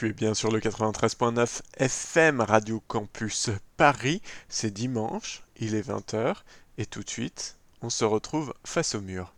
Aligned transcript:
Tu 0.00 0.08
es 0.08 0.12
bien 0.14 0.32
sur 0.32 0.50
le 0.50 0.60
93.9 0.60 1.60
FM 1.76 2.40
Radio 2.40 2.82
Campus 2.86 3.50
Paris. 3.76 4.22
C'est 4.48 4.72
dimanche, 4.72 5.42
il 5.60 5.74
est 5.74 5.86
20h 5.86 6.36
et 6.78 6.86
tout 6.86 7.02
de 7.02 7.10
suite, 7.10 7.58
on 7.82 7.90
se 7.90 8.06
retrouve 8.06 8.54
face 8.64 8.94
au 8.94 9.02
mur. 9.02 9.34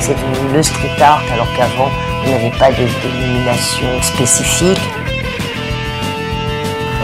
C'est 0.00 0.14
devenu 0.14 0.52
le 0.52 0.62
street 0.64 1.00
art 1.00 1.22
alors 1.32 1.56
qu'avant 1.56 1.88
il 2.24 2.30
n'y 2.30 2.34
avait 2.34 2.58
pas 2.58 2.72
de 2.72 2.84
dénomination 3.00 4.02
spécifique. 4.02 4.80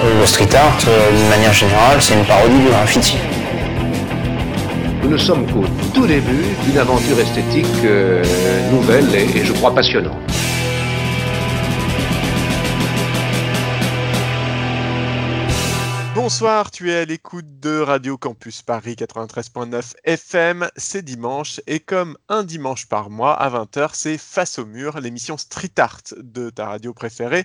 Le 0.02 0.26
street 0.26 0.52
art, 0.56 0.76
euh, 0.88 1.16
d'une 1.16 1.28
manière 1.28 1.52
générale, 1.52 2.02
c'est 2.02 2.18
une 2.18 2.26
parodie 2.26 2.58
du 2.58 2.66
graffiti. 2.66 3.16
Nous 5.06 5.12
ne 5.12 5.18
sommes 5.18 5.46
qu'au 5.46 5.62
tout 5.94 6.04
début 6.04 6.42
d'une 6.64 6.78
aventure 6.78 7.20
esthétique 7.20 7.64
euh, 7.84 8.24
nouvelle 8.72 9.14
et, 9.14 9.38
et 9.38 9.44
je 9.44 9.52
crois 9.52 9.72
passionnante. 9.72 10.18
Bonsoir, 16.12 16.72
tu 16.72 16.90
es 16.90 16.96
à 16.96 17.04
l'écoute 17.04 17.60
de 17.60 17.78
Radio 17.78 18.18
Campus 18.18 18.62
Paris 18.62 18.96
93.9 18.98 19.92
FM, 20.02 20.68
c'est 20.76 21.02
dimanche 21.02 21.60
et 21.68 21.78
comme 21.78 22.18
un 22.28 22.42
dimanche 22.42 22.88
par 22.88 23.08
mois 23.08 23.34
à 23.34 23.48
20h, 23.48 23.90
c'est 23.92 24.18
Face 24.18 24.58
au 24.58 24.66
mur, 24.66 24.98
l'émission 24.98 25.38
street 25.38 25.70
art 25.76 26.00
de 26.16 26.50
ta 26.50 26.66
radio 26.66 26.92
préférée. 26.92 27.44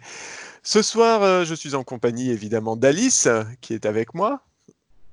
Ce 0.63 0.81
soir, 0.81 1.21
euh, 1.21 1.45
je 1.45 1.53
suis 1.53 1.75
en 1.75 1.83
compagnie 1.83 2.31
évidemment 2.31 2.75
d'Alice 2.75 3.27
qui 3.61 3.75
est 3.75 3.85
avec 3.85 4.16
moi. 4.16 4.41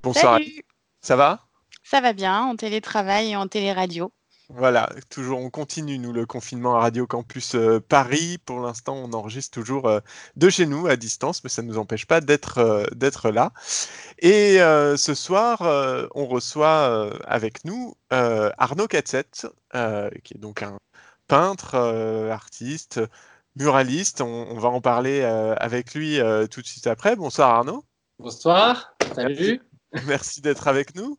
Bonsoir. 0.02 0.38
Salut. 0.38 0.46
Alice. 0.46 0.62
Ça 1.02 1.16
va? 1.16 1.47
Ça 1.90 2.02
va 2.02 2.12
bien, 2.12 2.42
en 2.42 2.54
télétravail 2.54 3.30
et 3.30 3.36
en 3.36 3.48
téléradio. 3.48 4.12
Voilà, 4.50 4.90
toujours 5.08 5.40
on 5.40 5.48
continue 5.48 5.98
nous 5.98 6.12
le 6.12 6.26
confinement 6.26 6.76
à 6.76 6.80
Radio 6.80 7.06
Campus 7.06 7.54
euh, 7.54 7.80
Paris. 7.80 8.36
Pour 8.44 8.60
l'instant, 8.60 8.94
on 8.96 9.14
enregistre 9.14 9.54
toujours 9.54 9.88
euh, 9.88 10.00
de 10.36 10.50
chez 10.50 10.66
nous 10.66 10.86
à 10.86 10.96
distance, 10.96 11.42
mais 11.44 11.48
ça 11.48 11.62
ne 11.62 11.68
nous 11.68 11.78
empêche 11.78 12.04
pas 12.04 12.20
d'être 12.20 12.58
euh, 12.58 12.84
d'être 12.94 13.30
là. 13.30 13.52
Et 14.18 14.60
euh, 14.60 14.98
ce 14.98 15.14
soir, 15.14 15.62
euh, 15.62 16.06
on 16.14 16.26
reçoit 16.26 16.90
euh, 16.90 17.18
avec 17.24 17.64
nous 17.64 17.94
euh, 18.12 18.50
Arnaud 18.58 18.86
Catzette, 18.86 19.46
euh, 19.74 20.10
qui 20.24 20.34
est 20.34 20.40
donc 20.40 20.62
un 20.62 20.76
peintre, 21.26 21.74
euh, 21.74 22.30
artiste, 22.30 23.00
muraliste. 23.56 24.20
On, 24.20 24.46
on 24.50 24.58
va 24.58 24.68
en 24.68 24.82
parler 24.82 25.22
euh, 25.22 25.54
avec 25.56 25.94
lui 25.94 26.20
euh, 26.20 26.46
tout 26.48 26.60
de 26.60 26.66
suite 26.66 26.86
après. 26.86 27.16
Bonsoir 27.16 27.48
Arnaud. 27.48 27.82
Bonsoir, 28.18 28.94
salut. 29.14 29.62
Merci 30.06 30.42
d'être 30.42 30.68
avec 30.68 30.94
nous 30.94 31.18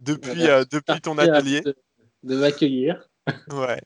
depuis, 0.00 0.48
euh, 0.48 0.64
depuis 0.70 1.00
ton 1.00 1.18
atelier. 1.18 1.60
De, 1.60 1.76
de 2.22 2.36
m'accueillir. 2.36 3.08
Ouais, 3.52 3.80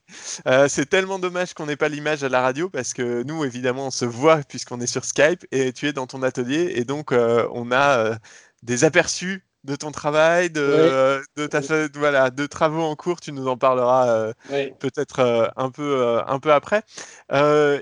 Euh, 0.47 0.67
c'est 0.67 0.85
tellement 0.85 1.17
dommage 1.17 1.55
qu'on 1.55 1.65
n'ait 1.65 1.75
pas 1.75 1.89
l'image 1.89 2.23
à 2.23 2.29
la 2.29 2.41
radio 2.41 2.69
parce 2.69 2.93
que 2.93 3.23
nous, 3.23 3.43
évidemment, 3.43 3.87
on 3.87 3.91
se 3.91 4.05
voit 4.05 4.43
puisqu'on 4.43 4.79
est 4.79 4.87
sur 4.87 5.03
Skype 5.03 5.45
et 5.51 5.73
tu 5.73 5.87
es 5.87 5.93
dans 5.93 6.05
ton 6.05 6.21
atelier 6.21 6.73
et 6.75 6.85
donc 6.85 7.11
euh, 7.11 7.47
on 7.51 7.71
a 7.71 8.19
des 8.61 8.83
aperçus 8.83 9.43
de 9.63 9.75
ton 9.75 9.91
travail, 9.91 10.49
de, 10.49 10.61
Ouais. 10.61 10.67
euh, 10.67 11.21
de 11.35 11.47
ta 11.47 11.61
voilà, 11.95 12.29
de 12.31 12.45
travaux 12.47 12.81
en 12.81 12.95
cours. 12.95 13.19
Tu 13.21 13.31
nous 13.31 13.47
en 13.47 13.57
parleras 13.57 14.07
euh, 14.09 14.33
peut-être 14.79 15.19
euh, 15.19 15.47
un 15.55 15.69
peu 15.69 16.01
euh, 16.01 16.23
un 16.25 16.39
peu 16.39 16.51
après. 16.51 16.83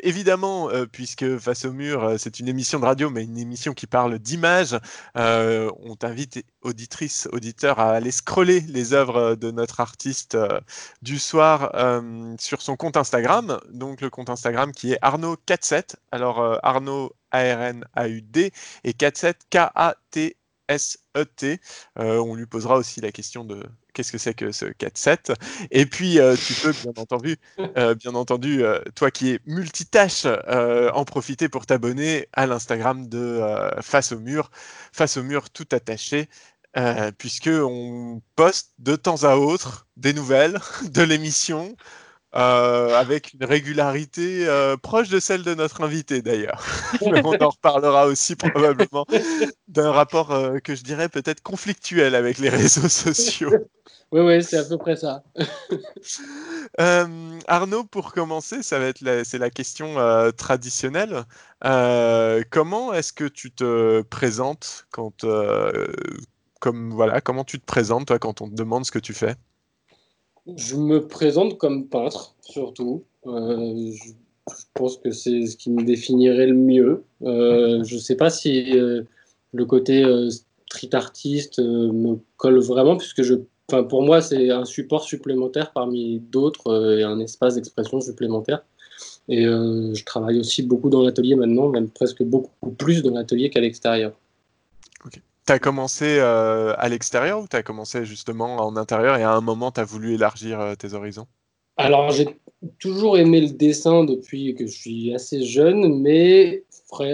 Évidemment, 0.03 0.69
puisque 0.91 1.37
face 1.39 1.65
au 1.65 1.71
mur, 1.73 2.15
c'est 2.17 2.39
une 2.39 2.47
émission 2.47 2.79
de 2.79 2.85
radio, 2.85 3.09
mais 3.09 3.23
une 3.23 3.37
émission 3.37 3.73
qui 3.73 3.87
parle 3.87 4.19
d'image. 4.19 4.77
euh, 5.17 5.69
on 5.81 5.95
t'invite, 5.95 6.43
auditrice, 6.61 7.27
auditeur, 7.31 7.79
à 7.79 7.91
aller 7.91 8.11
scroller 8.11 8.61
les 8.61 8.93
œuvres 8.93 9.35
de 9.35 9.51
notre 9.51 9.79
artiste 9.79 10.37
du 11.01 11.19
soir 11.19 11.71
sur 12.39 12.61
son 12.61 12.75
compte 12.75 12.97
Instagram. 12.97 13.59
Donc 13.71 14.01
le 14.01 14.09
compte 14.09 14.29
Instagram 14.29 14.71
qui 14.71 14.93
est 14.93 14.99
Arnaud 15.01 15.37
47. 15.45 15.95
Alors 16.11 16.59
Arnaud 16.63 17.13
A 17.31 17.39
R 17.39 17.61
N 17.61 17.85
A 17.95 18.07
U 18.07 18.21
D 18.21 18.51
et 18.83 18.93
47 18.93 19.37
K 19.51 19.57
A 19.75 19.95
T 20.11 20.35
S-E-T. 20.69 21.59
Euh, 21.97 22.19
on 22.19 22.35
lui 22.35 22.45
posera 22.45 22.77
aussi 22.77 23.01
la 23.01 23.11
question 23.11 23.43
de 23.43 23.61
qu'est-ce 23.93 24.11
que 24.11 24.17
c'est 24.17 24.33
que 24.33 24.51
ce 24.51 24.65
4-7. 24.65 25.33
Et 25.71 25.85
puis, 25.85 26.19
euh, 26.19 26.35
tu 26.37 26.53
peux, 26.53 26.71
bien 26.73 28.13
entendu, 28.15 28.63
euh, 28.63 28.81
toi 28.95 29.11
qui 29.11 29.31
es 29.31 29.39
multitâche, 29.45 30.25
en 30.25 31.03
profiter 31.03 31.49
pour 31.49 31.65
t'abonner 31.65 32.29
à 32.33 32.45
l'Instagram 32.45 33.09
de 33.09 33.41
Face 33.81 34.11
au 34.11 34.19
mur, 34.19 34.51
Face 34.93 35.17
au 35.17 35.23
mur 35.23 35.49
tout 35.49 35.67
attaché. 35.71 36.29
Puisque 37.17 37.49
on 37.51 38.21
poste 38.35 38.73
de 38.77 38.95
temps 38.95 39.23
à 39.23 39.35
autre 39.35 39.87
des 39.97 40.13
nouvelles 40.13 40.59
de 40.91 41.01
l'émission 41.01 41.75
euh, 42.35 42.95
avec 42.95 43.33
une 43.33 43.43
régularité 43.43 44.47
euh, 44.47 44.77
proche 44.77 45.09
de 45.09 45.19
celle 45.19 45.41
de 45.41 45.55
notre 45.55 45.81
invité 45.81 46.21
d'ailleurs. 46.21 46.63
On 47.01 47.15
en 47.15 47.49
reparlera 47.49 48.05
aussi 48.05 48.35
probablement 48.35 49.07
d'un 49.67 49.91
rapport 49.91 50.31
euh, 50.31 50.59
que 50.59 50.75
je 50.75 50.83
dirais 50.83 51.09
peut-être 51.09 51.41
conflictuel 51.41 52.13
avec 52.13 52.37
les 52.37 52.49
réseaux 52.49 52.89
sociaux. 52.89 53.51
Oui, 54.11 54.21
oui, 54.21 54.43
c'est 54.43 54.57
à 54.57 54.63
peu 54.63 54.79
près 54.79 54.95
ça. 54.95 55.21
Arnaud, 57.47 57.83
pour 57.83 58.11
commencer, 58.11 58.63
ça 58.63 58.79
va 58.79 58.85
être 58.85 59.01
la, 59.01 59.23
c'est 59.23 59.37
la 59.37 59.51
question 59.51 59.97
traditionnelle. 60.35 61.25
Comment 61.61 62.91
est-ce 62.91 63.13
que 63.13 63.25
tu 63.25 63.51
te 63.51 64.01
présentes 64.01 64.87
quand, 64.89 65.23
comme 66.59 66.89
voilà, 66.89 67.21
comment 67.21 67.43
tu 67.43 67.59
te 67.59 67.65
présentes 67.65 68.07
toi 68.07 68.17
quand 68.17 68.41
on 68.41 68.49
te 68.49 68.55
demande 68.55 68.83
ce 68.83 68.91
que 68.91 68.97
tu 68.97 69.13
fais? 69.13 69.35
Je 70.47 70.75
me 70.75 71.07
présente 71.07 71.57
comme 71.57 71.87
peintre, 71.87 72.35
surtout. 72.41 73.03
Euh, 73.27 73.91
je, 73.91 74.13
pense 74.73 74.97
que 74.97 75.11
c'est 75.11 75.45
ce 75.45 75.55
qui 75.57 75.69
me 75.69 75.83
définirait 75.83 76.47
le 76.47 76.55
mieux. 76.55 77.03
Euh, 77.23 77.83
je 77.83 77.95
ne 77.95 77.99
sais 77.99 78.15
pas 78.15 78.29
si 78.29 78.77
euh, 78.77 79.03
le 79.53 79.65
côté 79.65 80.03
street 80.67 80.89
artiste 80.93 81.59
me 81.59 82.17
colle 82.37 82.59
vraiment, 82.59 82.97
puisque 82.97 83.21
je, 83.21 83.35
pour 83.67 84.01
moi, 84.01 84.21
c'est 84.21 84.49
un 84.49 84.65
support 84.65 85.03
supplémentaire 85.03 85.71
parmi 85.71 86.19
d'autres 86.19 86.97
et 86.97 87.03
un 87.03 87.19
espace 87.19 87.55
d'expression 87.55 88.01
supplémentaire. 88.01 88.63
Et 89.27 89.43
je 89.43 90.03
travaille 90.03 90.39
aussi 90.39 90.63
beaucoup 90.63 90.89
dans 90.89 91.03
l'atelier 91.03 91.35
maintenant, 91.35 91.69
même 91.69 91.89
presque 91.89 92.23
beaucoup 92.23 92.71
plus 92.71 93.03
dans 93.03 93.13
l'atelier 93.13 93.49
qu'à 93.51 93.61
l'extérieur. 93.61 94.13
Tu 95.49 95.59
commencé 95.59 96.19
euh, 96.19 96.75
à 96.77 96.89
l'extérieur 96.89 97.41
ou 97.41 97.47
tu 97.47 97.55
as 97.55 97.63
commencé 97.63 98.05
justement 98.05 98.57
en 98.57 98.77
intérieur 98.77 99.17
et 99.17 99.23
à 99.23 99.31
un 99.31 99.41
moment 99.41 99.71
tu 99.71 99.79
as 99.79 99.83
voulu 99.83 100.13
élargir 100.13 100.59
euh, 100.59 100.75
tes 100.75 100.93
horizons? 100.93 101.25
Alors, 101.75 102.11
j'ai 102.11 102.39
toujours 102.77 103.17
aimé 103.17 103.41
le 103.41 103.49
dessin 103.49 104.03
depuis 104.03 104.53
que 104.53 104.67
je 104.67 104.71
suis 104.71 105.11
assez 105.11 105.41
jeune, 105.41 106.01
mais 106.01 106.65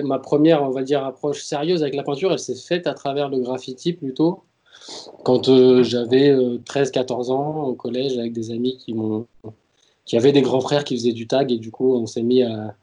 ma 0.04 0.20
première, 0.20 0.64
on 0.64 0.70
va 0.72 0.84
dire, 0.84 1.06
approche 1.06 1.44
sérieuse 1.44 1.82
avec 1.82 1.96
la 1.96 2.04
peinture, 2.04 2.34
elle 2.34 2.40
s'est 2.40 2.56
faite 2.56 2.88
à 2.88 2.94
travers 2.94 3.30
le 3.30 3.40
graffiti 3.40 3.94
plutôt. 3.94 4.44
Quand 5.24 5.48
euh, 5.48 5.82
j'avais 5.84 6.34
13-14 6.34 7.32
ans 7.32 7.64
au 7.64 7.74
collège 7.74 8.18
avec 8.18 8.34
des 8.34 8.52
amis 8.52 8.76
qui 8.78 8.94
m'ont 8.94 9.28
qui 10.04 10.18
avaient 10.18 10.34
des 10.34 10.42
grands 10.42 10.60
frères 10.60 10.84
qui 10.84 10.98
faisaient 10.98 11.14
du 11.14 11.26
tag 11.26 11.54
et 11.54 11.58
du 11.58 11.72
coup 11.72 11.96
on 11.96 12.06
s'est 12.06 12.22
mis 12.22 12.44
à 12.44 12.76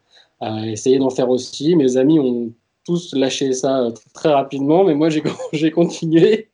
essayer 0.67 0.99
d'en 0.99 1.11
faire 1.11 1.29
aussi. 1.29 1.77
Mes 1.77 1.99
amis 1.99 2.19
ont 2.19 2.53
tous 2.85 3.15
lâché 3.15 3.53
ça 3.53 3.89
très 4.15 4.31
rapidement, 4.33 4.85
mais 4.85 4.95
moi 4.95 5.09
j'ai 5.53 5.71
continué. 5.71 6.49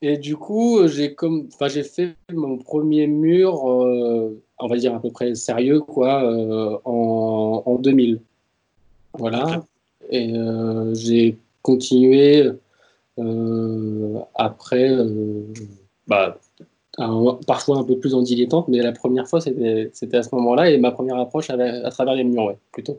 Et 0.00 0.16
du 0.16 0.36
coup, 0.36 0.86
j'ai 0.86 1.14
comme, 1.14 1.48
enfin, 1.52 1.66
j'ai 1.68 1.82
fait 1.82 2.14
mon 2.32 2.56
premier 2.58 3.08
mur, 3.08 3.68
euh, 3.68 4.40
on 4.60 4.68
va 4.68 4.76
dire 4.76 4.94
à 4.94 5.00
peu 5.00 5.10
près 5.10 5.34
sérieux, 5.34 5.80
quoi, 5.80 6.22
euh, 6.22 6.78
en, 6.84 7.62
en 7.66 7.74
2000. 7.76 8.20
Voilà. 9.14 9.64
Et 10.10 10.32
euh, 10.36 10.94
j'ai 10.94 11.36
continué 11.62 12.48
euh, 13.18 14.18
après, 14.36 14.88
euh, 14.88 15.42
bah, 16.06 16.38
un- 16.98 17.38
parfois 17.46 17.78
un 17.78 17.84
peu 17.84 17.98
plus 17.98 18.14
en 18.14 18.22
dilettante, 18.22 18.68
mais 18.68 18.78
la 18.78 18.92
première 18.92 19.26
fois, 19.28 19.40
c'était 19.40 20.16
à 20.16 20.22
ce 20.22 20.32
moment-là, 20.36 20.70
et 20.70 20.78
ma 20.78 20.92
première 20.92 21.16
approche 21.18 21.50
à 21.50 21.90
travers 21.90 22.14
les 22.14 22.22
murs, 22.24 22.44
ouais, 22.44 22.58
plutôt. 22.70 22.98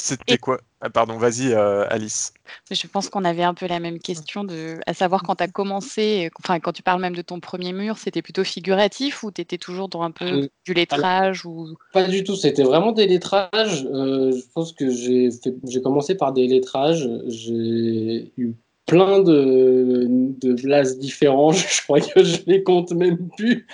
C'était 0.00 0.38
quoi? 0.38 0.58
Ah, 0.80 0.88
Pardon, 0.88 1.18
vas-y 1.18 1.52
euh, 1.52 1.84
Alice. 1.90 2.32
Je 2.70 2.86
pense 2.86 3.10
qu'on 3.10 3.24
avait 3.24 3.42
un 3.42 3.52
peu 3.52 3.66
la 3.66 3.80
même 3.80 3.98
question, 3.98 4.44
de, 4.44 4.78
à 4.86 4.94
savoir 4.94 5.22
quand 5.22 5.36
tu 5.36 5.44
as 5.44 5.48
commencé, 5.48 6.30
enfin 6.38 6.58
quand 6.58 6.72
tu 6.72 6.82
parles 6.82 7.02
même 7.02 7.14
de 7.14 7.20
ton 7.22 7.38
premier 7.38 7.72
mur, 7.74 7.98
c'était 7.98 8.22
plutôt 8.22 8.42
figuratif 8.44 9.22
ou 9.22 9.30
tu 9.30 9.42
étais 9.42 9.58
toujours 9.58 9.88
dans 9.88 10.02
un 10.02 10.10
peu 10.10 10.24
Euh, 10.24 10.48
du 10.64 10.72
lettrage 10.72 11.44
ou... 11.44 11.76
Pas 11.92 12.04
du 12.04 12.24
tout, 12.24 12.34
c'était 12.34 12.62
vraiment 12.62 12.92
des 12.92 13.06
lettrages. 13.06 13.86
Euh, 13.92 14.32
je 14.32 14.42
pense 14.54 14.72
que 14.72 14.90
j'ai 14.90 15.30
fait- 15.30 15.54
j'ai 15.64 15.82
commencé 15.82 16.14
par 16.14 16.32
des 16.32 16.46
lettrages. 16.46 17.08
J'ai 17.26 18.32
eu 18.38 18.54
plein 18.86 19.20
de, 19.20 20.06
de 20.08 20.54
blases 20.54 20.98
différents. 20.98 21.52
Je 21.52 21.82
crois 21.82 22.00
que 22.00 22.24
je 22.24 22.38
les 22.46 22.62
compte 22.64 22.90
même 22.92 23.28
plus. 23.36 23.66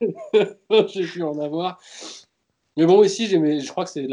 j'ai 0.88 1.04
pu 1.06 1.22
en 1.22 1.38
avoir. 1.40 1.78
Mais 2.78 2.86
bon, 2.86 3.02
ici, 3.04 3.26
je 3.26 3.68
crois 3.70 3.84
que 3.84 3.90
c'est 3.90 4.06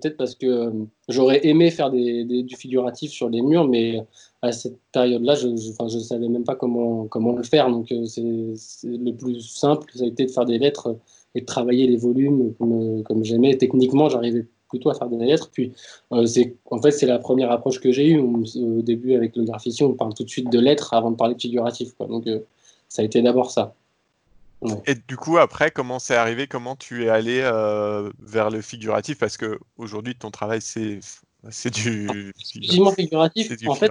peut-être 0.00 0.16
parce 0.16 0.34
que 0.34 0.46
euh, 0.46 0.70
j'aurais 1.08 1.46
aimé 1.46 1.70
faire 1.70 1.90
du 1.90 2.56
figuratif 2.56 3.12
sur 3.12 3.28
les 3.28 3.42
murs, 3.42 3.68
mais 3.68 4.04
à 4.42 4.50
cette 4.50 4.76
période-là, 4.92 5.36
je 5.36 5.46
ne 5.46 6.00
savais 6.00 6.28
même 6.28 6.42
pas 6.42 6.56
comment, 6.56 7.06
comment 7.06 7.32
le 7.32 7.44
faire. 7.44 7.70
Donc, 7.70 7.92
euh, 7.92 8.06
c'est 8.06 8.22
le 8.88 9.12
plus 9.12 9.40
simple, 9.40 9.88
ça 9.94 10.02
a 10.02 10.06
été 10.08 10.26
de 10.26 10.32
faire 10.32 10.46
des 10.46 10.58
lettres 10.58 10.96
et 11.36 11.42
de 11.42 11.46
travailler 11.46 11.86
les 11.86 11.96
volumes 11.96 12.54
comme, 12.58 13.04
comme 13.04 13.24
j'aimais. 13.24 13.56
Techniquement, 13.56 14.08
j'arrivais 14.08 14.46
plutôt 14.68 14.90
à 14.90 14.94
faire 14.94 15.08
des 15.08 15.24
lettres. 15.24 15.50
Puis, 15.52 15.72
euh, 16.12 16.26
en 16.72 16.82
fait, 16.82 16.90
c'est 16.90 17.06
la 17.06 17.20
première 17.20 17.52
approche 17.52 17.78
que 17.80 17.92
j'ai 17.92 18.08
eue. 18.08 18.18
Au 18.18 18.82
début, 18.82 19.14
avec 19.14 19.36
le 19.36 19.44
graphisme, 19.44 19.84
on 19.84 19.94
parle 19.94 20.14
tout 20.14 20.24
de 20.24 20.30
suite 20.30 20.50
de 20.50 20.58
lettres 20.58 20.92
avant 20.92 21.12
de 21.12 21.16
parler 21.16 21.36
de 21.36 21.40
figuratif. 21.40 21.92
Quoi. 21.92 22.08
Donc, 22.08 22.24
ça 22.88 23.02
a 23.02 23.04
été 23.04 23.22
d'abord 23.22 23.52
ça. 23.52 23.74
Et 24.86 24.94
du 24.94 25.16
coup, 25.16 25.38
après, 25.38 25.70
comment 25.70 25.98
c'est 25.98 26.16
arrivé? 26.16 26.46
Comment 26.46 26.76
tu 26.76 27.04
es 27.04 27.08
allé 27.08 27.40
euh, 27.42 28.10
vers 28.18 28.50
le 28.50 28.60
figuratif? 28.60 29.18
Parce 29.18 29.36
que 29.36 29.58
aujourd'hui, 29.76 30.14
ton 30.14 30.30
travail, 30.30 30.60
c'est 30.60 31.00
c'est 31.48 31.72
du 31.72 32.32
figuratif. 32.94 33.50
en 33.66 33.74
fait, 33.74 33.90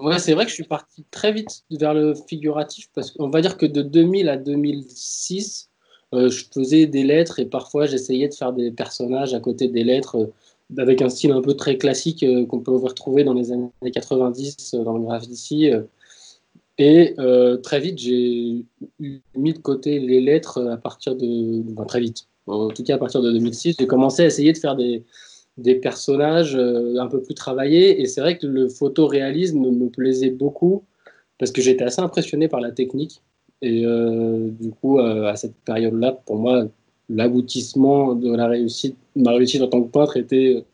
ouais, 0.00 0.18
c'est 0.18 0.32
vrai 0.32 0.44
que 0.44 0.50
je 0.50 0.54
suis 0.54 0.64
parti 0.64 1.04
très 1.10 1.32
vite 1.32 1.64
vers 1.70 1.92
le 1.92 2.14
figuratif 2.14 2.88
parce 2.94 3.10
qu'on 3.10 3.28
va 3.28 3.42
dire 3.42 3.58
que 3.58 3.66
de 3.66 3.82
2000 3.82 4.30
à 4.30 4.38
2006, 4.38 5.68
euh, 6.14 6.30
je 6.30 6.46
faisais 6.50 6.86
des 6.86 7.02
lettres 7.02 7.38
et 7.40 7.44
parfois 7.44 7.84
j'essayais 7.84 8.28
de 8.28 8.34
faire 8.34 8.54
des 8.54 8.70
personnages 8.70 9.34
à 9.34 9.40
côté 9.40 9.68
des 9.68 9.84
lettres 9.84 10.16
euh, 10.16 10.80
avec 10.80 11.02
un 11.02 11.10
style 11.10 11.32
un 11.32 11.42
peu 11.42 11.54
très 11.54 11.76
classique 11.76 12.24
qu'on 12.48 12.60
peut 12.60 12.76
retrouver 12.76 13.24
dans 13.24 13.34
les 13.34 13.52
années 13.52 13.70
90 13.92 14.74
dans 14.74 14.96
le 14.96 15.04
graphisme 15.04 15.86
et 16.78 17.14
euh, 17.18 17.56
très 17.56 17.80
vite, 17.80 17.98
j'ai 17.98 18.64
mis 19.34 19.52
de 19.52 19.58
côté 19.58 19.98
les 19.98 20.20
lettres 20.20 20.64
à 20.70 20.76
partir 20.76 21.16
de. 21.16 21.62
très 21.86 22.00
vite. 22.00 22.28
En 22.46 22.68
tout 22.68 22.84
cas, 22.84 22.94
à 22.94 22.98
partir 22.98 23.20
de 23.20 23.32
2006, 23.32 23.76
j'ai 23.78 23.86
commencé 23.86 24.22
à 24.22 24.26
essayer 24.26 24.52
de 24.52 24.58
faire 24.58 24.76
des, 24.76 25.04
des 25.58 25.74
personnages 25.74 26.56
euh, 26.56 26.96
un 26.98 27.08
peu 27.08 27.20
plus 27.20 27.34
travaillés. 27.34 28.00
Et 28.00 28.06
c'est 28.06 28.20
vrai 28.20 28.38
que 28.38 28.46
le 28.46 28.68
photoréalisme 28.68 29.58
me 29.58 29.88
plaisait 29.88 30.30
beaucoup 30.30 30.84
parce 31.38 31.50
que 31.50 31.60
j'étais 31.60 31.84
assez 31.84 32.00
impressionné 32.00 32.48
par 32.48 32.60
la 32.60 32.70
technique. 32.70 33.22
Et 33.60 33.84
euh, 33.84 34.48
du 34.60 34.70
coup, 34.70 35.00
à 35.00 35.34
cette 35.34 35.56
période-là, 35.64 36.12
pour 36.26 36.36
moi, 36.36 36.68
l'aboutissement 37.08 38.14
de 38.14 38.34
la 38.34 38.46
réussite, 38.46 38.96
ma 39.16 39.32
réussite 39.32 39.62
en 39.62 39.68
tant 39.68 39.82
que 39.82 39.90
peintre 39.90 40.16
était 40.16 40.64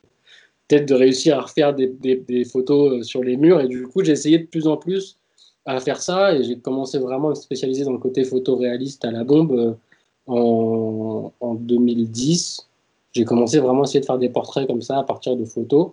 peut-être 0.68 0.86
de 0.86 0.94
réussir 0.94 1.38
à 1.38 1.42
refaire 1.42 1.74
des, 1.74 1.86
des, 1.86 2.16
des, 2.16 2.44
photos 2.44 3.06
sur 3.06 3.24
les 3.24 3.36
murs. 3.38 3.60
Et 3.60 3.68
du 3.68 3.86
coup, 3.86 4.04
j'ai 4.04 4.12
essayé 4.12 4.38
de 4.38 4.46
plus 4.46 4.66
en 4.66 4.76
plus 4.76 5.18
à 5.66 5.80
faire 5.80 6.00
ça 6.00 6.34
et 6.34 6.44
j'ai 6.44 6.58
commencé 6.58 6.98
vraiment 6.98 7.28
à 7.28 7.30
me 7.30 7.34
spécialiser 7.34 7.84
dans 7.84 7.92
le 7.92 7.98
côté 7.98 8.24
photoréaliste 8.24 9.04
à 9.04 9.10
la 9.10 9.24
bombe 9.24 9.52
euh, 9.52 9.72
en, 10.26 11.32
en 11.40 11.54
2010. 11.54 12.66
J'ai 13.12 13.24
commencé 13.24 13.58
vraiment 13.60 13.82
à 13.82 13.84
essayer 13.84 14.00
de 14.00 14.06
faire 14.06 14.18
des 14.18 14.28
portraits 14.28 14.66
comme 14.66 14.82
ça 14.82 14.98
à 14.98 15.04
partir 15.04 15.36
de 15.36 15.44
photos. 15.44 15.92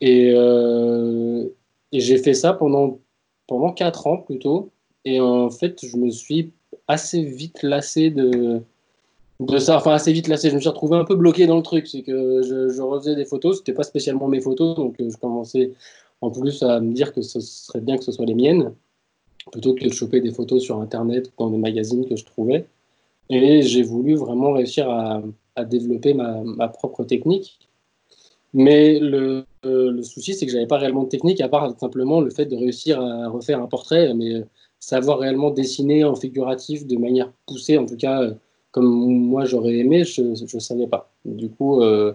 Et, 0.00 0.32
euh, 0.34 1.46
j'ai 1.92 2.18
fait 2.18 2.34
ça 2.34 2.52
pendant, 2.52 2.98
pendant 3.46 3.72
4 3.72 4.06
ans 4.06 4.16
plutôt. 4.18 4.70
Et 5.04 5.20
en 5.20 5.50
fait, 5.50 5.84
je 5.84 5.96
me 5.96 6.10
suis 6.10 6.52
assez 6.88 7.22
vite 7.22 7.62
lassé 7.62 8.10
de, 8.10 8.60
de 9.40 9.58
ça. 9.58 9.76
Enfin, 9.76 9.92
assez 9.92 10.12
vite 10.12 10.28
lassé. 10.28 10.50
Je 10.50 10.54
me 10.54 10.60
suis 10.60 10.68
retrouvé 10.68 10.96
un 10.96 11.04
peu 11.04 11.16
bloqué 11.16 11.46
dans 11.46 11.56
le 11.56 11.62
truc. 11.62 11.86
C'est 11.88 12.02
que 12.02 12.42
je, 12.42 12.68
je 12.70 12.82
refaisais 12.82 13.16
des 13.16 13.24
photos. 13.24 13.58
C'était 13.58 13.72
pas 13.72 13.82
spécialement 13.82 14.28
mes 14.28 14.40
photos. 14.40 14.76
Donc, 14.76 15.00
euh, 15.00 15.10
je 15.10 15.16
commençais 15.16 15.72
en 16.20 16.30
plus 16.30 16.62
à 16.62 16.80
me 16.80 16.92
dire 16.92 17.12
que 17.12 17.22
ce 17.22 17.40
serait 17.40 17.80
bien 17.80 17.96
que 17.96 18.04
ce 18.04 18.12
soit 18.12 18.26
les 18.26 18.34
miennes, 18.34 18.74
plutôt 19.52 19.74
que 19.74 19.84
de 19.84 19.92
choper 19.92 20.20
des 20.20 20.32
photos 20.32 20.62
sur 20.62 20.80
Internet 20.80 21.32
dans 21.38 21.50
des 21.50 21.58
magazines 21.58 22.06
que 22.06 22.16
je 22.16 22.24
trouvais. 22.24 22.66
Et 23.30 23.62
j'ai 23.62 23.82
voulu 23.82 24.14
vraiment 24.14 24.52
réussir 24.52 24.90
à, 24.90 25.22
développer 25.64 26.14
ma, 26.14 26.68
propre 26.68 27.04
technique. 27.04 27.58
Mais 28.54 28.98
le, 28.98 29.44
le 29.62 30.02
souci, 30.02 30.34
c'est 30.34 30.46
que 30.46 30.52
j'avais 30.52 30.66
pas 30.66 30.78
réellement 30.78 31.04
de 31.04 31.08
technique, 31.08 31.40
à 31.40 31.48
part 31.48 31.78
simplement 31.78 32.20
le 32.20 32.30
fait 32.30 32.46
de 32.46 32.56
réussir 32.56 33.00
à 33.00 33.28
refaire 33.28 33.60
un 33.60 33.66
portrait, 33.66 34.14
mais 34.14 34.42
savoir 34.80 35.18
réellement 35.18 35.50
dessiner 35.50 36.04
en 36.04 36.16
figuratif 36.16 36.86
de 36.86 36.96
manière 36.96 37.30
poussée, 37.46 37.78
en 37.78 37.86
tout 37.86 37.96
cas, 37.96 38.30
comme 38.72 38.86
moi 38.86 39.44
j'aurais 39.44 39.76
aimé, 39.76 40.04
je 40.04 40.22
ne 40.22 40.60
savais 40.60 40.86
pas. 40.86 41.10
Du 41.24 41.50
coup, 41.50 41.82
euh, 41.82 42.14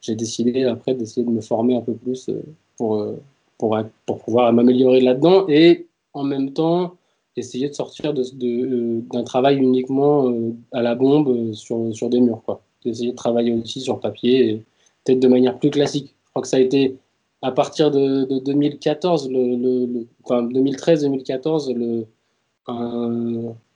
j'ai 0.00 0.14
décidé 0.14 0.64
après 0.64 0.94
d'essayer 0.94 1.24
de 1.24 1.30
me 1.30 1.40
former 1.40 1.76
un 1.76 1.82
peu 1.82 1.94
plus 1.94 2.28
euh, 2.30 2.42
pour, 2.76 2.96
euh, 2.96 3.20
pour, 3.58 3.78
pour 4.06 4.18
pouvoir 4.18 4.52
m'améliorer 4.52 5.00
là-dedans 5.00 5.46
et 5.48 5.86
en 6.14 6.24
même 6.24 6.52
temps 6.52 6.94
essayer 7.36 7.68
de 7.68 7.74
sortir 7.74 8.14
d'un 8.14 8.22
de, 8.34 9.00
d'un 9.12 9.22
travail 9.22 9.58
uniquement 9.58 10.28
euh, 10.28 10.52
à 10.72 10.82
la 10.82 10.94
bombe 10.94 11.28
euh, 11.28 11.52
sur, 11.52 11.94
sur 11.94 12.08
des 12.08 12.20
murs. 12.20 12.42
Quoi. 12.44 12.60
Essayer 12.84 13.10
de 13.10 13.16
travailler 13.16 13.52
aussi 13.52 13.80
sur 13.80 14.00
papier, 14.00 14.64
peut-être 15.04 15.20
de 15.20 15.28
manière 15.28 15.58
plus 15.58 15.70
classique. 15.70 16.14
Je 16.26 16.30
crois 16.30 16.42
que 16.42 16.48
ça 16.48 16.56
a 16.56 16.60
été 16.60 16.96
à 17.42 17.52
partir 17.52 17.90
de, 17.90 18.24
2014, 18.40 19.30
le, 19.30 20.06
enfin 20.24 20.42
2013-2014, 20.48 21.72
le, 21.74 22.06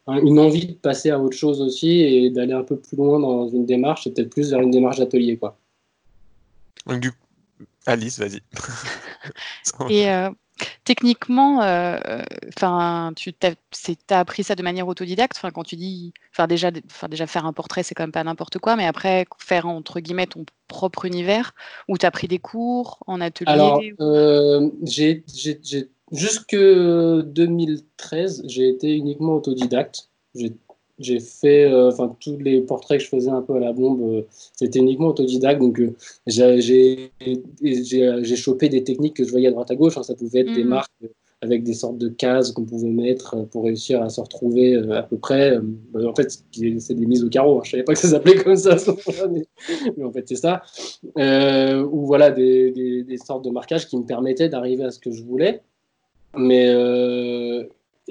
une 0.09 0.39
envie 0.39 0.67
de 0.67 0.73
passer 0.73 1.11
à 1.11 1.21
autre 1.21 1.37
chose 1.37 1.61
aussi 1.61 2.01
et 2.01 2.31
d'aller 2.31 2.53
un 2.53 2.65
peu 2.65 2.77
plus 2.77 2.97
loin 2.97 3.21
dans 3.21 3.49
une 3.49 3.65
démarche, 3.65 4.07
et 4.07 4.11
peut-être 4.11 4.31
plus 4.31 4.51
vers 4.51 4.61
une 4.61 4.73
démarche 4.73 4.99
d'atelier. 4.99 5.37
Quoi. 5.37 5.57
Donc, 6.87 7.01
du 7.01 7.13
Alice, 7.87 8.19
vas-y. 8.19 8.41
Et 9.91 10.11
euh, 10.11 10.31
techniquement, 10.85 11.63
euh, 11.63 11.99
enfin, 12.57 13.13
tu 13.17 13.35
as, 13.43 14.19
appris 14.19 14.45
ça 14.45 14.55
de 14.55 14.63
manière 14.63 14.89
autodidacte. 14.89 15.37
Enfin, 15.37 15.51
quand 15.51 15.65
tu 15.65 15.77
dis, 15.77 16.13
enfin 16.33 16.47
déjà, 16.47 16.71
déjà 16.71 17.27
faire 17.27 17.47
un 17.47 17.53
portrait, 17.53 17.83
c'est 17.83 17.95
quand 17.95 18.05
même 18.05 18.13
pas 18.13 18.25
n'importe 18.25 18.59
quoi, 18.59 18.77
mais 18.77 18.87
après 18.87 19.27
faire 19.39 19.67
entre 19.67 20.01
guillemets 20.01 20.27
ton 20.27 20.45
propre 20.69 21.05
univers, 21.05 21.55
où 21.89 21.99
tu 21.99 22.07
as 22.07 22.11
pris 22.11 22.29
des 22.29 22.39
cours 22.39 22.99
en 23.07 23.21
atelier. 23.21 23.51
Alors, 23.51 23.81
euh, 24.01 24.71
j'ai 24.83 25.25
jusque 26.13 26.57
2013, 26.57 28.43
j'ai 28.47 28.69
été 28.69 28.95
uniquement 28.97 29.37
autodidacte. 29.37 30.09
J'ai 30.35 30.55
j'ai 31.03 31.21
fait, 31.21 31.65
euh, 31.65 31.89
enfin, 31.89 32.15
tous 32.21 32.39
les 32.39 32.61
portraits 32.61 32.99
que 32.99 33.05
je 33.05 33.09
faisais 33.09 33.31
un 33.31 33.43
peu 33.43 33.55
à 33.55 33.61
la 33.61 33.73
bombe, 33.73 34.03
euh, 34.03 34.23
c'était 34.57 34.79
uniquement 34.79 35.09
autodidacte. 35.09 35.61
Donc, 35.61 35.81
euh, 35.81 35.95
j'ai 36.27 37.11
chopé 38.37 38.69
des 38.69 38.85
techniques 38.85 39.17
que 39.17 39.25
je 39.25 39.31
voyais 39.31 39.49
à 39.49 39.51
droite 39.51 39.71
à 39.71 39.75
gauche. 39.75 39.99
Hein. 39.99 40.03
ça 40.03 40.15
pouvait 40.15 40.41
être 40.41 40.53
des 40.55 40.65
mhm. 40.65 40.71
marques 40.71 40.91
avec 41.41 41.65
des 41.65 41.75
sortes 41.75 41.99
de 41.99 42.09
cases 42.09 42.53
qu'on 42.53 42.65
pouvait 42.65 42.89
mettre 42.89 43.47
pour 43.49 43.65
réussir 43.65 44.01
à 44.01 44.09
se 44.09 44.21
retrouver 44.21 44.77
à 44.77 45.03
peu 45.03 45.17
près. 45.17 45.59
Bah, 45.93 46.01
en 46.07 46.15
fait, 46.15 46.31
c'est 46.31 46.95
des 46.95 47.07
mises 47.07 47.25
au 47.25 47.29
carreau. 47.29 47.59
Hein. 47.59 47.63
Je 47.65 47.73
savais 47.73 47.83
pas 47.83 47.95
que 47.95 47.99
ça 47.99 48.09
s'appelait 48.09 48.37
comme 48.37 48.55
ça, 48.55 48.77
mais, 49.97 50.05
en 50.05 50.13
fait, 50.13 50.29
c'est 50.29 50.37
ça. 50.37 50.63
ou 51.17 52.07
voilà, 52.07 52.31
des, 52.31 52.71
des, 52.71 53.03
des, 53.03 53.17
sortes 53.17 53.45
de 53.45 53.51
marquages 53.51 53.89
qui 53.89 53.97
me 53.97 54.05
permettaient 54.05 54.49
d'arriver 54.49 54.85
à 54.85 54.91
ce 54.93 55.01
que 55.01 55.11
je 55.11 55.23
voulais. 55.25 55.63
Mais 56.37 56.73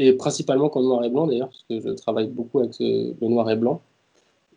et 0.02 0.14
principalement 0.14 0.70
qu'en 0.70 0.82
noir 0.82 1.04
et 1.04 1.10
blanc 1.10 1.28
d'ailleurs, 1.28 1.50
parce 1.50 1.66
que 1.70 1.90
je 1.90 1.94
travaille 1.94 2.28
beaucoup 2.28 2.60
avec 2.60 2.74
le 2.80 3.14
noir 3.28 3.50
et 3.52 3.56
blanc. 3.56 3.82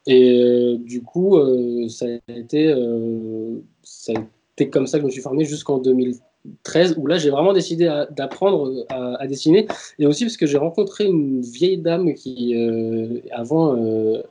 Et 0.07 0.41
euh, 0.41 0.77
du 0.79 1.03
coup, 1.03 1.37
euh, 1.37 1.89
ça, 1.89 2.07
a 2.07 2.33
été, 2.33 2.69
euh, 2.69 3.59
ça 3.83 4.13
a 4.13 4.21
été 4.57 4.71
comme 4.71 4.87
ça 4.87 4.99
que 4.99 5.03
je 5.03 5.07
me 5.07 5.11
suis 5.11 5.23
formé 5.23 5.45
jusqu'en 5.45 5.79
2013, 5.79 6.97
où 6.99 7.07
là 7.07 7.19
j'ai 7.19 7.31
vraiment 7.31 7.53
décidé 7.53 7.85
d'apprendre 8.11 8.87
à, 8.89 9.27
dessiner. 9.27 9.67
Et 9.99 10.07
aussi 10.07 10.25
parce 10.25 10.37
que 10.37 10.47
j'ai 10.47 10.59
rencontré 10.59 11.05
une 11.05 11.41
vieille 11.43 11.79
dame 11.79 12.15
qui, 12.15 12.55
avant, 13.33 13.77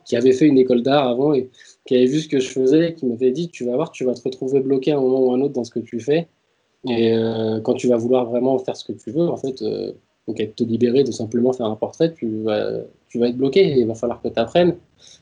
qui 0.04 0.16
avait 0.16 0.32
fait 0.32 0.46
une 0.46 0.58
école 0.58 0.82
d'art 0.82 1.08
avant 1.08 1.32
et 1.32 1.50
qui 1.86 1.96
avait 1.96 2.06
vu 2.06 2.20
ce 2.20 2.28
que 2.28 2.40
je 2.40 2.48
faisais, 2.48 2.94
qui 2.94 3.06
m'avait 3.06 3.32
dit 3.32 3.48
Tu 3.48 3.64
vas 3.64 3.74
voir, 3.74 3.90
tu 3.90 4.04
vas 4.04 4.14
te 4.14 4.22
retrouver 4.22 4.60
bloqué 4.60 4.92
à 4.92 4.98
un 4.98 5.00
moment 5.00 5.20
ou 5.20 5.32
un 5.32 5.40
autre 5.40 5.54
dans 5.54 5.64
ce 5.64 5.70
que 5.70 5.80
tu 5.80 6.00
fais. 6.00 6.28
Et 6.88 7.16
quand 7.64 7.74
tu 7.74 7.88
vas 7.88 7.96
vouloir 7.96 8.26
vraiment 8.26 8.58
faire 8.58 8.76
ce 8.76 8.84
que 8.84 8.92
tu 8.92 9.10
veux, 9.10 9.28
en 9.28 9.36
fait 9.36 9.64
donc, 10.26 10.40
être 10.40 10.56
te 10.56 10.64
libérer 10.64 11.04
de 11.04 11.12
simplement 11.12 11.52
faire 11.52 11.66
un 11.66 11.76
portrait, 11.76 12.12
tu 12.14 12.42
vas, 12.42 12.80
tu 13.08 13.18
vas 13.18 13.28
être 13.28 13.36
bloqué 13.36 13.60
et 13.60 13.80
il 13.80 13.86
va 13.86 13.94
falloir 13.94 14.22
que 14.22 14.28
tu 14.28 14.40
apprennes. 14.40 14.76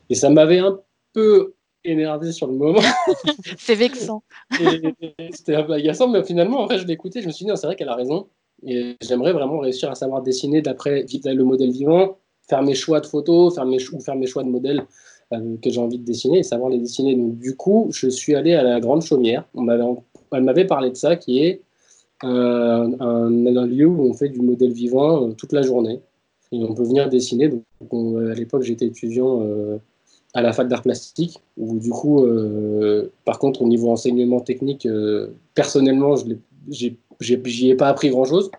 Et 0.09 0.15
ça 0.15 0.31
m'avait 0.31 0.61
un 0.61 0.79
peu 1.13 1.55
énervé 1.85 2.33
sur 2.33 2.47
le 2.47 2.55
moment. 2.55 2.81
c'est 3.59 3.75
vexant. 3.75 4.23
C'était 5.31 5.57
un 5.57 5.65
peu 5.65 5.73
agaçant, 5.73 6.09
mais 6.09 6.23
finalement, 6.23 6.63
en 6.63 6.69
fait, 6.69 6.79
je 6.79 6.87
écouté, 6.89 7.21
je 7.21 7.27
me 7.27 7.33
suis 7.33 7.45
dit, 7.45 7.51
c'est 7.57 7.67
vrai 7.67 7.77
qu'elle 7.77 7.89
a 7.89 7.97
raison. 7.97 8.29
Et 8.65 8.97
j'aimerais 9.01 9.33
vraiment 9.33 9.59
réussir 9.59 9.91
à 9.91 9.97
savoir 9.97 10.23
dessiner 10.23 10.63
d'après 10.63 11.05
le 11.05 11.43
modèle 11.43 11.73
vivant, 11.73 12.19
faire 12.49 12.63
mes 12.63 12.75
choix 12.75 13.01
de 13.01 13.07
photos, 13.07 13.55
faire 13.55 13.67
mes, 13.67 13.79
ou 13.93 14.01
faire 14.01 14.15
mes 14.15 14.27
choix 14.27 14.45
de 14.45 14.49
modèles 14.49 14.85
euh, 15.33 15.57
que 15.61 15.71
j'ai 15.71 15.81
envie 15.81 15.99
de 15.99 16.05
dessiner 16.05 16.39
et 16.39 16.43
savoir 16.45 16.71
les 16.71 16.79
dessiner. 16.79 17.17
Donc, 17.17 17.39
du 17.39 17.57
coup, 17.57 17.89
je 17.91 18.09
suis 18.09 18.37
allé 18.37 18.55
à 18.55 18.63
la 18.63 18.79
Grande 18.79 19.03
Chaumière. 19.03 19.45
On 19.55 19.67
elle 20.33 20.45
m'avait 20.45 20.67
parlé 20.67 20.91
de 20.91 20.97
ça, 20.97 21.17
qui 21.17 21.45
est 21.45 21.61
un, 22.23 23.67
lieu 23.67 23.87
où 23.87 24.03
on 24.03 24.15
fait 24.15 24.29
du 24.29 24.41
modèle 24.41 24.73
vivant 24.73 25.29
euh, 25.29 25.33
toute 25.33 25.53
la 25.53 25.63
journée. 25.63 26.01
Et 26.53 26.63
on 26.63 26.75
peut 26.75 26.85
venir 26.85 27.09
dessiner. 27.09 27.49
Donc, 27.49 28.21
à 28.31 28.35
l'époque, 28.35 28.63
j'étais 28.63 28.87
étudiant 28.87 29.43
euh, 29.43 29.79
à 30.35 30.43
la 30.43 30.53
fac 30.53 30.69
d'art 30.69 30.83
plastique, 30.83 31.41
où 31.57 31.79
du 31.79 31.91
coup, 31.91 32.25
euh, 32.25 33.11
par 33.25 33.39
contre, 33.39 33.63
au 33.63 33.67
niveau 33.67 33.91
enseignement 33.91 34.41
technique, 34.41 34.87
personnellement, 35.55 36.17
je 36.17 36.89
n'y 36.89 37.71
ai, 37.71 37.75
pas 37.75 37.89
appris 37.89 38.11
grand-chose 38.11 38.51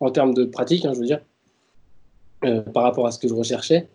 en 0.00 0.10
termes 0.10 0.34
de 0.34 0.44
pratique, 0.44 0.84
hein, 0.84 0.92
je 0.94 1.00
veux 1.00 1.06
dire, 1.06 1.20
par 2.72 2.82
rapport 2.82 3.06
à 3.06 3.10
ce 3.10 3.18
que 3.18 3.26
je 3.26 3.34
recherchais. 3.34 3.88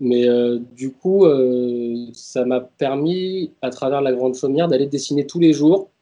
Mais 0.00 0.28
euh, 0.28 0.58
du 0.76 0.92
coup, 0.92 1.24
euh, 1.24 2.06
ça 2.12 2.44
m'a 2.44 2.60
permis, 2.60 3.52
à 3.62 3.70
travers 3.70 4.00
la 4.00 4.12
Grande 4.12 4.36
Chaumière, 4.36 4.68
d'aller 4.68 4.86
dessiner 4.86 5.26
tous 5.26 5.40
les 5.40 5.52
jours, 5.52 5.90
euh, 5.90 5.97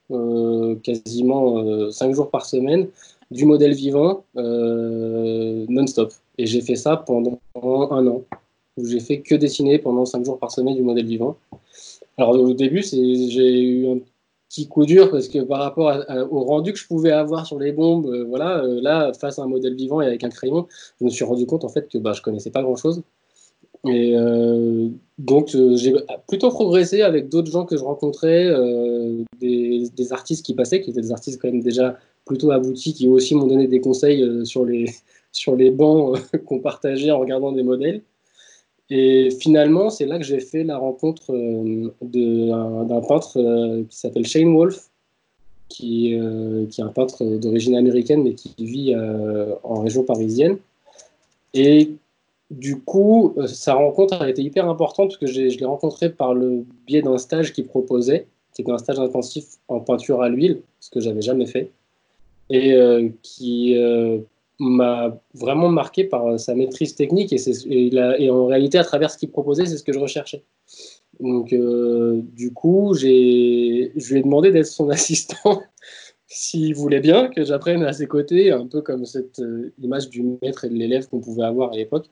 quasiment 0.83 1.91
5 1.91 2.15
jours 2.15 2.31
par 2.31 2.47
semaine, 2.47 2.89
du 3.31 3.45
modèle 3.45 3.73
vivant 3.75 4.25
non-stop. 4.35 6.13
Et 6.39 6.47
j'ai 6.47 6.61
fait 6.61 6.77
ça 6.77 6.97
pendant 6.97 7.39
un 7.55 8.07
an, 8.07 8.23
où 8.77 8.85
j'ai 8.85 9.01
fait 9.01 9.21
que 9.21 9.35
dessiner 9.35 9.79
pendant 9.79 10.05
5 10.05 10.25
jours 10.25 10.39
par 10.39 10.51
semaine 10.51 10.77
du 10.77 10.83
modèle 10.83 11.07
vivant. 11.07 11.37
Alors 12.19 12.39
au 12.39 12.53
début, 12.55 12.83
j'ai 12.83 13.61
eu 13.63 13.89
un 13.89 13.99
petit 14.49 14.69
coup 14.69 14.87
dur 14.87 15.11
parce 15.11 15.29
que 15.29 15.41
par 15.41 15.61
rapport 15.61 15.93
au 16.31 16.45
rendu 16.45 16.73
que 16.73 16.79
je 16.79 16.87
pouvais 16.87 17.11
avoir 17.11 17.47
sur 17.47 17.59
les 17.59 17.73
bombes, 17.73 18.25
voilà, 18.29 18.63
là, 18.65 19.13
face 19.13 19.39
à 19.39 19.43
un 19.43 19.49
modèle 19.49 19.75
vivant 19.75 20.01
et 20.01 20.07
avec 20.07 20.23
un 20.25 20.29
crayon, 20.31 20.67
je 21.01 21.05
me 21.05 21.11
suis 21.11 21.25
rendu 21.25 21.47
compte 21.47 21.65
en 21.65 21.69
fait 21.69 21.89
que 21.89 21.99
bah, 21.99 22.13
je 22.13 22.23
connaissais 22.23 22.51
pas 22.51 22.63
grand-chose. 22.63 23.03
Et 23.85 24.13
euh, 24.17 24.89
donc, 25.19 25.55
euh, 25.55 25.77
j'ai 25.77 25.95
plutôt 26.29 26.51
progressé 26.51 27.03
avec 27.03 27.29
d'autres 27.29 27.51
gens 27.51 27.65
que 27.65 27.77
je 27.77 27.83
rencontrais, 27.83 28.47
euh, 28.47 29.23
des, 29.41 29.91
artistes 30.11 30.45
qui 30.45 30.55
passaient, 30.55 30.81
qui 30.81 30.91
étaient 30.91 31.01
des 31.01 31.13
artistes 31.13 31.41
quand 31.41 31.49
même 31.49 31.63
déjà 31.63 31.99
plutôt 32.25 32.51
aboutis, 32.51 32.95
qui 32.95 33.09
aussi 33.09 33.35
m'ont 33.35 33.47
donné 33.47 33.67
des 33.67 33.81
conseils 33.81 34.25
sur, 34.45 34.65
les, 34.65 34.87
sur 35.33 35.57
les 35.57 35.71
bancs 35.71 36.19
qu'on 36.47 36.61
partageait 36.61 37.11
en 37.11 37.19
regardant 37.19 37.53
des 37.53 37.63
modèles. 37.63 38.03
Et 38.89 39.31
finalement, 39.31 39.91
c'est 39.91 40.07
là 40.07 40.17
que 40.19 40.25
j'ai 40.25 40.39
fait 40.39 40.63
la 40.63 40.79
rencontre 40.79 41.33
d'un 42.03 43.01
peintre 43.01 43.83
qui 43.89 43.99
s'appelle 43.99 44.25
Shane 44.25 44.55
Wolf, 44.55 44.91
qui, 45.69 46.17
qui, 46.71 46.81
est 46.81 46.85
un 46.85 46.89
peintre 46.89 47.25
d'origine 47.25 47.75
américaine, 47.75 48.23
mais 48.23 48.35
qui 48.35 48.55
vit 48.61 48.95
en 49.65 49.81
région 49.81 50.05
parisienne. 50.05 50.59
Et 51.53 51.91
du 52.51 52.81
coup, 52.81 53.35
euh, 53.37 53.47
sa 53.47 53.75
rencontre 53.75 54.23
a 54.23 54.31
été 54.31 54.43
hyper 54.43 54.69
importante 54.69 55.09
parce 55.09 55.19
que 55.19 55.27
je 55.27 55.41
l'ai 55.41 55.65
rencontré 55.65 56.11
par 56.11 56.35
le 56.35 56.65
biais 56.87 57.03
d'un 57.03 57.19
stage 57.19 57.53
qu'il 57.53 57.67
proposait, 57.67 58.27
qui 58.55 58.63
était 58.63 58.71
un 58.71 58.79
stage 58.79 59.01
intensif 59.01 59.47
en 59.69 59.81
peinture 59.81 60.23
à 60.23 60.29
l'huile, 60.29 60.61
ce 60.81 60.91
que 60.91 61.01
j'avais 61.01 61.23
jamais 61.23 61.47
fait, 61.47 61.71
et 62.49 62.75
euh, 62.75 63.09
qui 63.23 63.77
euh, 63.77 64.19
m'a 64.61 65.19
vraiment 65.35 65.69
marqué 65.69 66.05
par 66.05 66.39
sa 66.39 66.55
maîtrise 66.55 66.95
technique 66.95 67.33
et, 67.33 67.41
et, 67.69 68.31
en 68.31 68.47
réalité, 68.47 68.79
à 68.79 68.85
travers 68.85 69.11
ce 69.11 69.19
qu'il 69.19 69.31
proposait, 69.31 69.67
c'est 69.67 69.77
ce 69.77 69.85
que 69.85 69.93
je 69.93 69.99
recherchais. 69.99 70.43
Donc, 71.19 71.49
du 71.49 72.53
coup, 72.53 72.95
je 72.95 73.07
lui 73.07 74.19
ai 74.19 74.23
demandé 74.23 74.53
d'être 74.53 74.67
son 74.67 74.89
assistant 74.91 75.63
s'il 76.29 76.75
voulait 76.75 77.01
bien 77.01 77.29
que 77.29 77.45
j'apprenne 77.45 77.85
à 77.85 77.93
ses 77.93 78.07
côtés, 78.07 78.51
un 78.51 78.67
peu 78.67 78.81
comme 78.81 79.05
cette 79.05 79.39
euh, 79.39 79.73
image 79.81 80.09
du 80.09 80.25
maître 80.43 80.65
et 80.65 80.69
de 80.69 80.75
l'élève 80.75 81.09
qu'on 81.09 81.21
pouvait 81.21 81.45
avoir 81.45 81.73
à 81.73 81.77
l'époque. 81.77 82.07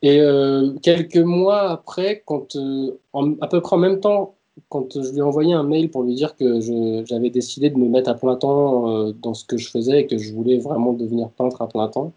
Et 0.00 0.20
euh, 0.20 0.72
quelques 0.82 1.18
mois 1.18 1.70
après, 1.70 2.22
quand, 2.24 2.56
euh, 2.56 2.92
à 3.40 3.48
peu 3.48 3.60
près 3.60 3.76
en 3.76 3.78
même 3.78 4.00
temps, 4.00 4.34
quand 4.68 5.00
je 5.02 5.10
lui 5.10 5.18
ai 5.18 5.22
envoyé 5.22 5.52
un 5.52 5.64
mail 5.64 5.90
pour 5.90 6.02
lui 6.02 6.14
dire 6.14 6.34
que 6.36 6.60
j'avais 7.06 7.30
décidé 7.30 7.70
de 7.70 7.78
me 7.78 7.88
mettre 7.88 8.10
à 8.10 8.14
plein 8.14 8.36
temps 8.36 9.10
dans 9.12 9.32
ce 9.32 9.46
que 9.46 9.56
je 9.56 9.70
faisais 9.70 10.00
et 10.00 10.06
que 10.06 10.18
je 10.18 10.30
voulais 10.34 10.58
vraiment 10.58 10.92
devenir 10.92 11.30
peintre 11.30 11.62
à 11.62 11.68
plein 11.68 11.88
temps, 11.88 12.12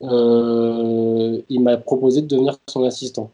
il 0.00 1.60
m'a 1.60 1.76
proposé 1.78 2.22
de 2.22 2.28
devenir 2.28 2.56
son 2.68 2.84
assistant. 2.84 3.28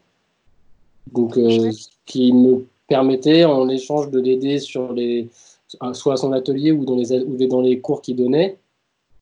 Donc, 1.13 1.35
ce 1.35 1.87
qui 2.07 2.33
me 2.33 2.65
permettait, 2.87 3.45
en 3.45 3.69
échange 3.69 4.09
de 4.09 4.19
l'aider 4.19 4.57
sur 4.57 4.91
les 4.91 5.29
soit 5.93 6.13
à 6.13 6.17
son 6.17 6.31
atelier 6.31 6.71
ou 6.71 6.85
dans 6.85 7.61
les, 7.61 7.79
cours 7.79 8.01
qu'il 8.01 8.15
donnait, 8.15 8.57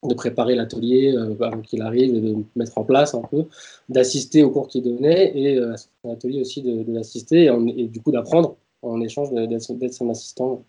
de 0.03 0.13
préparer 0.13 0.55
l'atelier 0.55 1.13
euh, 1.13 1.35
avant 1.41 1.61
qu'il 1.61 1.81
arrive 1.81 2.21
de 2.21 2.37
mettre 2.55 2.77
en 2.77 2.83
place 2.83 3.13
un 3.13 3.21
peu, 3.21 3.45
d'assister 3.89 4.43
aux 4.43 4.49
cours 4.49 4.67
qu'il 4.67 4.83
donnait 4.83 5.37
et 5.37 5.57
euh, 5.57 5.73
à 5.73 5.77
son 5.77 6.13
atelier 6.13 6.41
aussi 6.41 6.61
de, 6.61 6.85
l'assister 6.91 7.53
et, 7.75 7.87
du 7.87 8.01
coup 8.01 8.11
d'apprendre 8.11 8.55
en 8.81 9.01
échange 9.01 9.31
d'être 9.31 9.93
son 9.93 10.09
assistant. 10.09 10.63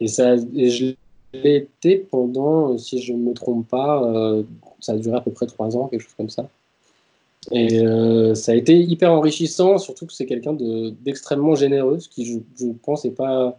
Et, 0.00 0.08
ça, 0.08 0.36
je 0.36 0.94
l'ai 1.34 1.56
été 1.56 1.98
pendant, 1.98 2.78
si 2.78 3.02
je 3.02 3.12
ne 3.12 3.18
me 3.18 3.34
trompe 3.34 3.68
pas, 3.68 4.02
euh, 4.04 4.42
ça 4.80 4.92
a 4.92 4.96
duré 4.96 5.18
à 5.18 5.20
peu 5.20 5.30
près 5.30 5.46
trois 5.46 5.76
ans, 5.76 5.88
quelque 5.88 6.00
chose 6.02 6.14
comme 6.16 6.30
ça. 6.30 6.48
Et 7.52 7.82
ça 8.34 8.52
a 8.52 8.54
été 8.54 8.78
hyper 8.78 9.12
enrichissant, 9.12 9.78
surtout 9.78 10.04
que 10.04 10.12
c'est 10.12 10.26
quelqu'un 10.26 10.52
d'extrêmement 11.02 11.54
généreux, 11.54 11.98
ce 11.98 12.08
qui, 12.08 12.26
je 12.26 12.66
pense, 12.82 13.06
n'est 13.06 13.12
pas 13.12 13.58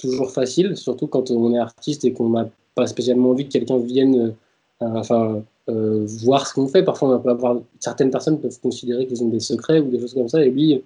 toujours 0.00 0.30
facile, 0.30 0.76
surtout 0.76 1.06
quand 1.06 1.30
on 1.30 1.54
est 1.54 1.58
artiste 1.58 2.04
et 2.04 2.12
qu'on 2.12 2.30
n'a 2.30 2.48
pas 2.74 2.86
spécialement 2.86 3.30
envie 3.30 3.46
que 3.46 3.52
quelqu'un 3.52 3.78
vienne 3.78 4.34
euh, 4.82 4.86
enfin, 4.94 5.42
euh, 5.68 6.06
voir 6.06 6.46
ce 6.46 6.54
qu'on 6.54 6.68
fait. 6.68 6.82
Parfois, 6.82 7.16
on 7.16 7.18
peut 7.18 7.30
avoir, 7.30 7.60
certaines 7.80 8.10
personnes 8.10 8.40
peuvent 8.40 8.58
considérer 8.60 9.06
qu'ils 9.06 9.22
ont 9.22 9.28
des 9.28 9.40
secrets 9.40 9.80
ou 9.80 9.90
des 9.90 9.98
choses 9.98 10.14
comme 10.14 10.28
ça. 10.28 10.44
Et 10.44 10.50
lui, 10.50 10.82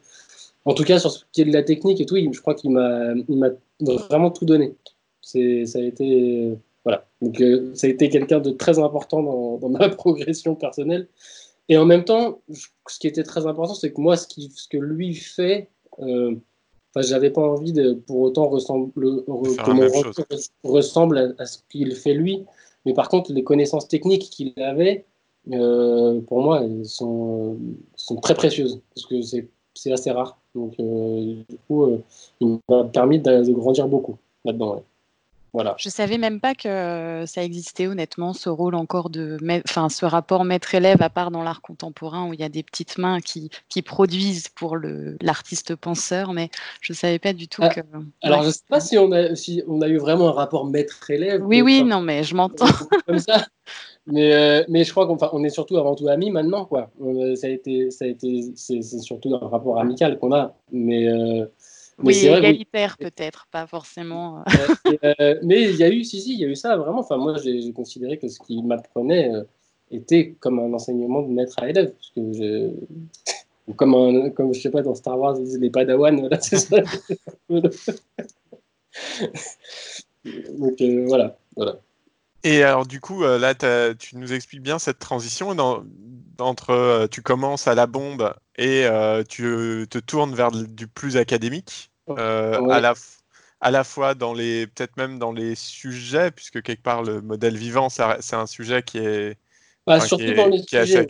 en 0.65 0.75
tout 0.75 0.85
cas, 0.85 0.99
sur 0.99 1.11
ce 1.11 1.25
qui 1.33 1.43
est 1.43 1.45
de 1.45 1.53
la 1.53 1.63
technique 1.63 2.01
et 2.01 2.07
tout, 2.07 2.17
je 2.17 2.41
crois 2.41 2.55
qu'il 2.55 2.71
m'a 2.71 3.15
vraiment 4.09 4.31
tout 4.31 4.45
donné. 4.45 4.75
Ça 5.23 5.39
a 5.39 5.83
été. 5.83 6.57
Voilà. 6.85 7.07
Donc, 7.21 7.41
euh, 7.41 7.71
ça 7.75 7.87
a 7.87 7.91
été 7.91 8.09
quelqu'un 8.09 8.41
de 8.41 8.51
très 8.51 8.79
important 8.79 9.59
dans, 9.59 9.69
ma 9.69 9.89
progression 9.91 10.55
personnelle. 10.55 11.07
Et 11.69 11.77
en 11.77 11.85
même 11.85 12.05
temps, 12.05 12.41
ce 12.89 12.99
qui 12.99 13.07
était 13.07 13.23
très 13.23 13.47
important, 13.47 13.75
c'est 13.75 13.93
que 13.93 14.01
moi, 14.01 14.17
ce 14.17 14.27
que 14.69 14.79
lui 14.79 15.15
fait, 15.15 15.69
Enfin, 16.95 17.07
j'avais 17.07 17.31
pas 17.31 17.41
envie 17.43 17.73
de 17.73 17.95
pour 17.95 18.21
autant 18.21 18.49
ressemble, 18.49 18.93
que 18.93 19.71
mon 19.71 19.93
ressemble 20.63 21.35
à, 21.39 21.47
ce 21.47 21.59
qu'il 21.71 21.95
fait 21.95 22.15
lui. 22.15 22.45
Mais 22.85 22.93
par 22.93 23.09
contre, 23.09 23.33
les 23.33 23.45
connaissances 23.45 23.89
techniques 23.89 24.29
qu'il 24.31 24.53
avait, 24.57 25.07
euh, 25.53 26.21
pour 26.23 26.43
moi, 26.43 26.63
elles 26.63 26.85
sont, 26.85 27.57
sont 27.97 28.17
très 28.17 28.35
précieuses 28.35 28.81
parce 28.95 29.07
que 29.07 29.23
c'est 29.23 29.93
assez 29.93 30.11
rare. 30.11 30.39
Donc, 30.55 30.75
euh, 30.81 31.43
du 31.49 31.57
coup, 31.67 31.85
euh, 31.85 32.03
il 32.41 32.59
m'a 32.69 32.85
permis 32.85 33.19
de, 33.19 33.43
de, 33.43 33.53
grandir 33.53 33.89
beaucoup 33.89 34.19
là-dedans. 34.45 34.75
Ouais. 34.75 34.83
Voilà. 35.53 35.75
Je 35.79 35.91
savais 35.91 36.17
même 36.17 36.41
pas 36.41 36.55
que 36.55 37.25
ça 37.27 37.43
existait 37.43 37.87
honnêtement, 37.87 38.33
ce 38.33 38.49
rôle 38.49 38.75
encore 38.75 39.11
de, 39.11 39.37
enfin, 39.69 39.91
ce 39.91 40.07
rapport 40.07 40.45
maître-élève 40.45 41.03
à 41.03 41.11
part 41.11 41.31
dans 41.31 41.43
l'art 41.43 41.61
contemporain 41.61 42.27
où 42.27 42.33
il 42.33 42.41
y 42.41 42.43
a 42.43 42.49
des 42.49 42.63
petites 42.63 42.97
mains 42.97 43.21
qui, 43.21 43.51
qui 43.69 43.83
produisent 43.83 44.49
pour 44.49 44.79
l'artiste 45.21 45.77
penseur, 45.77 46.33
mais 46.33 46.49
je 46.81 46.95
savais 46.95 47.19
pas 47.19 47.35
du 47.35 47.49
tout 47.49 47.61
ah, 47.63 47.69
que. 47.69 47.81
Alors 48.23 48.45
je 48.45 48.51
sais 48.51 48.63
pas 48.67 48.81
si 48.81 48.97
on 48.97 49.13
a, 49.13 49.35
si 49.35 49.63
on 49.69 49.83
a 49.83 49.89
eu 49.89 49.99
vraiment 49.99 50.29
un 50.29 50.33
rapport 50.33 50.65
maître-élève. 50.65 51.43
Oui, 51.45 51.61
oui, 51.61 51.85
non, 51.85 52.01
mais 52.01 52.25
je 52.25 52.35
m'entends. 52.35 52.67
Comme 53.07 53.19
ça. 53.19 53.45
Mais, 54.07 54.35
euh, 54.35 54.65
mais 54.69 54.85
je 54.85 54.91
crois 54.91 55.07
qu'on 55.07 55.19
on 55.33 55.45
est 55.45 55.51
surtout 55.51 55.77
avant 55.77 55.95
tout 55.95 56.09
amis 56.09 56.31
maintenant, 56.31 56.65
quoi. 56.65 56.91
ça 57.37 57.47
a 57.47 57.51
été, 57.51 57.91
ça 57.91 58.07
a 58.07 58.09
été, 58.09 58.53
c'est 58.57 58.83
surtout 58.83 59.35
un 59.35 59.49
rapport 59.49 59.79
amical 59.79 60.19
qu'on 60.19 60.33
a, 60.33 60.55
mais. 60.73 61.09
Euh, 61.09 61.45
oui, 62.03 62.27
égalitaire 62.27 62.97
peut-être, 62.99 63.47
pas 63.51 63.67
forcément. 63.67 64.45
Euh. 64.87 64.97
Euh, 65.21 65.39
mais 65.43 65.71
il 65.71 65.77
y 65.77 65.83
a 65.85 65.91
eu, 65.91 66.05
si, 66.05 66.21
si, 66.21 66.35
il 66.35 66.41
y 66.41 66.45
a 66.45 66.49
eu 66.49 66.57
ça 66.57 66.77
vraiment. 66.77 67.01
Enfin, 67.01 67.17
moi, 67.17 67.37
j'ai 67.43 67.73
considéré 67.73 68.19
que 68.19 68.29
ce 68.29 68.39
qu'il 68.41 68.65
m'apprenait 68.67 69.33
euh, 69.33 69.45
était 69.91 70.35
comme 70.41 70.59
un 70.59 70.73
enseignement 70.73 71.23
de 71.23 71.29
maître 71.29 71.55
à 71.59 71.69
élève. 71.69 71.93
Parce 71.93 72.11
que 72.11 72.33
je... 72.33 72.71
comme, 73.77 73.95
un, 73.95 74.31
comme, 74.31 74.53
je 74.53 74.61
sais 74.61 74.71
pas, 74.71 74.83
dans 74.83 74.95
Star 74.95 75.19
Wars, 75.19 75.37
ils 75.39 75.45
disent 75.45 75.61
les 75.61 75.71
Padawan, 75.71 76.19
voilà, 76.21 76.41
c'est 76.41 76.59
ça. 76.59 76.77
Donc, 80.29 80.81
voilà, 81.07 81.37
voilà. 81.57 81.79
Et 82.45 82.63
alors, 82.65 82.87
du 82.87 83.01
coup, 83.01 83.23
là, 83.23 83.55
tu 83.95 84.17
nous 84.17 84.33
expliques 84.33 84.63
bien 84.63 84.79
cette 84.79 84.99
transition 84.99 85.55
dans, 85.55 85.85
entre 86.41 87.07
tu 87.11 87.23
commences 87.23 87.69
à 87.69 87.75
la 87.75 87.87
bombe 87.87 88.35
et 88.57 88.85
tu 89.29 89.87
te 89.89 89.99
tournes 89.99 90.35
vers 90.35 90.51
du 90.51 90.89
plus 90.89 91.17
académique. 91.17 91.92
Euh, 92.09 92.69
à, 92.69 92.81
la, 92.81 92.95
à 93.61 93.71
la 93.71 93.85
fois 93.85 94.15
dans 94.15 94.35
les, 94.35 94.67
peut-être 94.67 94.97
même 94.97 95.19
dans 95.19 95.33
les 95.33 95.55
sujets, 95.55 96.31
puisque 96.31 96.63
quelque 96.63 96.83
part 96.83 97.03
le 97.03 97.21
modèle 97.21 97.57
vivant, 97.57 97.89
c'est 97.89 98.35
un 98.35 98.47
sujet 98.47 98.83
qui 98.83 98.99
est. 98.99 99.37
Bah, 99.87 100.01
surtout 100.01 100.35
dans 100.35 100.49
les 100.49 100.63
sujets. 100.63 101.09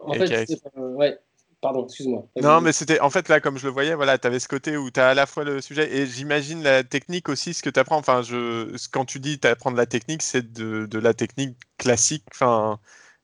En 0.00 0.14
fait, 0.14 0.46
ouais. 0.76 1.18
Pardon, 1.64 1.86
excuse-moi. 1.86 2.26
Non, 2.42 2.60
mais 2.60 2.72
c'était 2.72 3.00
en 3.00 3.08
fait 3.08 3.30
là, 3.30 3.40
comme 3.40 3.56
je 3.56 3.66
le 3.66 3.72
voyais, 3.72 3.94
voilà, 3.94 4.18
tu 4.18 4.26
avais 4.26 4.38
ce 4.38 4.48
côté 4.48 4.76
où 4.76 4.90
tu 4.90 5.00
as 5.00 5.08
à 5.08 5.14
la 5.14 5.24
fois 5.24 5.44
le 5.44 5.62
sujet 5.62 5.96
et 5.96 6.04
j'imagine 6.04 6.62
la 6.62 6.84
technique 6.84 7.30
aussi, 7.30 7.54
ce 7.54 7.62
que 7.62 7.70
tu 7.70 7.80
apprends. 7.80 7.96
Enfin, 7.96 8.20
je, 8.20 8.76
quand 8.92 9.06
tu 9.06 9.18
dis 9.18 9.40
apprendre 9.44 9.78
la 9.78 9.86
technique, 9.86 10.20
c'est 10.20 10.52
de, 10.52 10.84
de, 10.84 10.98
la 10.98 11.14
technique 11.14 11.56
classique, 11.78 12.24
enfin, 12.34 12.78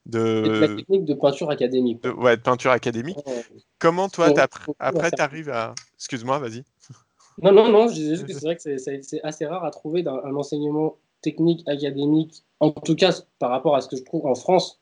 de... 0.07 0.59
la 0.59 0.69
technique 0.69 1.05
de 1.05 1.13
peinture 1.13 1.51
académique. 1.51 2.03
ouais, 2.17 2.39
de 2.39 2.41
peinture 2.41 2.71
académique. 2.71 3.19
Comment 3.79 4.09
toi, 4.09 4.33
après, 4.79 5.11
tu 5.11 5.21
arrives 5.21 5.51
à. 5.51 5.75
Excuse-moi, 5.99 6.39
vas-y. 6.39 6.65
Non, 7.43 7.53
non, 7.53 7.69
non, 7.69 7.89
je 7.89 7.95
disais 7.95 8.15
juste 8.17 8.27
que 8.27 8.33
c'est 8.33 8.47
vrai 8.47 8.57
que 8.57 8.79
c'est 9.03 9.21
assez 9.23 9.47
rare 9.47 9.65
à 9.65 9.71
trouver 9.71 10.03
dans 10.03 10.21
un 10.25 10.35
enseignement 10.35 10.97
technique 11.23 11.63
académique, 11.69 12.43
en 12.61 12.71
tout 12.71 12.95
cas 12.95 13.13
par 13.39 13.51
rapport 13.51 13.77
à 13.77 13.81
ce 13.81 13.89
que 13.89 13.97
je 13.97 14.05
trouve 14.05 14.27
en 14.27 14.35
France, 14.35 14.81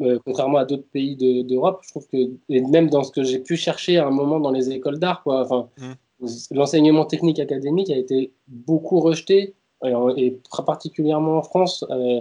euh, 0.00 0.18
contrairement 0.24 0.58
à 0.58 0.64
d'autres 0.64 0.86
pays 0.92 1.16
d'Europe. 1.16 1.80
je 1.82 1.90
trouve 1.90 2.06
que, 2.08 2.30
et 2.48 2.60
même 2.60 2.90
dans 2.90 3.02
ce 3.02 3.10
que 3.10 3.22
j'ai 3.22 3.38
pu 3.38 3.56
chercher 3.56 3.98
à 3.98 4.06
un 4.06 4.10
moment 4.10 4.40
dans 4.40 4.50
les 4.50 4.70
écoles 4.70 4.98
d'art, 4.98 5.22
quoi, 5.22 5.40
enfin, 5.40 5.68
mmh. 5.78 6.26
l'enseignement 6.52 7.04
technique 7.04 7.40
académique 7.40 7.90
a 7.90 7.96
été 7.96 8.32
beaucoup 8.48 9.00
rejeté, 9.00 9.54
et, 10.16 10.38
très 10.48 10.64
particulièrement 10.64 11.38
en 11.38 11.42
France. 11.42 11.84
Euh, 11.90 12.20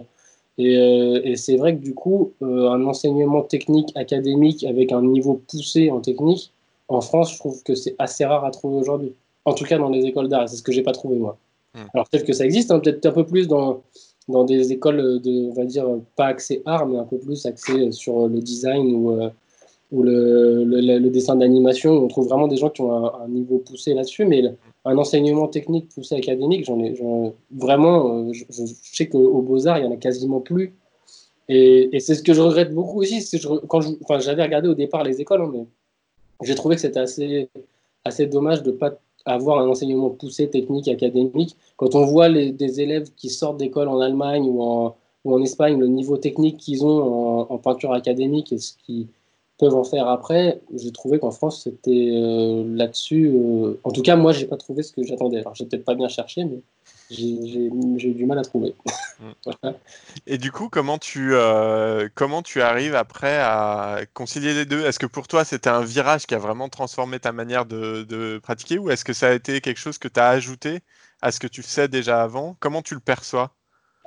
Et, 0.57 1.35
c'est 1.35 1.57
vrai 1.57 1.75
que 1.75 1.81
du 1.81 1.93
coup, 1.93 2.33
un 2.41 2.83
enseignement 2.85 3.41
technique 3.41 3.91
académique 3.95 4.63
avec 4.63 4.91
un 4.91 5.01
niveau 5.01 5.41
poussé 5.47 5.89
en 5.89 6.01
technique, 6.01 6.51
en 6.87 7.01
France, 7.01 7.33
je 7.33 7.39
trouve 7.39 7.63
que 7.63 7.73
c'est 7.73 7.95
assez 7.99 8.25
rare 8.25 8.43
à 8.43 8.51
trouver 8.51 8.77
aujourd'hui. 8.77 9.13
En 9.45 9.53
tout 9.53 9.63
cas, 9.65 9.77
dans 9.77 9.89
les 9.89 10.05
écoles 10.05 10.27
d'art, 10.27 10.47
c'est 10.47 10.57
ce 10.57 10.63
que 10.63 10.71
j'ai 10.71 10.83
pas 10.83 10.91
trouvé 10.91 11.17
moi. 11.17 11.37
Hmm. 11.73 11.85
Alors 11.93 12.07
peut-être 12.09 12.25
que 12.25 12.33
ça 12.33 12.45
existe, 12.45 12.71
hein, 12.71 12.79
peut-être 12.79 13.05
un 13.05 13.11
peu 13.11 13.25
plus 13.25 13.47
dans, 13.47 13.81
dans 14.27 14.43
des 14.43 14.71
écoles 14.71 15.19
de, 15.21 15.49
on 15.49 15.53
va 15.53 15.65
dire, 15.65 15.87
pas 16.15 16.27
axées 16.27 16.61
art, 16.65 16.87
mais 16.87 16.97
un 16.97 17.05
peu 17.05 17.17
plus 17.17 17.45
axées 17.45 17.91
sur 17.91 18.27
le 18.27 18.39
design 18.39 18.93
ou, 18.93 19.31
ou 19.91 20.03
le, 20.03 20.63
le, 20.63 21.09
dessin 21.09 21.35
d'animation. 21.35 21.91
On 21.91 22.07
trouve 22.07 22.27
vraiment 22.27 22.47
des 22.47 22.55
gens 22.55 22.69
qui 22.69 22.81
ont 22.81 23.13
un, 23.13 23.27
niveau 23.27 23.57
poussé 23.57 23.93
là-dessus, 23.93 24.25
mais 24.25 24.43
un 24.85 24.97
enseignement 24.97 25.47
technique 25.47 25.89
poussé 25.89 26.15
académique, 26.15 26.65
j'en 26.65 26.79
ai 26.79 26.95
vraiment, 27.51 28.27
euh, 28.27 28.33
je, 28.33 28.45
sais 28.81 29.09
qu'au 29.09 29.41
Beaux-Arts, 29.41 29.79
il 29.79 29.85
y 29.85 29.87
en 29.87 29.91
a 29.91 29.97
quasiment 29.97 30.39
plus. 30.39 30.73
Et, 31.49 31.99
c'est 31.99 32.15
ce 32.15 32.23
que 32.23 32.33
je 32.33 32.41
regrette 32.41 32.73
beaucoup 32.73 33.01
aussi. 33.01 33.21
Je, 33.21 33.47
quand 33.67 34.19
j'avais 34.19 34.43
regardé 34.43 34.69
au 34.69 34.73
départ 34.73 35.03
les 35.03 35.19
écoles, 35.19 35.41
hein, 35.41 35.51
mais 35.53 35.65
j'ai 36.43 36.55
trouvé 36.55 36.75
que 36.75 36.81
c'était 36.81 36.99
assez, 36.99 37.49
assez 38.05 38.25
dommage 38.27 38.63
de 38.63 38.71
ne 38.71 38.77
pas 38.77 38.93
avoir 39.25 39.59
un 39.59 39.67
enseignement 39.67 40.09
poussé 40.09 40.49
technique 40.49 40.87
académique. 40.87 41.55
Quand 41.77 41.95
on 41.95 42.05
voit 42.05 42.29
les, 42.29 42.51
des 42.51 42.81
élèves 42.81 43.09
qui 43.15 43.29
sortent 43.29 43.57
d'école 43.57 43.87
en 43.87 43.99
Allemagne 43.99 44.43
ou 44.43 44.61
en, 44.61 44.95
ou 45.23 45.33
en 45.33 45.41
Espagne, 45.41 45.79
le 45.79 45.87
niveau 45.87 46.17
technique 46.17 46.57
qu'ils 46.57 46.85
ont 46.85 47.03
en, 47.03 47.53
en, 47.53 47.57
peinture 47.57 47.93
académique 47.93 48.51
et 48.53 48.57
ce 48.57 48.73
qui, 48.85 49.07
peuvent 49.61 49.75
en 49.75 49.83
faire 49.83 50.07
après. 50.07 50.59
J'ai 50.75 50.91
trouvé 50.91 51.19
qu'en 51.19 51.29
France, 51.29 51.63
c'était 51.63 52.09
euh, 52.15 52.63
là-dessus. 52.75 53.27
Euh, 53.27 53.79
en 53.83 53.91
tout 53.91 54.01
cas, 54.01 54.15
moi, 54.15 54.31
j'ai 54.31 54.47
pas 54.47 54.57
trouvé 54.57 54.81
ce 54.81 54.91
que 54.91 55.03
j'attendais. 55.03 55.39
Alors, 55.39 55.53
j'ai 55.53 55.65
peut-être 55.65 55.85
pas 55.85 55.93
bien 55.93 56.09
cherché, 56.09 56.43
mais 56.43 56.61
j'ai 57.11 57.27
eu 57.27 58.13
du 58.13 58.25
mal 58.25 58.39
à 58.39 58.41
trouver. 58.41 58.73
Mm. 59.19 59.69
Et 60.27 60.39
du 60.39 60.51
coup, 60.51 60.67
comment 60.67 60.97
tu, 60.97 61.35
euh, 61.35 62.09
comment 62.15 62.41
tu 62.41 62.63
arrives 62.63 62.95
après 62.95 63.37
à 63.37 63.99
concilier 64.15 64.55
les 64.55 64.65
deux? 64.65 64.83
Est-ce 64.83 64.97
que 64.97 65.05
pour 65.05 65.27
toi, 65.27 65.45
c'était 65.45 65.69
un 65.69 65.83
virage 65.83 66.25
qui 66.25 66.33
a 66.33 66.39
vraiment 66.39 66.67
transformé 66.67 67.19
ta 67.19 67.31
manière 67.31 67.67
de, 67.67 68.01
de 68.01 68.39
pratiquer? 68.39 68.79
Ou 68.79 68.89
est-ce 68.89 69.05
que 69.05 69.13
ça 69.13 69.27
a 69.27 69.33
été 69.33 69.61
quelque 69.61 69.79
chose 69.79 69.99
que 69.99 70.07
tu 70.07 70.19
as 70.19 70.29
ajouté 70.29 70.79
à 71.21 71.31
ce 71.31 71.39
que 71.39 71.47
tu 71.47 71.61
sais 71.61 71.87
déjà 71.87 72.23
avant? 72.23 72.57
Comment 72.59 72.81
tu 72.81 72.95
le 72.95 72.99
perçois? 72.99 73.55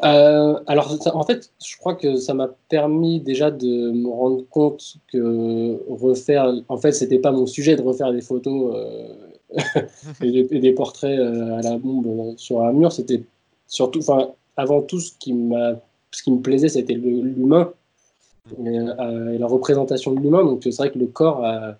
Euh, 0.02 0.58
alors, 0.66 0.98
en 1.14 1.22
fait, 1.22 1.52
je 1.64 1.76
crois 1.76 1.94
que 1.94 2.16
ça 2.16 2.34
m'a 2.34 2.48
permis 2.68 3.20
déjà 3.20 3.50
de 3.50 3.92
me 3.92 4.08
rendre 4.08 4.44
compte 4.50 4.96
que 5.12 5.78
refaire, 5.88 6.52
en 6.68 6.76
fait, 6.76 6.92
c'était 6.92 7.20
pas 7.20 7.30
mon 7.30 7.46
sujet 7.46 7.76
de 7.76 7.82
refaire 7.82 8.12
des 8.12 8.20
photos 8.20 8.74
euh, 8.74 9.82
et, 10.22 10.60
des, 10.60 10.72
portraits 10.72 11.18
euh, 11.18 11.58
à 11.58 11.62
la 11.62 11.78
bombe 11.78 12.34
sur 12.36 12.62
un 12.62 12.72
mur. 12.72 12.92
C'était 12.92 13.22
surtout, 13.68 14.00
enfin, 14.00 14.30
avant 14.56 14.82
tout, 14.82 14.98
ce 14.98 15.12
qui 15.18 15.32
m'a, 15.32 15.74
ce 16.10 16.22
qui 16.24 16.32
me 16.32 16.40
plaisait, 16.40 16.68
c'était 16.68 16.94
l'humain 16.94 17.72
et, 18.66 19.38
la 19.38 19.46
représentation 19.46 20.12
de 20.12 20.20
l'humain. 20.20 20.44
Donc, 20.44 20.62
c'est 20.64 20.76
vrai 20.76 20.90
que 20.90 20.98
le 20.98 21.06
corps 21.06 21.44
a, 21.44 21.76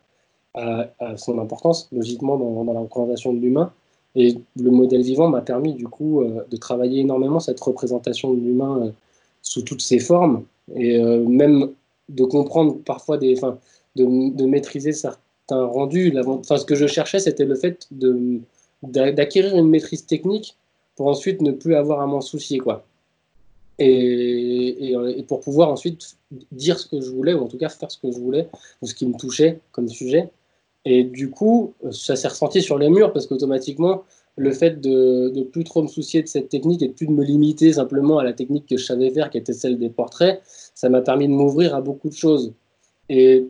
son 1.17 1.41
importance, 1.41 1.89
logiquement, 1.91 2.37
dans 2.37 2.73
la 2.73 2.81
représentation 2.81 3.33
de 3.33 3.41
l'humain. 3.41 3.73
Et 4.17 4.37
le 4.57 4.71
modèle 4.71 5.03
vivant 5.03 5.29
m'a 5.29 5.41
permis 5.41 5.75
du 5.75 5.89
coup 5.89 6.23
euh, 6.23 6.45
de 6.51 6.57
travailler 6.57 7.01
énormément 7.01 7.41
cette 7.41 7.61
représentation 7.61 8.33
de 8.33 8.41
l'humain 8.41 8.83
euh, 8.83 8.91
sous 9.43 9.63
toutes 9.63 9.83
ses 9.83 9.99
formes 9.99 10.45
et 10.75 10.99
euh, 10.99 11.25
même 11.25 11.71
de 12.09 12.25
comprendre 12.25 12.77
parfois 12.85 13.19
des, 13.19 13.37
enfin, 13.37 13.59
de, 13.97 14.05
de, 14.35 14.47
maîtriser 14.47 14.93
certains 14.93 15.65
rendus. 15.65 16.15
Enfin, 16.19 16.57
ce 16.59 16.65
que 16.65 16.75
je 16.75 16.87
cherchais, 16.87 17.19
c'était 17.19 17.45
le 17.45 17.55
fait 17.55 17.89
d'acquérir 18.83 19.57
une 19.57 19.69
maîtrise 19.69 20.07
technique 20.07 20.57
pour 20.97 21.09
ensuite 21.09 21.41
ne 21.41 21.51
plus 21.51 21.75
avoir 21.75 22.01
à 22.01 22.07
m'en 22.07 22.21
soucier, 22.21 22.59
quoi. 22.59 22.85
Et, 23.79 24.95
pour 25.27 25.41
pouvoir 25.41 25.71
ensuite 25.71 26.17
dire 26.53 26.79
ce 26.79 26.87
que 26.87 27.01
je 27.01 27.11
voulais, 27.11 27.35
ou 27.35 27.43
en 27.43 27.49
tout 27.49 27.59
cas 27.59 27.69
faire 27.69 27.91
ce 27.91 27.99
que 27.99 28.11
je 28.13 28.19
voulais, 28.19 28.49
ou 28.81 28.87
ce 28.87 28.95
qui 28.95 29.07
me 29.07 29.17
touchait 29.17 29.59
comme 29.73 29.89
sujet. 29.89 30.31
Et 30.85 31.05
du 31.05 31.31
coup, 31.31 31.75
ça 31.91 32.17
s'est 32.17 32.29
ressenti 32.29 32.61
sur 32.61 32.79
les 32.79 32.91
murs 32.91 33.13
parce 33.13 33.27
qu'automatiquement, 33.27 34.05
le 34.37 34.53
fait 34.53 34.81
de 34.81 35.33
ne 35.35 35.43
plus 35.43 35.65
trop 35.65 35.83
me 35.83 35.89
soucier 35.89 36.23
de 36.23 36.29
cette 36.29 36.49
technique 36.49 36.83
et 36.83 36.89
de 36.89 36.93
plus 36.93 37.07
de 37.07 37.13
me 37.13 37.25
limiter 37.25 37.73
simplement 37.73 38.19
à 38.19 38.25
la 38.25 38.33
technique 38.33 38.67
que 38.67 38.77
je 38.77 38.85
savais 38.85 39.11
faire, 39.11 39.31
qui 39.31 39.39
était 39.39 39.53
celle 39.53 39.79
des 39.79 39.91
portraits, 39.91 40.43
ça 40.75 40.89
m'a 40.89 41.01
permis 41.01 41.29
de 41.29 41.33
m'ouvrir 41.33 41.75
à 41.75 41.81
beaucoup 41.81 42.09
de 42.09 42.15
choses. 42.15 42.53
Et, 43.09 43.47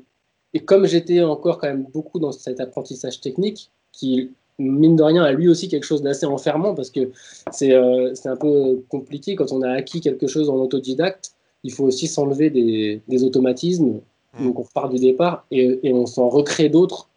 et 0.53 0.61
comme 0.61 0.87
j'étais 0.87 1.23
encore 1.23 1.59
quand 1.59 1.69
même 1.69 1.87
beaucoup 1.93 2.19
dans 2.19 2.33
cet 2.33 2.61
apprentissage 2.61 3.21
technique, 3.21 3.71
qui, 3.93 4.31
mine 4.59 4.97
de 4.97 5.03
rien, 5.03 5.23
a 5.23 5.33
lui 5.33 5.49
aussi 5.49 5.69
quelque 5.69 5.85
chose 5.85 6.03
d'assez 6.03 6.27
enfermant 6.27 6.75
parce 6.75 6.91
que 6.91 7.11
c'est 7.51 7.73
euh, 7.73 8.13
un 8.25 8.37
peu 8.37 8.83
compliqué 8.89 9.37
quand 9.37 9.53
on 9.53 9.63
a 9.63 9.71
acquis 9.71 10.01
quelque 10.01 10.27
chose 10.27 10.51
en 10.51 10.57
autodidacte. 10.57 11.33
Il 11.63 11.73
faut 11.73 11.85
aussi 11.85 12.07
s'enlever 12.09 12.51
des, 12.51 13.01
des, 13.09 13.25
automatismes. 13.25 14.01
Mmh. 14.39 14.45
Donc 14.45 14.59
on 14.59 14.63
repart 14.63 14.93
du 14.93 14.99
départ 14.99 15.47
et, 15.51 15.81
et 15.83 15.93
on 15.95 16.07
s'en 16.07 16.29
recrée 16.29 16.69
d'autres 16.69 17.09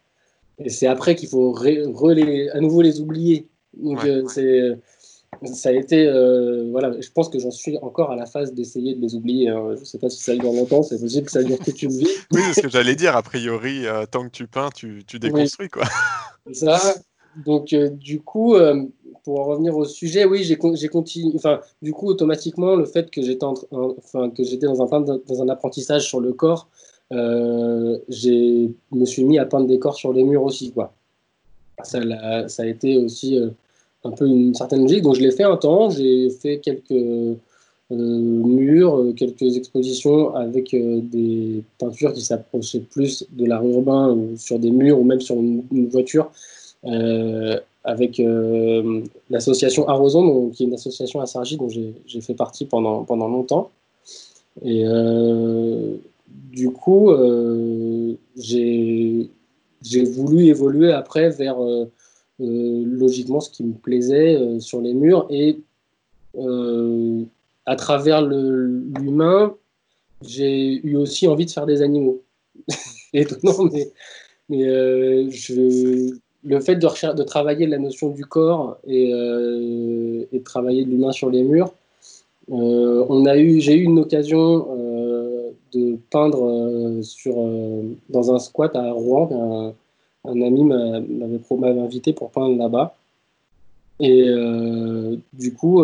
et 0.58 0.70
c'est 0.70 0.86
après 0.86 1.14
qu'il 1.14 1.28
faut 1.28 1.54
à 1.56 2.60
nouveau 2.60 2.82
les 2.82 3.00
oublier. 3.00 3.48
Donc, 3.76 4.04
euh, 4.04 4.24
c'est 4.28 4.76
ça 5.44 5.68
a 5.68 5.72
été 5.72 6.06
euh, 6.06 6.68
voilà. 6.70 7.00
Je 7.00 7.10
pense 7.10 7.28
que 7.28 7.38
j'en 7.38 7.50
suis 7.50 7.78
encore 7.78 8.10
à 8.10 8.16
la 8.16 8.26
phase 8.26 8.54
d'essayer 8.54 8.94
de 8.94 9.00
les 9.00 9.14
oublier. 9.14 9.50
Hein. 9.50 9.74
je 9.74 9.80
ne 9.80 9.84
sais 9.84 9.98
pas 9.98 10.08
si 10.08 10.20
ça 10.22 10.34
dure 10.34 10.52
longtemps. 10.52 10.82
C'est 10.82 10.98
possible 10.98 11.26
que 11.26 11.32
ça 11.32 11.42
dure 11.42 11.58
toute 11.58 11.80
une 11.82 11.92
vie. 11.92 12.08
Oui 12.32 12.40
c'est 12.46 12.54
ce 12.54 12.60
que 12.62 12.70
j'allais 12.70 12.96
dire. 12.96 13.14
A 13.16 13.22
priori 13.22 13.86
euh, 13.86 14.06
tant 14.06 14.24
que 14.24 14.30
tu 14.30 14.46
peins 14.46 14.70
tu, 14.74 15.04
tu 15.06 15.18
déconstruis 15.18 15.68
quoi. 15.68 15.84
Ça. 16.52 16.80
Donc 17.44 17.74
du 17.74 18.20
coup 18.20 18.56
pour 19.22 19.40
en 19.40 19.44
revenir 19.44 19.76
au 19.76 19.84
sujet 19.84 20.24
oui 20.24 20.42
j'ai 20.42 20.56
continué 20.56 21.32
enfin 21.36 21.60
du 21.82 21.92
coup 21.92 22.06
automatiquement 22.06 22.74
le 22.74 22.84
fait 22.84 23.10
que 23.10 23.22
j'étais 23.22 23.46
que 24.34 24.42
j'étais 24.42 24.66
dans 24.66 24.82
un 24.82 25.00
dans 25.00 25.42
un 25.42 25.48
apprentissage 25.48 26.08
sur 26.08 26.20
le 26.20 26.32
corps 26.32 26.68
euh, 26.72 26.77
je 27.10 28.68
me 28.92 29.04
suis 29.04 29.24
mis 29.24 29.38
à 29.38 29.46
peindre 29.46 29.66
des 29.66 29.78
corps 29.78 29.96
sur 29.96 30.12
les 30.12 30.24
murs 30.24 30.44
aussi. 30.44 30.72
Quoi. 30.72 30.92
Ça, 31.82 32.00
ça 32.48 32.62
a 32.62 32.66
été 32.66 32.96
aussi 32.98 33.38
euh, 33.38 33.48
un 34.04 34.10
peu 34.10 34.26
une 34.26 34.54
certaine 34.54 34.82
logique. 34.82 35.02
Donc 35.02 35.14
je 35.14 35.22
l'ai 35.22 35.30
fait 35.30 35.44
un 35.44 35.56
temps, 35.56 35.90
j'ai 35.90 36.30
fait 36.30 36.58
quelques 36.58 36.90
euh, 36.90 37.34
murs, 37.90 39.14
quelques 39.16 39.56
expositions 39.56 40.34
avec 40.34 40.74
des 40.74 41.62
peintures 41.78 42.12
qui 42.12 42.20
s'approchaient 42.20 42.80
plus 42.80 43.24
de 43.30 43.46
l'art 43.46 43.64
urbain 43.64 44.16
sur 44.36 44.58
des 44.58 44.70
murs 44.70 44.98
ou 44.98 45.04
même 45.04 45.20
sur 45.20 45.36
une, 45.36 45.88
voiture. 45.88 46.30
avec 47.84 48.20
l'association 49.30 49.88
Arroson, 49.88 50.50
qui 50.50 50.64
est 50.64 50.66
une 50.66 50.74
association 50.74 51.20
à 51.20 51.26
Sargy 51.26 51.56
dont 51.56 51.68
j'ai 51.70 52.20
fait 52.20 52.34
partie 52.34 52.66
pendant, 52.66 53.04
pendant 53.04 53.28
longtemps. 53.28 53.70
Et 54.62 54.84
du 56.58 56.70
coup, 56.70 57.10
euh, 57.10 58.16
j'ai 58.36 59.30
voulu 60.04 60.46
évoluer 60.46 60.92
après 60.92 61.30
vers 61.30 61.62
euh, 61.62 61.90
euh, 62.40 62.82
logiquement 62.84 63.40
ce 63.40 63.50
qui 63.50 63.64
me 63.64 63.74
plaisait 63.74 64.58
sur 64.60 64.80
les 64.80 64.94
murs 64.94 65.26
et 65.30 65.60
à 67.66 67.76
travers 67.76 68.22
l'humain, 68.22 69.54
j'ai 70.22 70.84
eu 70.86 70.96
aussi 70.96 71.28
envie 71.28 71.46
de 71.46 71.50
faire 71.50 71.66
des 71.66 71.82
animaux. 71.82 72.22
Étonnant, 73.12 73.68
mais, 73.70 73.90
le 76.44 76.60
fait 76.60 76.76
de, 76.76 77.12
de, 77.14 77.22
travailler 77.22 77.66
la 77.66 77.78
notion 77.78 78.10
du 78.10 78.24
corps 78.24 78.78
et, 78.86 79.10
de 79.10 80.38
travailler 80.44 80.84
de 80.84 80.90
l'humain 80.90 81.12
sur 81.12 81.30
les 81.30 81.42
murs, 81.42 81.74
j'ai 82.48 83.74
eu 83.74 83.82
une 83.82 83.98
occasion 83.98 84.87
de 85.72 85.98
peindre 86.10 86.44
euh, 86.44 87.02
sur, 87.02 87.34
euh, 87.38 87.82
dans 88.08 88.34
un 88.34 88.38
squat 88.38 88.74
à 88.76 88.92
Rouen. 88.92 89.74
Un, 90.24 90.42
ami 90.42 90.64
m'avait 90.64 91.80
invité 91.80 92.12
pour 92.12 92.30
peindre 92.30 92.56
là-bas. 92.56 92.94
Et 94.00 94.24
euh, 94.28 95.16
du 95.32 95.54
coup, 95.54 95.82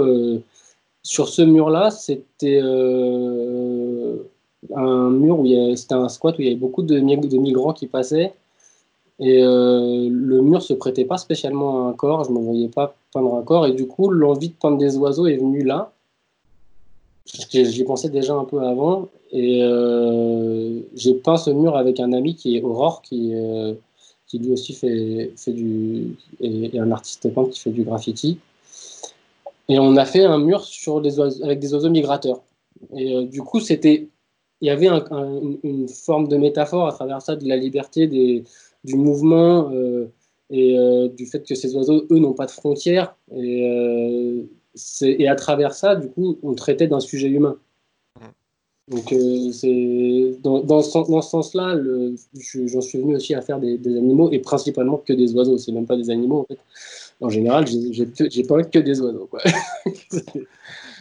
sur 1.03 1.29
ce 1.29 1.43
mur-là, 1.43 1.91
c'était 1.91 2.61
un 4.75 5.11
mur 5.11 5.39
où 5.41 5.47
c'était 5.77 5.95
un 5.95 6.09
squat 6.09 6.37
où 6.39 6.43
il 6.43 6.47
y 6.47 6.49
avait 6.49 6.57
beaucoup 6.57 6.83
de, 6.83 6.99
de 6.99 7.39
migrants 7.39 7.73
qui 7.73 7.87
passaient. 7.87 8.35
Et 9.19 9.41
le 9.43 10.41
mur 10.43 10.61
se 10.63 10.75
prêtait 10.75 11.07
pas 11.07 11.17
spécialement 11.17 11.87
à 11.87 11.91
un 11.91 11.93
corps, 11.95 12.25
je 12.25 12.31
ne 12.31 12.39
me 12.39 12.43
voyais 12.43 12.69
pas 12.69 12.95
peindre 13.13 13.35
un 13.37 13.43
corps. 13.43 13.67
Et 13.67 13.73
du 13.73 13.87
coup, 13.87 14.11
l'envie 14.11 14.49
de 14.49 14.55
peindre 14.55 14.77
des 14.77 14.99
oiseaux 14.99 15.27
est 15.27 15.37
venue 15.37 15.65
là. 15.65 15.94
J'y 17.27 17.85
pensais 17.85 18.11
déjà 18.11 18.35
un 18.35 18.45
peu 18.45 18.61
avant. 18.61 19.09
Et 19.33 19.63
euh, 19.63 20.81
j'ai 20.95 21.15
peint 21.15 21.37
ce 21.37 21.51
mur 21.51 21.77
avec 21.77 21.99
un 22.01 22.13
ami 22.13 22.37
qui 22.37 22.57
est 22.57 22.63
Aurore, 22.63 23.03
qui, 23.03 23.33
euh, 23.35 23.75
qui 24.27 24.39
lui 24.39 24.53
aussi 24.53 24.75
fait, 24.75 25.33
fait 25.37 25.53
du. 25.53 26.17
Et, 26.41 26.79
un 26.79 26.91
artiste 26.93 27.33
peintre 27.33 27.51
qui 27.51 27.61
fait 27.61 27.71
du 27.71 27.83
graffiti. 27.83 28.39
Et 29.69 29.79
on 29.79 29.97
a 29.97 30.05
fait 30.05 30.25
un 30.25 30.39
mur 30.39 30.65
sur 30.65 31.01
des 31.01 31.21
avec 31.21 31.59
des 31.59 31.73
oiseaux 31.75 31.91
migrateurs. 31.91 32.43
Et 32.95 33.17
euh, 33.17 33.25
du 33.25 33.43
coup, 33.43 33.61
c'était. 33.61 34.09
Il 34.61 34.69
y 34.69 34.71
avait 34.71 34.89
une 34.89 35.89
forme 35.89 36.29
de 36.29 36.37
métaphore 36.39 36.87
à 36.87 36.93
travers 36.93 37.21
ça 37.21 37.37
de 37.37 37.47
la 37.47 37.57
liberté 37.57 38.07
des, 38.07 38.45
du 38.85 38.95
mouvement 38.97 39.71
et 40.49 41.09
du 41.15 41.27
fait 41.27 41.45
que 41.47 41.55
ces 41.55 41.77
oiseaux, 41.77 42.07
eux, 42.11 42.19
n'ont 42.19 42.33
pas 42.33 42.47
de 42.47 42.51
frontières. 42.51 43.15
Et, 43.37 44.47
et 45.03 45.29
à 45.29 45.35
travers 45.35 45.75
ça, 45.75 45.97
du 45.97 46.09
coup, 46.09 46.39
on 46.43 46.55
traitait 46.55 46.87
d'un 46.87 47.01
sujet 47.01 47.29
humain. 47.29 47.59
Donc, 48.89 49.15
euh, 49.15 49.51
c'est 49.51 50.37
dans, 50.43 50.61
dans, 50.61 50.83
ce, 50.83 51.11
dans 51.11 51.23
ce 51.23 51.31
sens-là, 51.31 51.75
j'en 52.67 52.81
suis 52.83 52.99
venu 52.99 53.17
aussi 53.17 53.35
à 53.35 53.41
faire 53.41 53.59
des, 53.59 53.79
des, 53.79 53.97
animaux 53.97 54.31
et 54.31 54.41
principalement 54.41 54.99
que 54.99 55.15
des 55.15 55.33
oiseaux. 55.35 55.57
C'est 55.57 55.73
même 55.73 55.87
pas 55.87 55.97
des 55.97 56.11
animaux 56.11 56.41
en 56.41 56.45
fait. 56.45 56.59
En 57.21 57.31
général, 57.31 57.67
j'ai 57.67 58.43
pas 58.43 58.63
que 58.63 58.79
des 58.79 59.01
oiseaux. 59.01 59.27
Quoi. 59.31 59.41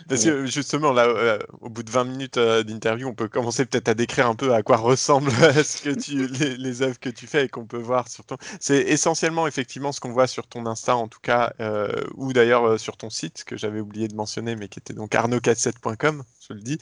Parce 0.08 0.24
que 0.24 0.46
justement, 0.46 0.92
là, 0.92 1.06
euh, 1.06 1.40
au 1.62 1.70
bout 1.70 1.84
de 1.84 1.92
20 1.92 2.04
minutes 2.06 2.38
euh, 2.38 2.64
d'interview, 2.64 3.08
on 3.08 3.14
peut 3.14 3.28
commencer 3.28 3.66
peut-être 3.66 3.90
à 3.90 3.94
décrire 3.94 4.28
un 4.28 4.36
peu 4.36 4.54
à 4.54 4.64
quoi 4.64 4.78
ressemblent 4.78 5.32
ce 5.64 5.82
que 5.82 6.58
les, 6.58 6.82
œuvres 6.82 7.00
que 7.00 7.10
tu 7.10 7.28
fais 7.28 7.46
et 7.46 7.50
qu'on 7.50 7.66
peut 7.66 7.78
voir 7.78 8.08
sur 8.08 8.26
ton. 8.26 8.38
C'est 8.60 8.80
essentiellement 8.80 9.48
effectivement 9.48 9.92
ce 9.92 10.00
qu'on 10.00 10.12
voit 10.12 10.28
sur 10.28 10.48
ton 10.48 10.66
Insta, 10.66 10.96
en 10.96 11.08
tout 11.08 11.20
cas, 11.22 11.54
euh, 11.60 12.02
ou 12.16 12.34
d'ailleurs 12.34 12.68
euh, 12.68 12.78
sur 12.78 12.98
ton 12.98 13.10
site 13.10 13.44
que 13.44 13.58
j'avais 13.58 13.80
oublié 13.80 14.08
de 14.08 14.16
mentionner, 14.16 14.56
mais 14.56 14.68
qui 14.68 14.80
était 14.80 14.94
donc 14.94 15.14
arnaud47.com, 15.14 16.24
je 16.48 16.54
le 16.54 16.62
dis, 16.62 16.78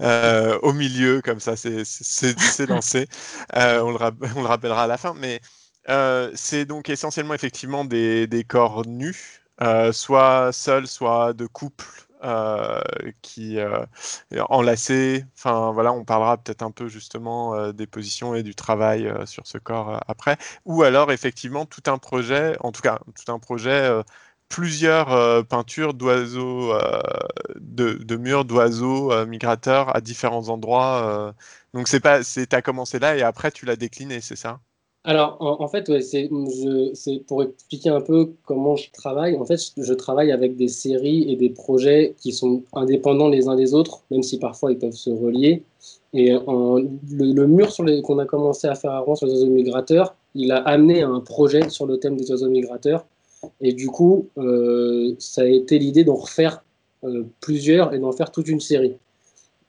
euh, 0.00 0.58
au 0.62 0.72
milieu, 0.72 1.20
comme 1.22 1.40
ça, 1.40 1.56
c'est 1.56 2.66
lancé. 2.68 3.08
on, 3.54 3.90
le 3.90 3.98
on 4.36 4.42
le 4.42 4.48
rappellera 4.48 4.84
à 4.84 4.86
la 4.86 4.98
fin, 4.98 5.14
mais 5.14 5.40
c'est 6.34 6.64
donc 6.64 6.88
essentiellement 6.88 7.34
effectivement 7.34 7.84
des 7.84 8.44
corps 8.48 8.86
nus, 8.86 9.42
soit 9.92 10.52
seuls, 10.52 10.86
soit 10.86 11.32
de 11.32 11.46
couple. 11.46 12.09
Euh, 12.22 12.80
qui 13.22 13.58
euh, 13.58 13.86
enlacé. 14.50 15.24
Enfin 15.34 15.72
voilà, 15.72 15.92
on 15.92 16.04
parlera 16.04 16.36
peut-être 16.36 16.62
un 16.62 16.70
peu 16.70 16.86
justement 16.88 17.54
euh, 17.54 17.72
des 17.72 17.86
positions 17.86 18.34
et 18.34 18.42
du 18.42 18.54
travail 18.54 19.06
euh, 19.06 19.24
sur 19.24 19.46
ce 19.46 19.56
corps 19.58 20.02
après. 20.06 20.36
Ou 20.66 20.82
alors 20.82 21.12
effectivement 21.12 21.64
tout 21.64 21.82
un 21.86 21.96
projet, 21.98 22.56
en 22.60 22.72
tout 22.72 22.82
cas 22.82 22.98
tout 23.24 23.32
un 23.32 23.38
projet, 23.38 23.90
plusieurs 24.48 25.46
peintures 25.46 25.94
d'oiseaux, 25.94 26.74
de, 27.56 28.16
murs 28.16 28.44
d'oiseaux 28.44 29.26
migrateurs 29.26 29.94
à 29.96 30.00
différents 30.00 30.48
endroits. 30.48 31.34
donc 31.74 31.88
c'est 31.88 32.00
pas, 32.00 32.22
c'est 32.22 32.52
as 32.54 32.62
commencé 32.62 32.98
là 32.98 33.16
et 33.16 33.22
après 33.22 33.50
tu 33.52 33.64
l'as 33.66 33.76
décliné, 33.76 34.20
c'est 34.20 34.36
ça? 34.36 34.60
Alors, 35.04 35.38
en, 35.40 35.66
fait, 35.66 35.90
c'est 36.02 36.28
pour 37.26 37.42
expliquer 37.42 37.88
un 37.88 38.02
peu 38.02 38.32
comment 38.44 38.76
je 38.76 38.90
travaille. 38.92 39.34
En 39.36 39.46
fait, 39.46 39.58
je 39.74 39.94
travaille 39.94 40.30
avec 40.30 40.56
des 40.56 40.68
séries 40.68 41.30
et 41.32 41.36
des 41.36 41.48
projets 41.48 42.14
qui 42.20 42.32
sont 42.32 42.64
indépendants 42.74 43.28
les 43.28 43.48
uns 43.48 43.56
des 43.56 43.72
autres, 43.72 44.02
même 44.10 44.22
si 44.22 44.38
parfois 44.38 44.72
ils 44.72 44.78
peuvent 44.78 44.92
se 44.92 45.08
relier. 45.08 45.62
Et 46.12 46.36
en, 46.36 46.76
le, 46.76 47.32
le, 47.32 47.46
mur 47.46 47.74
qu'on 48.02 48.18
a 48.18 48.26
commencé 48.26 48.66
à 48.66 48.74
faire 48.74 48.92
avant 48.92 49.14
sur 49.14 49.26
les 49.26 49.32
oiseaux 49.32 49.46
migrateurs, 49.46 50.14
il 50.34 50.52
a 50.52 50.58
amené 50.58 51.02
un 51.02 51.20
projet 51.20 51.70
sur 51.70 51.86
le 51.86 51.98
thème 51.98 52.16
des 52.16 52.30
oiseaux 52.30 52.50
migrateurs. 52.50 53.06
Et 53.60 53.72
du 53.72 53.88
coup, 53.88 54.28
euh, 54.36 55.14
ça 55.18 55.42
a 55.42 55.46
été 55.46 55.78
l'idée 55.78 56.04
d'en 56.04 56.16
refaire 56.16 56.62
euh, 57.04 57.24
plusieurs 57.40 57.94
et 57.94 57.98
d'en 57.98 58.12
faire 58.12 58.30
toute 58.30 58.48
une 58.48 58.60
série. 58.60 58.96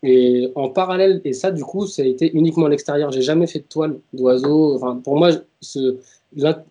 Et 0.03 0.51
en 0.55 0.69
parallèle, 0.69 1.21
et 1.25 1.33
ça, 1.33 1.51
du 1.51 1.63
coup, 1.63 1.85
ça 1.85 2.01
a 2.01 2.05
été 2.05 2.31
uniquement 2.35 2.65
à 2.65 2.69
l'extérieur. 2.69 3.11
J'ai 3.11 3.21
jamais 3.21 3.47
fait 3.47 3.59
de 3.59 3.65
toile 3.65 3.99
d'oiseau. 4.13 4.75
Enfin, 4.75 4.99
pour 5.03 5.15
moi, 5.15 5.29
ce, 5.61 5.97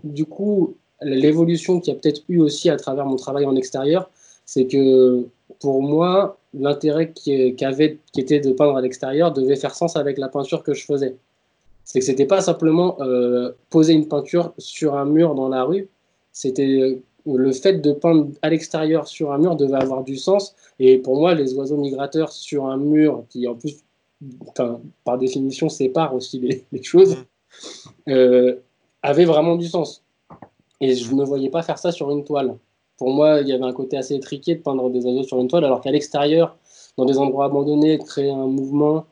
du 0.05 0.25
coup, 0.25 0.75
l'évolution 1.03 1.81
qu'il 1.81 1.95
y 1.95 1.97
a 1.97 2.01
peut-être 2.01 2.23
eu 2.29 2.41
aussi 2.41 2.71
à 2.71 2.77
travers 2.77 3.07
mon 3.07 3.17
travail 3.17 3.47
en 3.47 3.55
extérieur, 3.55 4.11
c'est 4.45 4.67
que 4.67 5.25
pour 5.61 5.83
moi, 5.83 6.39
l'intérêt 6.55 7.13
qui, 7.13 7.55
qui 7.55 8.21
était 8.21 8.41
de 8.41 8.53
peindre 8.53 8.77
à 8.77 8.81
l'extérieur 8.81 9.33
devait 9.33 9.57
faire 9.57 9.75
sens 9.75 9.97
avec 9.97 10.19
la 10.19 10.29
peinture 10.29 10.63
que 10.63 10.75
je 10.75 10.85
faisais. 10.85 11.17
C'est 11.85 12.01
que 12.01 12.05
c'était 12.05 12.27
pas 12.27 12.41
simplement 12.41 12.97
euh, 13.01 13.53
poser 13.69 13.93
une 13.93 14.09
peinture 14.09 14.53
sur 14.59 14.97
un 14.97 15.05
mur 15.05 15.35
dans 15.35 15.49
la 15.49 15.65
rue, 15.65 15.89
c'était 16.33 17.01
le 17.27 17.53
fait 17.53 17.75
de 17.75 17.93
peindre 17.93 18.29
à 18.43 18.51
l'extérieur 18.51 19.09
sur 19.09 19.33
un 19.33 19.39
mur 19.39 19.57
devait 19.57 19.81
avoir 19.81 20.05
du 20.05 20.17
sens. 20.17 20.55
Et 20.79 20.99
pour 20.99 21.17
moi, 21.17 21.35
les 21.35 21.55
oiseaux 21.55 21.77
migrateurs 21.77 22.33
sur 22.33 22.67
un 22.67 22.77
mur, 22.77 23.25
qui 23.29 23.47
en 23.47 23.55
plus, 23.55 23.85
par 25.05 25.19
définition, 25.19 25.69
séparent 25.69 26.15
aussi 26.15 26.39
les, 26.39 26.65
les 26.73 26.83
choses, 26.83 27.17
mmh. 27.17 28.11
euh, 28.11 28.57
avaient 29.03 29.25
vraiment 29.25 29.57
du 29.57 29.67
sens. 29.67 30.03
Et 30.81 30.95
je 30.95 31.15
ne 31.15 31.25
voyais 31.25 31.51
pas 31.51 31.63
faire 31.63 31.79
ça 31.79 31.93
sur 31.93 32.11
une 32.11 32.25
toile. 32.25 32.57
Pour 32.97 33.11
moi, 33.11 33.41
il 33.41 33.49
y 33.49 33.53
avait 33.53 33.65
un 33.65 33.73
côté 33.73 33.97
assez 33.97 34.15
étriqué 34.15 34.55
de 34.55 34.61
peindre 34.61 34.91
des 34.91 35.05
oiseaux 35.05 35.23
sur 35.23 35.41
une 35.41 35.49
toile, 35.49 35.65
alors 35.65 35.81
qu'à 35.81 35.91
l'extérieur, 35.91 36.57
dans 36.97 37.05
des 37.05 37.19
endroits 37.19 37.47
abandonnés, 37.47 37.99
créer 37.99 38.31
un 38.31 38.47
mouvement 38.47 39.07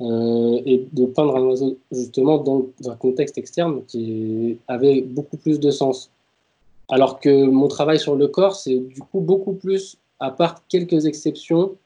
euh, 0.00 0.60
et 0.64 0.88
de 0.92 1.06
peindre 1.06 1.36
un 1.36 1.42
oiseau 1.42 1.78
justement 1.92 2.38
dans 2.38 2.66
un 2.86 2.96
contexte 2.96 3.38
externe 3.38 3.82
qui 3.86 4.58
avait 4.66 5.02
beaucoup 5.02 5.36
plus 5.36 5.60
de 5.60 5.70
sens. 5.70 6.10
Alors 6.88 7.20
que 7.20 7.46
mon 7.46 7.68
travail 7.68 7.98
sur 7.98 8.16
le 8.16 8.28
corps, 8.28 8.54
c'est 8.54 8.76
du 8.76 9.00
coup 9.00 9.20
beaucoup 9.20 9.54
plus, 9.54 9.96
à 10.20 10.30
part 10.30 10.66
quelques 10.68 11.06
exceptions, 11.06 11.76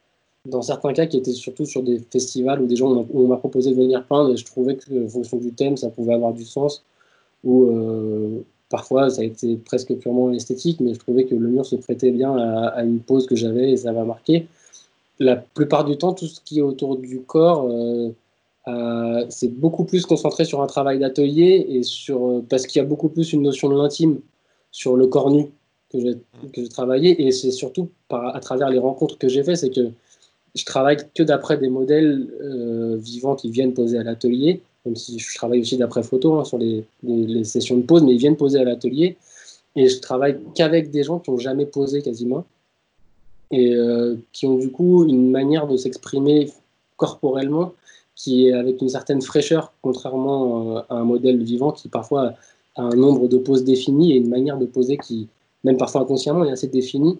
dans 0.47 0.63
certains 0.63 0.93
cas 0.93 1.07
qui 1.07 1.17
étaient 1.17 1.33
surtout 1.33 1.67
sur 1.67 1.83
des 1.83 2.01
festivals 2.11 2.61
où 2.63 2.67
des 2.67 2.77
gens 2.77 3.07
on 3.13 3.27
m'a 3.27 3.37
proposé 3.37 3.71
de 3.71 3.77
venir 3.77 4.05
peindre 4.05 4.33
et 4.33 4.37
je 4.37 4.45
trouvais 4.45 4.77
que 4.77 5.07
en 5.07 5.09
fonction 5.09 5.37
du 5.37 5.53
thème, 5.53 5.77
ça 5.77 5.91
pouvait 5.91 6.15
avoir 6.15 6.33
du 6.33 6.45
sens. 6.45 6.85
Ou 7.45 7.67
euh, 7.67 8.45
parfois 8.69 9.11
ça 9.11 9.23
a 9.23 9.25
été 9.25 9.57
presque 9.57 9.95
purement 9.95 10.33
esthétique, 10.33 10.81
mais 10.81 10.95
je 10.95 10.99
trouvais 10.99 11.25
que 11.25 11.35
le 11.35 11.49
mur 11.49 11.65
se 11.65 11.77
prêtait 11.77 12.11
bien 12.11 12.37
à, 12.37 12.83
une 12.85 13.01
pose 13.01 13.27
que 13.27 13.37
j'avais 13.37 13.73
et 13.73 13.77
ça 13.77 13.93
m'a 13.93 14.05
marqué. 14.05 14.47
La 15.21 15.37
plupart 15.37 15.85
du 15.85 15.97
temps, 15.97 16.13
tout 16.13 16.27
ce 16.27 16.41
qui 16.41 16.61
est 16.61 16.63
autour 16.63 16.97
du 16.97 17.21
corps, 17.21 17.69
euh, 17.69 18.11
euh, 18.69 19.27
c'est 19.31 19.49
beaucoup 19.49 19.85
plus 19.85 20.07
concentré 20.07 20.45
sur 20.45 20.63
un 20.63 20.67
travail 20.67 20.99
d'atelier 20.99 21.67
et 21.69 21.83
sur 21.83 22.43
parce 22.49 22.67
qu'il 22.67 22.81
y 22.81 22.85
a 22.85 22.89
beaucoup 22.89 23.09
plus 23.09 23.33
une 23.33 23.43
notion 23.43 23.69
de 23.69 23.77
l'intime 23.77 24.21
sur 24.71 24.97
le 24.97 25.07
corps 25.07 25.31
nu 25.31 25.51
que 25.93 25.99
j'ai 26.55 26.69
travaillé. 26.69 27.27
Et 27.27 27.33
c'est 27.33 27.51
surtout 27.51 27.89
par, 28.09 28.35
à 28.35 28.41
travers 28.41 28.71
les 28.71 28.79
rencontres 28.79 29.19
que 29.19 29.29
j'ai 29.29 29.43
faites, 29.43 29.57
c'est 29.57 29.71
que 29.71 29.91
je 30.55 30.65
travaille 30.65 30.97
que 31.15 31.23
d'après 31.23 31.57
des 31.57 31.69
modèles 31.69 32.29
euh, 32.41 32.97
vivants 32.99 33.37
qui 33.37 33.51
viennent 33.51 33.75
poser 33.75 33.99
à 33.99 34.03
l'atelier, 34.03 34.61
même 34.85 34.97
si 34.97 35.19
je 35.19 35.35
travaille 35.37 35.61
aussi 35.61 35.77
d'après 35.77 36.03
photo 36.03 36.35
hein, 36.35 36.45
sur 36.45 36.59
les, 36.59 36.85
les, 37.03 37.27
les, 37.27 37.45
sessions 37.45 37.77
de 37.77 37.83
pose, 37.83 38.03
mais 38.03 38.15
ils 38.15 38.19
viennent 38.19 38.37
poser 38.37 38.59
à 38.59 38.65
l'atelier. 38.65 39.17
Et 39.77 39.89
je 39.89 40.01
travaille 40.01 40.39
qu'avec 40.55 40.91
des 40.91 41.05
gens 41.05 41.19
qui 41.19 41.31
n'ont 41.31 41.39
jamais 41.39 41.67
posé 41.67 42.03
quasiment, 42.03 42.45
et 43.51 43.75
euh, 43.75 44.17
qui 44.33 44.47
ont 44.47 44.59
du 44.59 44.71
coup 44.71 45.05
une 45.05 45.31
manière 45.31 45.67
de 45.67 45.77
s'exprimer 45.77 46.51
corporellement 46.97 47.73
qui 48.15 48.49
est 48.49 48.53
avec 48.53 48.83
une 48.83 48.89
certaine 48.89 49.23
fraîcheur, 49.23 49.73
contrairement 49.81 50.77
euh, 50.77 50.81
à 50.89 50.97
un 50.97 51.05
modèle 51.05 51.43
vivant 51.43 51.73
qui 51.73 51.89
parfois 51.89 52.35
un 52.79 52.91
nombre 52.91 53.29
de 53.29 53.37
poses 53.37 53.65
définies 53.65 54.13
et 54.13 54.17
une 54.17 54.29
manière 54.29 54.57
de 54.57 54.67
poser 54.67 54.97
qui, 54.97 55.29
même 55.65 55.77
parfois 55.77 56.03
inconsciemment, 56.03 56.45
est 56.45 56.53
assez 56.53 56.69
définie. 56.69 57.19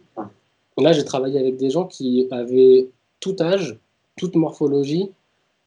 Là, 0.79 0.93
j'ai 0.93 1.05
travaillé 1.05 1.39
avec 1.39 1.57
des 1.57 1.71
gens 1.71 1.85
qui 1.85 2.29
avaient 2.31 2.89
tout 3.21 3.37
âge, 3.41 3.79
toute 4.17 4.37
morphologie, 4.37 5.11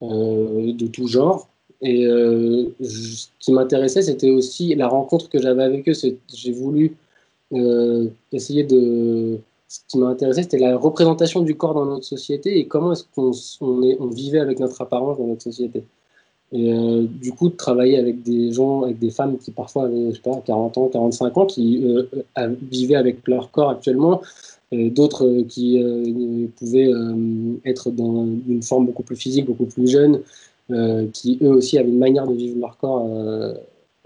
euh, 0.01 0.73
de 0.73 0.87
tout 0.87 1.07
genre. 1.07 1.47
Et 1.81 2.05
euh, 2.05 2.69
ce 2.81 3.27
qui 3.39 3.51
m'intéressait, 3.51 4.01
c'était 4.01 4.29
aussi 4.29 4.73
la 4.75 4.87
rencontre 4.87 5.29
que 5.29 5.39
j'avais 5.39 5.63
avec 5.63 5.87
eux. 5.89 5.93
J'ai 6.33 6.51
voulu 6.51 6.95
euh, 7.53 8.07
essayer 8.31 8.63
de. 8.63 9.39
Ce 9.67 9.79
qui 9.87 9.97
m'a 9.99 10.07
intéressé, 10.07 10.43
c'était 10.43 10.57
la 10.57 10.77
représentation 10.77 11.41
du 11.41 11.55
corps 11.55 11.73
dans 11.73 11.85
notre 11.85 12.03
société 12.03 12.57
et 12.59 12.67
comment 12.67 12.91
est-ce 12.91 13.05
qu'on 13.15 13.31
on 13.61 13.81
on 13.99 14.07
vivait 14.07 14.39
avec 14.39 14.59
notre 14.59 14.81
apparence 14.81 15.17
dans 15.17 15.27
notre 15.27 15.43
société. 15.43 15.83
Et 16.53 16.73
euh, 16.73 17.05
du 17.07 17.31
coup, 17.31 17.49
de 17.49 17.55
travailler 17.55 17.97
avec 17.97 18.23
des 18.23 18.51
gens, 18.51 18.83
avec 18.83 18.99
des 18.99 19.09
femmes 19.09 19.37
qui 19.37 19.51
parfois 19.51 19.85
avaient, 19.85 20.11
je 20.11 20.15
sais 20.15 20.21
pas, 20.21 20.41
40 20.45 20.77
ans, 20.77 20.87
45 20.87 21.37
ans, 21.37 21.45
qui 21.45 21.81
euh, 21.85 22.03
vivaient 22.69 22.95
avec 22.95 23.25
leur 23.27 23.51
corps 23.51 23.69
actuellement, 23.69 24.21
euh, 24.73 24.89
d'autres 24.89 25.25
euh, 25.25 25.43
qui 25.43 25.81
euh, 25.83 26.47
pouvaient 26.57 26.87
euh, 26.87 27.59
être 27.65 27.91
dans 27.91 28.25
une 28.47 28.63
forme 28.63 28.85
beaucoup 28.85 29.03
plus 29.03 29.17
physique, 29.17 29.45
beaucoup 29.45 29.65
plus 29.65 29.89
jeune, 29.89 30.21
qui 31.11 31.37
eux 31.41 31.49
aussi 31.49 31.77
avaient 31.77 31.89
une 31.89 31.99
manière 31.99 32.25
de 32.25 32.33
vivre 32.33 32.57
leur 32.57 32.77
corps 32.77 33.05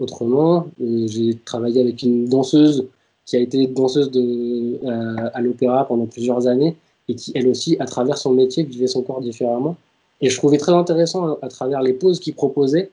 autrement. 0.00 0.66
J'ai 0.80 1.36
travaillé 1.44 1.80
avec 1.80 2.02
une 2.02 2.28
danseuse 2.28 2.88
qui 3.24 3.36
a 3.36 3.38
été 3.38 3.68
danseuse 3.68 4.10
à 5.32 5.40
l'opéra 5.40 5.86
pendant 5.86 6.06
plusieurs 6.06 6.48
années 6.48 6.74
et 7.06 7.14
qui, 7.14 7.30
elle 7.36 7.46
aussi, 7.46 7.76
à 7.78 7.84
travers 7.84 8.18
son 8.18 8.32
métier, 8.32 8.64
vivait 8.64 8.88
son 8.88 9.02
corps 9.02 9.20
différemment. 9.20 9.76
Et 10.20 10.30
je 10.30 10.36
trouvais 10.36 10.58
très 10.58 10.72
intéressant 10.72 11.26
à, 11.26 11.38
à 11.42 11.48
travers 11.48 11.82
les 11.82 11.92
poses 11.92 12.20
qu'il 12.20 12.34
proposait 12.34 12.90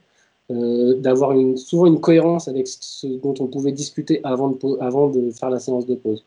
euh, 0.52 0.96
d'avoir 0.96 1.34
souvent 1.56 1.86
une 1.86 2.02
cohérence 2.02 2.50
avec 2.50 2.68
ce 2.68 3.08
dont 3.08 3.34
on 3.40 3.48
pouvait 3.48 3.72
discuter 3.72 4.20
avant 4.24 4.50
de, 4.50 5.32
faire 5.32 5.50
la 5.50 5.60
séance 5.60 5.86
de 5.86 5.96
pause. 5.96 6.24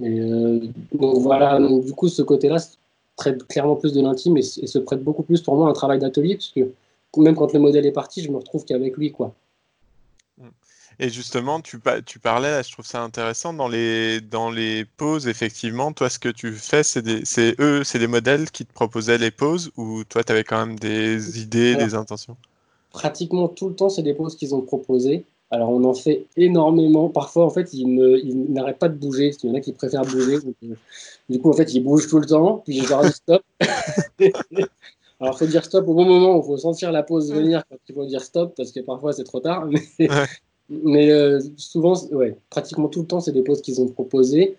Et 0.00 0.20
euh, 0.20 0.60
donc 0.92 1.18
voilà, 1.18 1.60
du 1.60 1.92
coup, 1.92 2.08
ce 2.08 2.22
côté-là 2.22 2.56
traite 3.16 3.46
clairement 3.46 3.76
plus 3.76 3.92
de 3.92 4.00
l'intime 4.00 4.36
et, 4.36 4.40
et, 4.40 4.66
se 4.66 4.78
prête 4.78 5.04
beaucoup 5.04 5.22
plus 5.22 5.40
pour 5.40 5.54
moi 5.54 5.68
à 5.68 5.70
un 5.70 5.72
travail 5.72 6.00
d'atelier, 6.00 6.34
puisque 6.34 6.66
même 7.16 7.36
quand 7.36 7.52
le 7.52 7.60
modèle 7.60 7.86
est 7.86 7.92
parti, 7.92 8.22
je 8.22 8.30
me 8.30 8.38
retrouve 8.38 8.64
qu'avec 8.64 8.96
lui. 8.96 9.12
quoi. 9.12 9.32
Et 10.98 11.08
justement, 11.08 11.60
tu, 11.60 11.80
tu 12.06 12.18
parlais, 12.18 12.62
je 12.62 12.72
trouve 12.72 12.86
ça 12.86 13.02
intéressant, 13.02 13.52
dans 13.52 13.68
les, 13.68 14.20
dans 14.20 14.50
les 14.50 14.84
poses, 14.84 15.28
effectivement, 15.28 15.92
toi, 15.92 16.10
ce 16.10 16.18
que 16.18 16.28
tu 16.28 16.52
fais, 16.52 16.82
c'est 16.82 17.60
eux, 17.60 17.84
c'est 17.84 17.98
des 17.98 18.06
modèles 18.06 18.50
qui 18.50 18.64
te 18.64 18.72
proposaient 18.72 19.18
les 19.18 19.30
poses 19.30 19.70
ou 19.76 20.04
toi, 20.04 20.22
tu 20.24 20.32
avais 20.32 20.44
quand 20.44 20.66
même 20.66 20.78
des 20.78 21.40
idées, 21.40 21.74
Alors, 21.74 21.86
des 21.86 21.94
intentions? 21.94 22.36
Pratiquement 22.90 23.48
tout 23.48 23.68
le 23.68 23.74
temps, 23.74 23.88
c'est 23.88 24.02
des 24.02 24.14
poses 24.14 24.36
qu'ils 24.36 24.54
ont 24.54 24.60
proposées. 24.60 25.24
Alors, 25.50 25.68
on 25.68 25.84
en 25.84 25.94
fait 25.94 26.26
énormément. 26.36 27.10
Parfois, 27.10 27.44
en 27.44 27.50
fait, 27.50 27.74
ils 27.74 28.52
n'arrêtent 28.52 28.78
pas 28.78 28.88
de 28.88 28.96
bouger. 28.96 29.32
Il 29.42 29.50
y 29.50 29.52
en 29.52 29.54
a 29.54 29.60
qui 29.60 29.72
préfèrent 29.72 30.04
bouger. 30.06 30.40
Donc, 30.40 30.54
du 31.28 31.38
coup, 31.38 31.50
en 31.50 31.52
fait, 31.52 31.74
ils 31.74 31.80
bougent 31.80 32.08
tout 32.08 32.18
le 32.18 32.26
temps. 32.26 32.62
Puis 32.64 32.82
je 32.82 32.88
leur 32.88 33.02
dis 33.02 33.12
stop. 33.12 33.42
Alors, 35.20 35.34
il 35.34 35.38
faut 35.38 35.46
dire 35.46 35.64
stop 35.64 35.86
au 35.86 35.94
bon 35.94 36.04
moment, 36.04 36.42
il 36.42 36.44
faut 36.44 36.56
sentir 36.56 36.90
la 36.90 37.04
pause 37.04 37.32
venir 37.32 37.62
quand 37.68 37.76
il 37.88 37.94
faut 37.94 38.04
dire 38.06 38.22
stop, 38.22 38.54
parce 38.56 38.72
que 38.72 38.80
parfois 38.80 39.12
c'est 39.12 39.22
trop 39.22 39.38
tard. 39.38 39.66
Mais, 39.66 40.08
mais 40.84 41.10
euh, 41.10 41.40
souvent, 41.56 41.94
ouais, 42.12 42.36
pratiquement 42.50 42.88
tout 42.88 43.00
le 43.00 43.06
temps, 43.06 43.20
c'est 43.20 43.32
des 43.32 43.42
pauses 43.42 43.62
qu'ils 43.62 43.80
ont 43.80 43.88
proposées. 43.88 44.56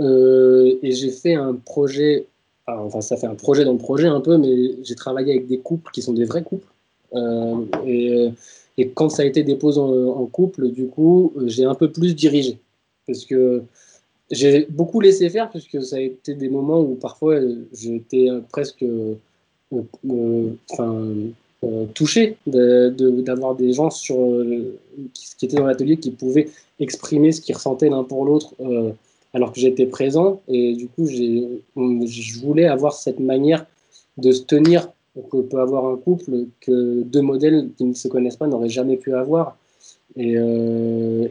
Euh, 0.00 0.78
et 0.82 0.92
j'ai 0.92 1.10
fait 1.10 1.34
un 1.34 1.54
projet, 1.54 2.26
enfin, 2.66 3.00
ça 3.00 3.16
fait 3.16 3.26
un 3.26 3.34
projet 3.34 3.64
dans 3.64 3.72
le 3.72 3.78
projet 3.78 4.08
un 4.08 4.20
peu, 4.20 4.38
mais 4.38 4.74
j'ai 4.82 4.94
travaillé 4.94 5.32
avec 5.32 5.46
des 5.46 5.58
couples 5.58 5.90
qui 5.92 6.02
sont 6.02 6.12
des 6.12 6.24
vrais 6.24 6.42
couples. 6.42 6.66
Euh, 7.14 7.64
et, 7.86 8.30
et, 8.78 8.88
quand 8.88 9.10
ça 9.10 9.22
a 9.22 9.26
été 9.26 9.42
des 9.42 9.56
pauses 9.56 9.78
en, 9.78 9.88
en 9.88 10.26
couple, 10.26 10.70
du 10.70 10.86
coup, 10.86 11.32
j'ai 11.46 11.64
un 11.64 11.74
peu 11.74 11.90
plus 11.90 12.14
dirigé. 12.14 12.58
Parce 13.06 13.24
que 13.26 13.62
j'ai 14.30 14.66
beaucoup 14.70 15.00
laissé 15.00 15.28
faire 15.28 15.50
puisque 15.50 15.82
ça 15.82 15.96
a 15.96 16.00
été 16.00 16.34
des 16.34 16.48
moments 16.48 16.80
où 16.80 16.94
parfois 16.94 17.38
j'étais 17.72 18.28
presque 18.50 18.82
euh, 18.82 19.14
euh, 19.74 20.50
enfin, 20.70 21.06
euh, 21.64 21.86
touché 21.94 22.36
d'avoir 22.46 23.54
des 23.54 23.72
gens 23.72 23.90
sur, 23.90 24.16
qui, 25.14 25.46
étaient 25.46 25.56
dans 25.56 25.66
l'atelier 25.66 25.96
qui 25.96 26.10
pouvaient 26.10 26.48
exprimer 26.80 27.32
ce 27.32 27.40
qu'ils 27.40 27.54
ressentaient 27.54 27.88
l'un 27.88 28.04
pour 28.04 28.24
l'autre 28.24 28.54
alors 29.34 29.52
que 29.52 29.60
j'étais 29.60 29.86
présent. 29.86 30.40
Et 30.48 30.74
du 30.74 30.88
coup, 30.88 31.06
je 31.06 32.40
voulais 32.40 32.66
avoir 32.66 32.92
cette 32.92 33.20
manière 33.20 33.64
de 34.18 34.32
se 34.32 34.42
tenir 34.42 34.88
que 35.30 35.40
peut 35.42 35.60
avoir 35.60 35.86
un 35.86 35.96
couple 35.96 36.46
que 36.60 37.02
deux 37.02 37.20
modèles 37.20 37.68
qui 37.76 37.84
ne 37.84 37.94
se 37.94 38.08
connaissent 38.08 38.36
pas 38.36 38.46
n'auraient 38.46 38.68
jamais 38.68 38.96
pu 38.96 39.14
avoir. 39.14 39.56
Et, 40.16 40.36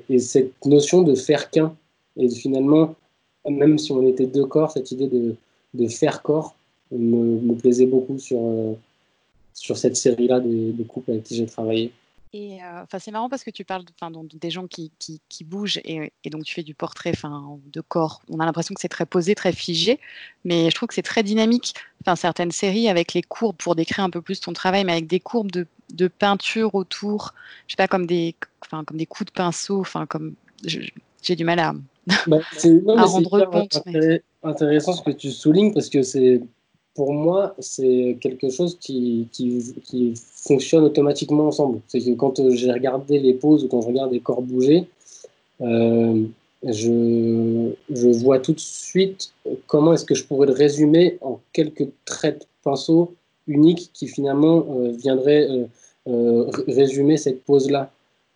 et 0.10 0.20
cette 0.20 0.66
notion 0.66 1.02
de 1.02 1.14
faire 1.16 1.50
qu'un 1.52 1.76
et 2.18 2.30
finalement, 2.30 2.96
même 3.50 3.78
si 3.78 3.92
on 3.92 4.06
était 4.08 4.26
deux 4.26 4.46
corps, 4.46 4.72
cette 4.72 4.92
idée 4.92 5.08
de, 5.08 5.88
faire 5.88 6.22
corps 6.22 6.56
me, 6.92 7.40
me, 7.40 7.56
plaisait 7.56 7.86
beaucoup 7.86 8.20
sur, 8.20 8.40
euh, 8.40 8.74
sur 9.54 9.78
cette 9.78 9.96
série-là 9.96 10.40
des, 10.40 10.72
des, 10.72 10.84
couples 10.84 11.12
avec 11.12 11.24
qui 11.24 11.36
j'ai 11.36 11.46
travaillé. 11.46 11.92
Et 12.34 12.64
euh, 12.64 12.84
enfin, 12.84 12.98
c'est 12.98 13.12
marrant 13.12 13.28
parce 13.28 13.44
que 13.44 13.50
tu 13.50 13.66
parles 13.66 13.84
de, 13.84 14.38
des 14.38 14.50
gens 14.50 14.66
qui, 14.66 14.92
qui, 15.00 15.20
qui 15.28 15.44
bougent 15.44 15.82
et, 15.84 16.14
et, 16.24 16.30
donc 16.30 16.46
tu 16.46 16.54
fais 16.56 16.64
du 16.64 16.74
portrait 16.74 17.12
de 17.12 17.82
corps. 17.82 18.22
On 18.30 18.40
a 18.40 18.46
l'impression 18.46 18.74
que 18.74 18.80
c'est 18.80 18.88
très 18.88 19.06
posé, 19.06 19.36
très 19.36 19.52
figé, 19.52 20.00
mais 20.46 20.70
je 20.70 20.76
trouve 20.76 20.88
que 20.88 20.96
c'est 20.96 21.02
très 21.02 21.24
dynamique. 21.24 21.74
Enfin, 22.02 22.16
certaines 22.16 22.52
séries 22.52 22.88
avec 22.88 23.14
les 23.14 23.22
courbes 23.22 23.58
pour 23.58 23.76
décrire 23.76 24.06
un 24.06 24.10
peu 24.10 24.22
plus 24.22 24.40
ton 24.40 24.54
travail, 24.54 24.86
mais 24.86 24.94
avec 24.94 25.08
des 25.08 25.20
courbes 25.20 25.52
de, 25.52 25.68
de 25.94 26.08
peinture 26.08 26.74
autour, 26.74 27.34
je 27.68 27.74
sais 27.74 27.78
pas, 27.78 27.90
comme 27.90 28.06
des, 28.06 28.34
enfin, 28.66 28.86
comme 28.86 28.98
des 28.98 29.06
coups 29.06 29.28
de 29.28 29.34
pinceau, 29.34 29.82
enfin, 29.82 30.06
comme 30.06 30.36
j'ai 30.64 31.36
du 31.36 31.44
mal 31.44 31.60
à, 31.60 31.74
bah, 32.28 32.40
c'est 32.54 32.82
intéressant 34.44 34.94
ce 34.94 35.02
que 35.04 35.12
tu 35.12 35.32
soulignes 35.32 35.74
parce 35.74 35.90
que 35.90 36.02
c'est 36.02 36.42
pour 36.94 37.14
moi 37.14 37.56
c'est 37.60 38.18
quelque 38.20 38.50
chose 38.50 38.78
qui, 38.80 39.28
qui, 39.32 40.14
fonctionne 40.16 40.84
automatiquement 40.84 41.48
ensemble. 41.48 41.82
C'est 41.88 42.00
que 42.02 42.12
quand 42.12 42.40
euh, 42.40 42.52
j'ai 42.52 42.72
regardé 42.72 43.20
les 43.20 43.34
poses 43.34 43.64
ou 43.64 43.68
quand 43.68 43.82
je 43.82 43.88
regarde 43.88 44.12
les 44.12 44.20
corps 44.20 44.42
bouger, 44.42 44.88
euh, 45.62 46.24
je, 46.64 47.72
je, 47.90 48.08
vois 48.24 48.40
tout 48.40 48.54
de 48.54 48.60
suite 48.60 49.34
comment 49.68 49.94
est-ce 49.94 50.06
que 50.06 50.16
je 50.16 50.24
pourrais 50.26 50.48
le 50.48 50.54
résumer 50.54 51.18
en 51.22 51.40
quelques 51.54 51.88
traits 52.06 52.40
de 52.40 52.46
pinceau 52.64 53.14
uniques 53.48 53.92
qui 53.94 54.08
finalement 54.08 54.66
euh, 54.72 54.92
viendraient 54.92 55.48
résumer 56.68 57.18
cette 57.18 57.44
pose-là. 57.44 57.92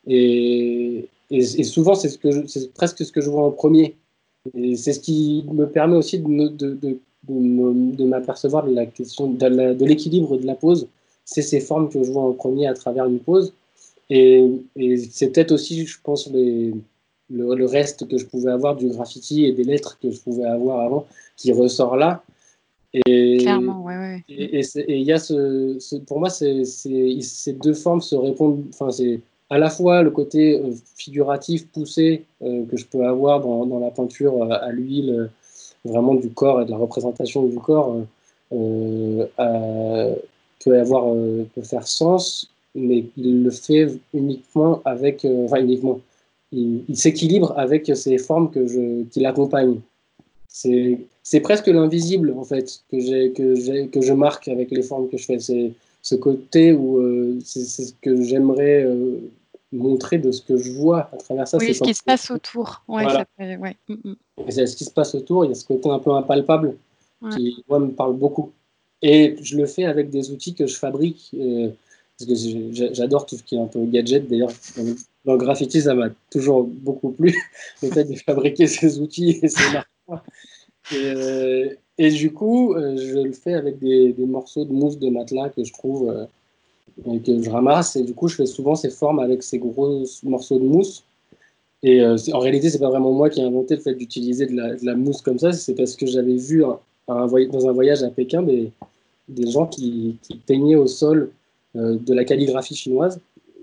Et, 0.07 1.07
et, 1.31 1.63
souvent, 1.63 1.95
c'est 1.95 2.09
ce 2.09 2.67
presque 2.67 3.03
ce 3.03 3.11
que 3.11 3.21
je 3.21 3.29
vois 3.29 3.43
en 3.43 3.51
premier. 3.51 3.95
Et 4.53 4.75
c'est 4.75 4.93
ce 4.93 4.99
qui 4.99 5.45
me 5.51 5.67
permet 5.67 5.95
aussi 5.95 6.19
de, 6.19 6.99
de 7.27 8.05
m'apercevoir 8.05 8.65
de 8.65 8.73
la 8.73 8.85
question 8.85 9.29
de 9.29 9.85
l'équilibre 9.85 10.37
de 10.37 10.45
la 10.45 10.55
pose. 10.55 10.87
C'est 11.23 11.41
ces 11.41 11.59
formes 11.59 11.89
que 11.89 12.03
je 12.03 12.11
vois 12.11 12.23
en 12.23 12.33
premier 12.33 12.67
à 12.67 12.73
travers 12.73 13.05
une 13.05 13.19
pose. 13.19 13.53
Et, 14.09 14.45
et 14.75 14.97
c'est 14.97 15.31
peut-être 15.31 15.51
aussi, 15.51 15.85
je 15.85 15.97
pense, 16.03 16.27
les, 16.27 16.73
le, 17.29 17.55
le, 17.55 17.65
reste 17.65 18.07
que 18.07 18.17
je 18.17 18.25
pouvais 18.25 18.51
avoir 18.51 18.75
du 18.75 18.87
graffiti 18.89 19.45
et 19.45 19.51
des 19.51 19.63
lettres 19.63 19.97
que 19.99 20.11
je 20.11 20.19
pouvais 20.19 20.45
avoir 20.45 20.81
avant 20.81 21.07
qui 21.37 21.51
ressort 21.51 21.95
là. 21.95 22.23
Et, 22.93 23.37
Clairement, 23.39 23.83
ouais, 23.83 23.97
ouais. 23.97 24.23
Et 24.29 24.61
il 24.87 25.03
y 25.03 25.11
a 25.11 25.17
ce, 25.17 25.77
ce 25.79 25.95
pour 25.95 26.19
moi, 26.19 26.29
ces 26.29 27.53
deux 27.61 27.73
formes 27.73 28.01
se 28.01 28.15
répondent. 28.15 28.63
Enfin, 28.69 28.91
c'est 28.91 29.19
à 29.49 29.57
la 29.57 29.69
fois 29.69 30.01
le 30.01 30.11
côté 30.11 30.59
euh, 30.59 30.71
figuratif 30.95 31.67
poussé 31.67 32.25
euh, 32.41 32.63
que 32.65 32.77
je 32.77 32.85
peux 32.85 33.05
avoir 33.05 33.41
dans, 33.41 33.65
dans 33.65 33.79
la 33.79 33.91
peinture 33.91 34.43
euh, 34.43 34.57
à 34.61 34.71
l'huile, 34.71 35.29
vraiment 35.85 36.15
du 36.15 36.29
corps 36.29 36.61
et 36.61 36.65
de 36.65 36.71
la 36.71 36.77
représentation 36.77 37.45
du 37.45 37.57
corps, 37.57 37.95
peut, 38.49 40.79
avoir, 40.79 41.05
peut 41.53 41.61
faire 41.61 41.87
sens, 41.87 42.49
mais 42.73 43.05
il 43.17 43.43
le 43.43 43.51
fait 43.51 43.87
uniquement 44.13 44.81
avec, 44.85 45.25
enfin 45.45 45.61
uniquement, 45.61 45.99
il, 46.51 46.83
il 46.89 46.97
s'équilibre 46.97 47.53
avec 47.57 47.91
ces 47.95 48.17
formes 48.17 48.51
que 48.51 48.67
je, 48.67 49.03
qui 49.03 49.19
l'accompagnent. 49.19 49.79
C'est 50.47 51.39
presque 51.41 51.67
l'invisible 51.67 52.33
en 52.37 52.43
fait 52.43 52.81
que, 52.89 53.27
que, 53.29 53.85
que 53.87 54.01
je 54.01 54.13
marque 54.13 54.47
avec 54.47 54.71
les 54.71 54.83
formes 54.83 55.09
que 55.09 55.17
je 55.17 55.25
fais. 55.25 55.39
C'est 55.39 55.73
ce 56.01 56.15
côté 56.15 56.71
où 56.71 56.99
euh, 56.99 57.39
c'est 57.43 57.65
ce 57.65 57.93
que 57.99 58.21
j'aimerais 58.21 58.83
euh, 58.83 59.19
montrer 59.75 60.17
de 60.17 60.31
ce 60.31 60.41
que 60.41 60.57
je 60.57 60.71
vois 60.71 61.09
à 61.13 61.17
travers 61.17 61.47
ça. 61.47 61.57
Oui, 61.57 61.73
ce 61.73 61.83
qui 61.83 61.93
se 61.93 62.03
passe 62.03 62.31
autour. 62.31 62.83
Ouais, 62.87 63.03
voilà. 63.03 63.25
Mm 63.87 63.95
-hmm. 63.95 64.15
C'est 64.49 64.67
ce 64.67 64.75
qui 64.75 64.85
se 64.85 64.91
passe 64.91 65.15
autour, 65.15 65.45
il 65.45 65.49
y 65.49 65.51
a 65.51 65.55
ce 65.55 65.65
côté 65.65 65.89
un 65.89 65.99
peu 65.99 66.11
impalpable 66.11 66.75
ouais. 67.21 67.31
qui 67.33 67.63
moi, 67.69 67.79
me 67.79 67.91
parle 67.91 68.15
beaucoup. 68.15 68.51
Et 69.01 69.35
je 69.41 69.57
le 69.57 69.65
fais 69.65 69.85
avec 69.85 70.09
des 70.09 70.31
outils 70.31 70.55
que 70.55 70.65
je 70.67 70.77
fabrique. 70.85 71.31
Euh, 71.33 71.69
parce 72.17 72.29
que 72.29 72.35
j'adore 72.99 73.25
tout 73.25 73.35
ce 73.35 73.43
qui 73.43 73.55
est 73.55 73.59
un 73.59 73.67
peu 73.67 73.83
gadget. 73.85 74.27
D'ailleurs, 74.29 74.53
dans 75.25 75.33
le 75.33 75.37
graffiti, 75.37 75.81
ça 75.81 75.93
m'a 75.93 76.09
toujours 76.31 76.63
beaucoup 76.63 77.11
plu, 77.11 77.35
le 77.83 77.89
fait 77.89 78.05
de 78.05 78.15
fabriquer 78.15 78.67
ces 78.67 78.99
outils 78.99 79.31
et 79.43 79.49
ces 79.49 79.73
marques. 79.73 79.89
Et, 80.91 80.95
euh, 80.95 81.75
et 81.97 82.09
du 82.11 82.31
coup, 82.31 82.73
euh, 82.73 82.95
je 82.97 83.19
le 83.19 83.33
fais 83.33 83.55
avec 83.55 83.79
des, 83.79 84.13
des, 84.13 84.25
morceaux 84.25 84.65
de 84.65 84.71
mousse 84.71 84.97
de 84.97 85.09
matelas 85.09 85.49
que 85.49 85.63
je 85.63 85.73
trouve 85.73 86.27
que 87.03 87.41
je 87.41 87.49
ramasse. 87.49 87.95
Et 87.95 88.03
du 88.03 88.13
coup, 88.13 88.27
je 88.27 88.35
fais 88.35 88.45
souvent 88.45 88.75
ces 88.75 88.89
formes 88.89 89.19
avec 89.19 89.43
ces 89.43 89.59
gros 89.59 90.03
morceaux 90.23 90.59
de 90.59 90.65
mousse. 90.65 91.03
Et 91.83 92.01
euh, 92.01 92.17
en 92.33 92.39
réalité, 92.39 92.69
c'est 92.69 92.79
pas 92.79 92.89
vraiment 92.89 93.11
moi 93.11 93.29
qui 93.29 93.41
ai 93.41 93.43
inventé 93.43 93.75
le 93.75 93.81
fait 93.81 93.93
d'utiliser 93.93 94.47
de, 94.47 94.85
la, 94.85 94.95
mousse 94.95 95.21
comme 95.21 95.37
ça. 95.37 95.51
C'est 95.51 95.75
parce 95.75 95.95
que 95.95 96.05
j'avais 96.05 96.35
vu 96.35 96.63
dans 97.07 97.67
un 97.67 97.71
voyage 97.71 98.03
à 98.03 98.09
Pékin 98.09 98.43
des, 98.43 98.71
gens 99.51 99.67
qui, 99.67 100.17
peignaient 100.45 100.75
au 100.75 100.87
sol 100.87 101.31
euh, 101.75 101.97
de 101.97 102.13
la 102.13 102.23
calligraphie 102.25 102.75
chinoise 102.75 103.19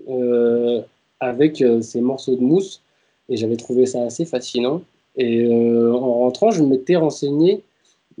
euh, 0.09 0.81
avec 1.19 1.63
ces 1.81 2.01
morceaux 2.01 2.35
de 2.35 2.41
mousse. 2.41 2.81
Et 3.29 3.37
j'avais 3.37 3.57
trouvé 3.57 3.85
ça 3.85 4.03
assez 4.03 4.25
fascinant. 4.25 4.81
Et 5.15 5.47
en 5.47 6.19
rentrant, 6.19 6.51
je 6.51 6.63
m'étais 6.63 6.95
renseigné 6.95 7.63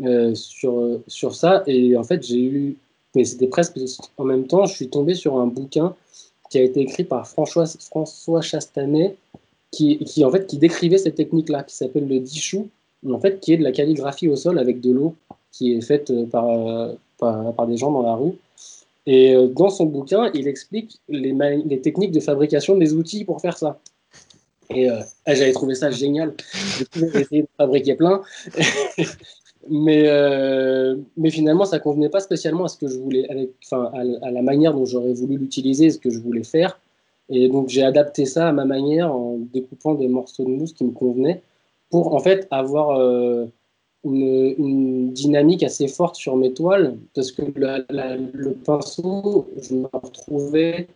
euh, 0.01 0.33
sur, 0.33 0.99
sur 1.07 1.35
ça. 1.35 1.63
Et 1.67 1.95
en 1.95 2.03
fait, 2.03 2.23
j'ai 2.23 2.41
eu, 2.41 2.75
mais 3.15 3.25
c'était 3.25 3.47
presque 3.47 3.77
en 4.17 4.23
même 4.23 4.47
temps, 4.47 4.65
je 4.65 4.73
suis 4.73 4.89
tombé 4.89 5.13
sur 5.13 5.39
un 5.39 5.47
bouquin 5.47 5.95
qui 6.49 6.59
a 6.59 6.63
été 6.63 6.81
écrit 6.81 7.03
par 7.03 7.27
François, 7.27 7.65
François 7.65 8.41
Chastanet, 8.41 9.15
qui, 9.71 9.97
qui, 9.99 10.23
en 10.23 10.31
fait, 10.31 10.45
qui 10.45 10.57
décrivait 10.57 10.97
cette 10.97 11.15
technique-là, 11.15 11.63
qui 11.63 11.75
s'appelle 11.75 12.07
le 12.07 12.19
dichou, 12.19 12.69
en 13.07 13.19
fait, 13.19 13.39
qui 13.39 13.53
est 13.53 13.57
de 13.57 13.63
la 13.63 13.71
calligraphie 13.71 14.27
au 14.27 14.35
sol 14.35 14.59
avec 14.59 14.79
de 14.79 14.91
l'eau, 14.91 15.15
qui 15.51 15.73
est 15.73 15.81
faite 15.81 16.11
euh, 16.11 16.25
par, 16.25 16.47
euh, 16.49 16.93
par, 17.17 17.53
par, 17.53 17.67
des 17.67 17.77
gens 17.77 17.91
dans 17.91 18.03
la 18.03 18.15
rue. 18.15 18.33
Et 19.05 19.35
dans 19.49 19.69
son 19.69 19.85
bouquin, 19.85 20.31
il 20.33 20.47
explique 20.47 20.99
les, 21.09 21.81
techniques 21.81 22.11
de 22.11 22.21
fabrication 22.21 22.77
des 22.77 22.93
outils 22.93 23.25
pour 23.25 23.41
faire 23.41 23.57
ça. 23.57 23.79
Et 24.69 24.89
euh, 24.89 25.01
j'avais 25.27 25.51
trouvé 25.51 25.75
ça 25.75 25.91
génial. 25.91 26.33
J'ai 26.95 27.05
essayé 27.19 27.41
de 27.41 27.47
fabriquer 27.57 27.95
plein. 27.95 28.21
mais, 29.69 30.03
euh, 30.07 30.95
mais 31.15 31.29
finalement, 31.29 31.65
ça 31.65 31.79
convenait 31.79 32.09
pas 32.09 32.19
spécialement 32.19 32.65
à 32.65 32.67
ce 32.67 32.77
que 32.77 32.87
je 32.87 32.97
voulais, 32.97 33.27
à, 33.71 34.31
la 34.31 34.41
manière 34.41 34.73
dont 34.73 34.85
j'aurais 34.85 35.13
voulu 35.13 35.37
l'utiliser, 35.37 35.89
ce 35.89 35.97
que 35.97 36.09
je 36.09 36.19
voulais 36.19 36.43
faire. 36.43 36.79
Et 37.29 37.47
donc, 37.47 37.69
j'ai 37.69 37.83
adapté 37.83 38.25
ça 38.25 38.49
à 38.49 38.51
ma 38.51 38.65
manière 38.65 39.13
en 39.13 39.37
découpant 39.53 39.93
des 39.95 40.07
morceaux 40.07 40.43
de 40.43 40.49
mousse 40.49 40.73
qui 40.73 40.83
me 40.83 40.91
convenaient 40.91 41.41
pour 41.89 42.13
en 42.13 42.19
fait 42.19 42.47
avoir 42.51 42.99
euh, 42.99 43.45
une, 44.03 45.11
dynamique 45.13 45.63
assez 45.63 45.87
forte 45.87 46.15
sur 46.15 46.35
mes 46.35 46.53
toiles 46.53 46.97
parce 47.13 47.31
que 47.31 47.43
le 47.55 48.51
pinceau, 48.65 49.47
je 49.61 49.75
me 49.75 49.87
retrouvais 49.93 50.87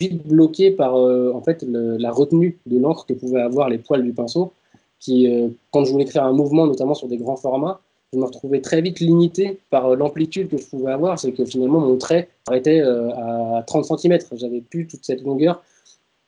vite 0.00 0.26
bloqué 0.26 0.70
par 0.70 0.96
euh, 0.96 1.32
en 1.34 1.40
fait 1.40 1.64
la 1.68 2.10
retenue 2.12 2.58
de 2.66 2.78
l'encre 2.78 3.06
que 3.06 3.14
pouvaient 3.14 3.42
avoir 3.42 3.68
les 3.68 3.78
poils 3.78 4.02
du 4.02 4.12
pinceau 4.12 4.52
qui, 5.00 5.28
quand 5.72 5.84
je 5.84 5.92
voulais 5.92 6.06
faire 6.06 6.24
un 6.24 6.32
mouvement, 6.32 6.66
notamment 6.66 6.94
sur 6.94 7.08
des 7.08 7.18
grands 7.18 7.36
formats, 7.36 7.80
je 8.12 8.18
me 8.18 8.24
retrouvais 8.24 8.60
très 8.60 8.80
vite 8.80 9.00
limité 9.00 9.58
par 9.70 9.86
euh, 9.86 9.96
l'amplitude 9.96 10.48
que 10.48 10.56
je 10.56 10.66
pouvais 10.66 10.92
avoir. 10.92 11.18
C'est 11.18 11.32
que 11.32 11.44
finalement, 11.44 11.80
mon 11.80 11.96
trait 11.96 12.28
arrêtait 12.46 12.80
euh, 12.80 13.10
à 13.10 13.62
30 13.66 13.98
cm. 13.98 14.18
J'avais 14.32 14.60
plus 14.60 14.86
toute 14.86 15.04
cette 15.04 15.22
longueur. 15.22 15.62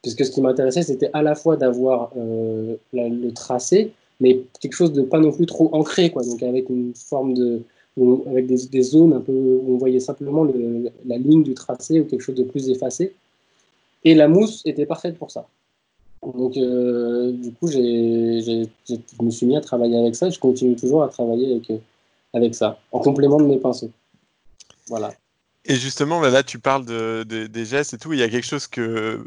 Puisque 0.02 0.24
ce 0.24 0.30
qui 0.30 0.40
m'intéressait, 0.40 0.82
c'était 0.82 1.10
à 1.12 1.22
la 1.22 1.34
fois 1.34 1.56
d'avoir 1.56 2.10
euh, 2.16 2.76
le 2.92 3.30
tracé, 3.30 3.92
mais 4.20 4.40
quelque 4.60 4.74
chose 4.74 4.92
de 4.92 5.02
pas 5.02 5.18
non 5.18 5.32
plus 5.32 5.46
trop 5.46 5.70
ancré, 5.72 6.10
quoi. 6.10 6.22
Donc 6.22 6.42
avec 6.42 6.68
une 6.68 6.94
forme 6.94 7.34
de, 7.34 7.62
avec 8.28 8.46
des, 8.46 8.82
zones 8.82 9.12
un 9.12 9.20
peu 9.20 9.32
où 9.32 9.74
on 9.74 9.76
voyait 9.76 9.98
simplement 9.98 10.46
la 11.04 11.18
ligne 11.18 11.42
du 11.42 11.54
tracé 11.54 11.98
ou 12.00 12.04
quelque 12.04 12.20
chose 12.20 12.36
de 12.36 12.44
plus 12.44 12.70
effacé. 12.70 13.12
Et 14.04 14.14
la 14.14 14.28
mousse 14.28 14.62
était 14.64 14.86
parfaite 14.86 15.18
pour 15.18 15.32
ça. 15.32 15.48
Donc, 16.22 16.56
euh, 16.56 17.32
du 17.32 17.52
coup, 17.52 17.68
je 17.68 18.66
me 19.22 19.30
suis 19.30 19.46
mis 19.46 19.56
à 19.56 19.60
travailler 19.60 19.98
avec 19.98 20.14
ça 20.14 20.28
et 20.28 20.30
je 20.30 20.38
continue 20.38 20.76
toujours 20.76 21.02
à 21.02 21.08
travailler 21.08 21.52
avec, 21.52 21.80
avec 22.34 22.54
ça, 22.54 22.78
en 22.92 23.00
complément 23.00 23.38
de 23.38 23.44
mes 23.44 23.58
pinceaux. 23.58 23.90
Voilà. 24.88 25.12
Et 25.64 25.76
justement, 25.76 26.20
là, 26.20 26.42
tu 26.42 26.58
parles 26.58 26.84
de, 26.84 27.22
des 27.24 27.64
gestes 27.64 27.94
et 27.94 27.98
tout. 27.98 28.12
Il 28.12 28.18
y 28.18 28.22
a 28.22 28.28
quelque 28.28 28.46
chose 28.46 28.66
que 28.66 29.24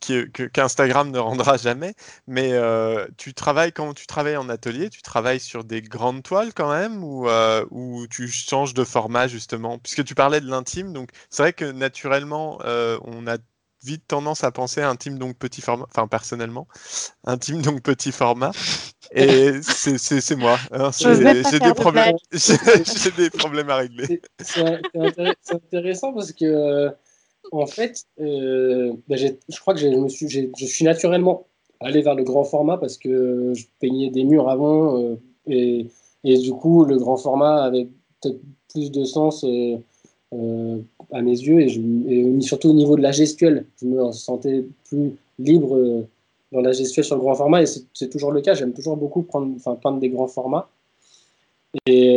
qu'Instagram 0.00 1.10
ne 1.10 1.18
rendra 1.18 1.56
jamais. 1.56 1.94
Mais 2.26 2.52
euh, 2.52 3.06
tu 3.16 3.34
travailles 3.34 3.72
quand 3.72 3.94
tu 3.94 4.06
travailles 4.06 4.36
en 4.36 4.48
atelier, 4.48 4.90
tu 4.90 5.02
travailles 5.02 5.40
sur 5.40 5.64
des 5.64 5.82
grandes 5.82 6.22
toiles 6.22 6.52
quand 6.54 6.70
même 6.70 7.02
ou, 7.04 7.28
euh, 7.28 7.64
ou 7.70 8.06
tu 8.08 8.28
changes 8.28 8.74
de 8.74 8.84
format 8.84 9.28
justement? 9.28 9.78
Puisque 9.78 10.04
tu 10.04 10.14
parlais 10.14 10.40
de 10.40 10.48
l'intime, 10.48 10.92
donc 10.92 11.10
c'est 11.30 11.42
vrai 11.42 11.52
que 11.52 11.64
naturellement, 11.64 12.58
euh, 12.64 12.98
on 13.04 13.26
a 13.26 13.38
vite 13.88 14.04
tendance 14.06 14.44
à 14.44 14.50
penser 14.50 14.82
intime 14.82 15.18
donc 15.18 15.36
petit 15.36 15.60
format, 15.60 15.86
enfin 15.88 16.06
personnellement, 16.06 16.68
intime 17.24 17.62
donc 17.62 17.82
petit 17.82 18.12
format. 18.12 18.52
Et 19.12 19.62
c'est 19.62 20.36
moi. 20.36 20.58
Hein, 20.70 20.90
j'ai 20.98 21.58
des, 21.58 21.74
problèmes, 21.74 22.16
des 23.16 23.30
problèmes 23.30 23.70
à 23.70 23.76
régler. 23.76 24.20
C'est 24.40 24.80
intéressant 25.50 26.12
parce 26.12 26.32
que 26.32 26.92
en 27.52 27.66
fait, 27.66 28.04
euh, 28.20 28.92
bah, 29.08 29.16
je 29.16 29.60
crois 29.60 29.74
que 29.74 29.80
je, 29.80 29.86
me 29.88 30.08
suis, 30.08 30.28
je 30.28 30.66
suis 30.66 30.84
naturellement 30.84 31.46
allé 31.80 32.02
vers 32.02 32.14
le 32.14 32.24
grand 32.24 32.44
format 32.44 32.76
parce 32.76 32.98
que 32.98 33.52
je 33.54 33.64
peignais 33.80 34.10
des 34.10 34.24
murs 34.24 34.48
avant 34.48 35.00
euh, 35.00 35.16
et, 35.46 35.86
et, 36.24 36.38
du 36.38 36.52
coup, 36.52 36.84
le 36.84 36.98
grand 36.98 37.16
format 37.16 37.62
avait 37.62 37.88
peut-être 38.20 38.40
plus 38.72 38.90
de 38.90 39.04
sens 39.04 39.44
euh, 39.44 39.78
à 40.32 41.22
mes 41.22 41.38
yeux 41.38 41.60
et, 41.60 41.68
je, 41.68 42.40
surtout 42.40 42.70
au 42.70 42.74
niveau 42.74 42.96
de 42.96 43.02
la 43.02 43.12
gestuelle. 43.12 43.64
Je 43.80 43.86
me 43.86 44.12
sentais 44.12 44.64
plus 44.88 45.12
libre 45.38 46.04
dans 46.52 46.60
la 46.60 46.72
gestuelle 46.72 47.04
sur 47.04 47.16
le 47.16 47.22
grand 47.22 47.34
format 47.34 47.62
et 47.62 47.66
c'est 47.66 48.10
toujours 48.10 48.32
le 48.32 48.40
cas. 48.40 48.54
J'aime 48.54 48.72
toujours 48.72 48.96
beaucoup 48.96 49.22
prendre, 49.22 49.52
enfin, 49.56 49.74
peindre 49.74 50.00
des 50.00 50.10
grands 50.10 50.28
formats. 50.28 50.68
Et, 51.86 52.14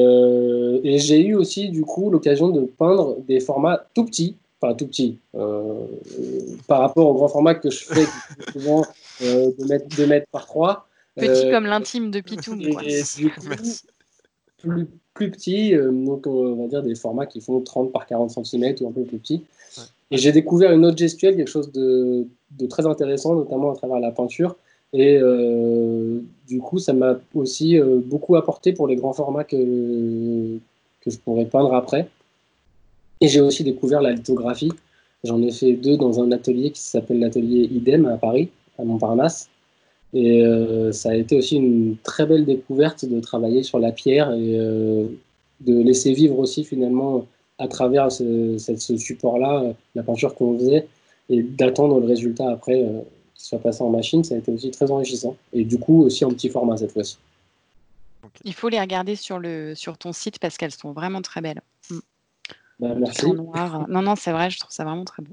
et 0.84 0.98
j'ai 0.98 1.26
eu 1.26 1.36
aussi 1.36 1.70
du 1.70 1.84
coup 1.84 2.10
l'occasion 2.10 2.50
de 2.50 2.62
peindre 2.62 3.18
des 3.28 3.40
formats 3.40 3.86
tout 3.94 4.06
petits 4.06 4.36
enfin 4.62 4.76
tout 4.76 4.88
petit, 4.88 5.18
euh, 5.36 5.86
par 6.68 6.82
rapport 6.82 7.08
au 7.08 7.14
grand 7.14 7.28
format 7.28 7.56
que 7.56 7.70
je 7.70 7.84
fais 7.84 8.06
souvent 8.54 8.86
euh, 9.24 9.52
de, 9.58 9.66
mètres, 9.66 9.88
2 9.96 10.08
mètres 10.08 10.28
par 10.32 10.46
3. 10.46 10.88
Petit 11.16 11.28
euh, 11.30 11.52
comme 11.52 11.66
l'intime 11.66 12.12
de 12.12 12.22
Pitou. 12.22 12.56
plus, 14.62 14.88
plus 15.14 15.32
petit, 15.32 15.74
donc 15.76 16.28
on 16.28 16.56
va 16.56 16.68
dire 16.68 16.84
des 16.84 16.96
formats 16.96 17.26
qui 17.26 17.42
font 17.42 17.62
30 17.62 17.92
par 17.92 18.06
40 18.06 18.46
cm 18.46 18.76
ou 18.82 18.88
un 18.88 18.92
peu 18.92 19.04
plus 19.04 19.18
petit. 19.18 19.44
Et 20.12 20.18
j'ai 20.18 20.32
découvert 20.32 20.72
une 20.74 20.86
autre 20.86 20.98
gestuelle, 20.98 21.36
quelque 21.36 21.50
chose 21.50 21.72
de, 21.72 22.28
de, 22.60 22.66
très 22.68 22.86
intéressant, 22.86 23.36
notamment 23.36 23.72
à 23.72 23.76
travers 23.76 24.00
la 24.00 24.12
peinture. 24.12 24.56
Et 24.94 25.20
du 26.48 26.60
coup, 26.60 26.80
ça 26.80 26.92
m'a 26.94 27.18
aussi 27.34 27.80
beaucoup 28.06 28.36
apporté 28.36 28.74
pour 28.74 28.88
les 28.88 28.98
grands 28.98 29.14
formats 29.14 29.46
que, 29.46 30.58
que 31.02 31.10
je 31.10 31.18
pourrais 31.18 31.46
peindre 31.46 31.74
après. 31.74 32.10
Et 33.22 33.28
j'ai 33.28 33.40
aussi 33.40 33.64
découvert 33.64 34.02
la 34.02 34.12
lithographie. 34.12 34.72
J'en 35.24 35.42
ai 35.44 35.52
fait 35.52 35.74
deux 35.74 35.98
dans 35.98 36.20
un 36.20 36.32
atelier 36.32 36.72
qui 36.72 36.82
s'appelle 36.82 37.20
l'atelier 37.20 37.70
IDEM 37.72 38.08
à 38.08 38.18
Paris, 38.18 38.50
à 38.80 38.84
Montparnasse. 38.84 39.51
Et 40.14 40.44
euh, 40.44 40.92
ça 40.92 41.12
a 41.12 41.16
été 41.16 41.38
aussi 41.38 41.56
une 41.56 41.98
très 42.04 42.26
belle 42.26 42.46
découverte 42.46 43.06
de 43.06 43.20
travailler 43.20 43.64
sur 43.64 43.80
la 43.80 43.92
pierre 43.92 44.32
et 44.32 44.60
euh, 44.60 45.08
de 45.62 45.82
laisser 45.82 46.14
vivre 46.14 46.38
aussi 46.40 46.66
finalement 46.66 47.26
à 47.58 47.68
travers 47.68 48.12
ce, 48.12 48.58
support-là 48.98 49.74
la 49.96 50.04
peinture 50.04 50.36
qu'on 50.36 50.58
faisait 50.58 50.88
et 51.30 51.44
d'attendre 51.44 52.00
le 52.00 52.08
résultat 52.08 52.50
après 52.50 52.84
euh, 52.84 53.00
qu'il 53.36 53.46
soit 53.46 53.60
passé 53.60 53.84
en 53.84 53.90
machine. 53.90 54.24
Ça 54.24 54.36
a 54.36 54.38
été 54.40 54.52
aussi 54.52 54.72
très 54.72 54.92
enrichissant. 54.92 55.38
Et 55.54 55.64
du 55.64 55.80
coup 55.80 56.04
aussi 56.04 56.26
en 56.26 56.30
petit 56.32 56.50
format 56.50 56.78
cette 56.78 56.92
fois-ci. 56.92 57.18
Il 58.44 58.54
faut 58.54 58.70
les 58.70 58.80
regarder 58.80 59.16
sur, 59.16 59.40
le, 59.40 59.76
sur 59.76 59.98
ton 59.98 60.12
site 60.12 60.40
parce 60.40 60.58
qu'elles 60.58 60.72
sont 60.72 60.92
vraiment 60.92 61.22
très 61.22 61.42
belles. 61.42 61.62
Mm. 61.90 62.00
Bah, 62.80 62.96
merci. 62.96 63.28
Non, 63.88 64.02
non, 64.02 64.16
c'est 64.16 64.32
vrai, 64.32 64.50
je 64.50 64.60
trouve 64.60 64.72
ça 64.72 64.84
vraiment 64.84 65.06
très 65.06 65.22
beau. 65.22 65.32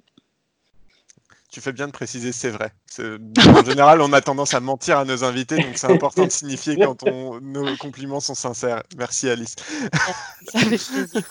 Tu 1.51 1.61
fais 1.63 1.73
bien 1.73 1.87
de 1.87 1.93
préciser, 1.93 2.33
c'est 2.33 2.51
vrai. 2.51 2.73
En 2.99 3.65
général, 3.65 4.03
on 4.03 4.13
a 4.13 4.21
tendance 4.21 4.53
à 4.53 4.61
mentir 4.61 4.99
à 4.99 5.05
nos 5.05 5.25
invités, 5.25 5.57
donc 5.57 5.77
c'est 5.79 5.91
important 5.91 6.27
de 6.27 6.31
signifier 6.31 6.77
quand 6.77 7.03
on, 7.05 7.41
nos 7.41 7.77
compliments 7.79 8.21
sont 8.21 8.35
sincères. 8.35 8.83
Merci 8.99 9.31
Alice. 9.31 9.57
Ça 10.53 10.61
fait 10.61 10.67
plaisir. 10.67 11.23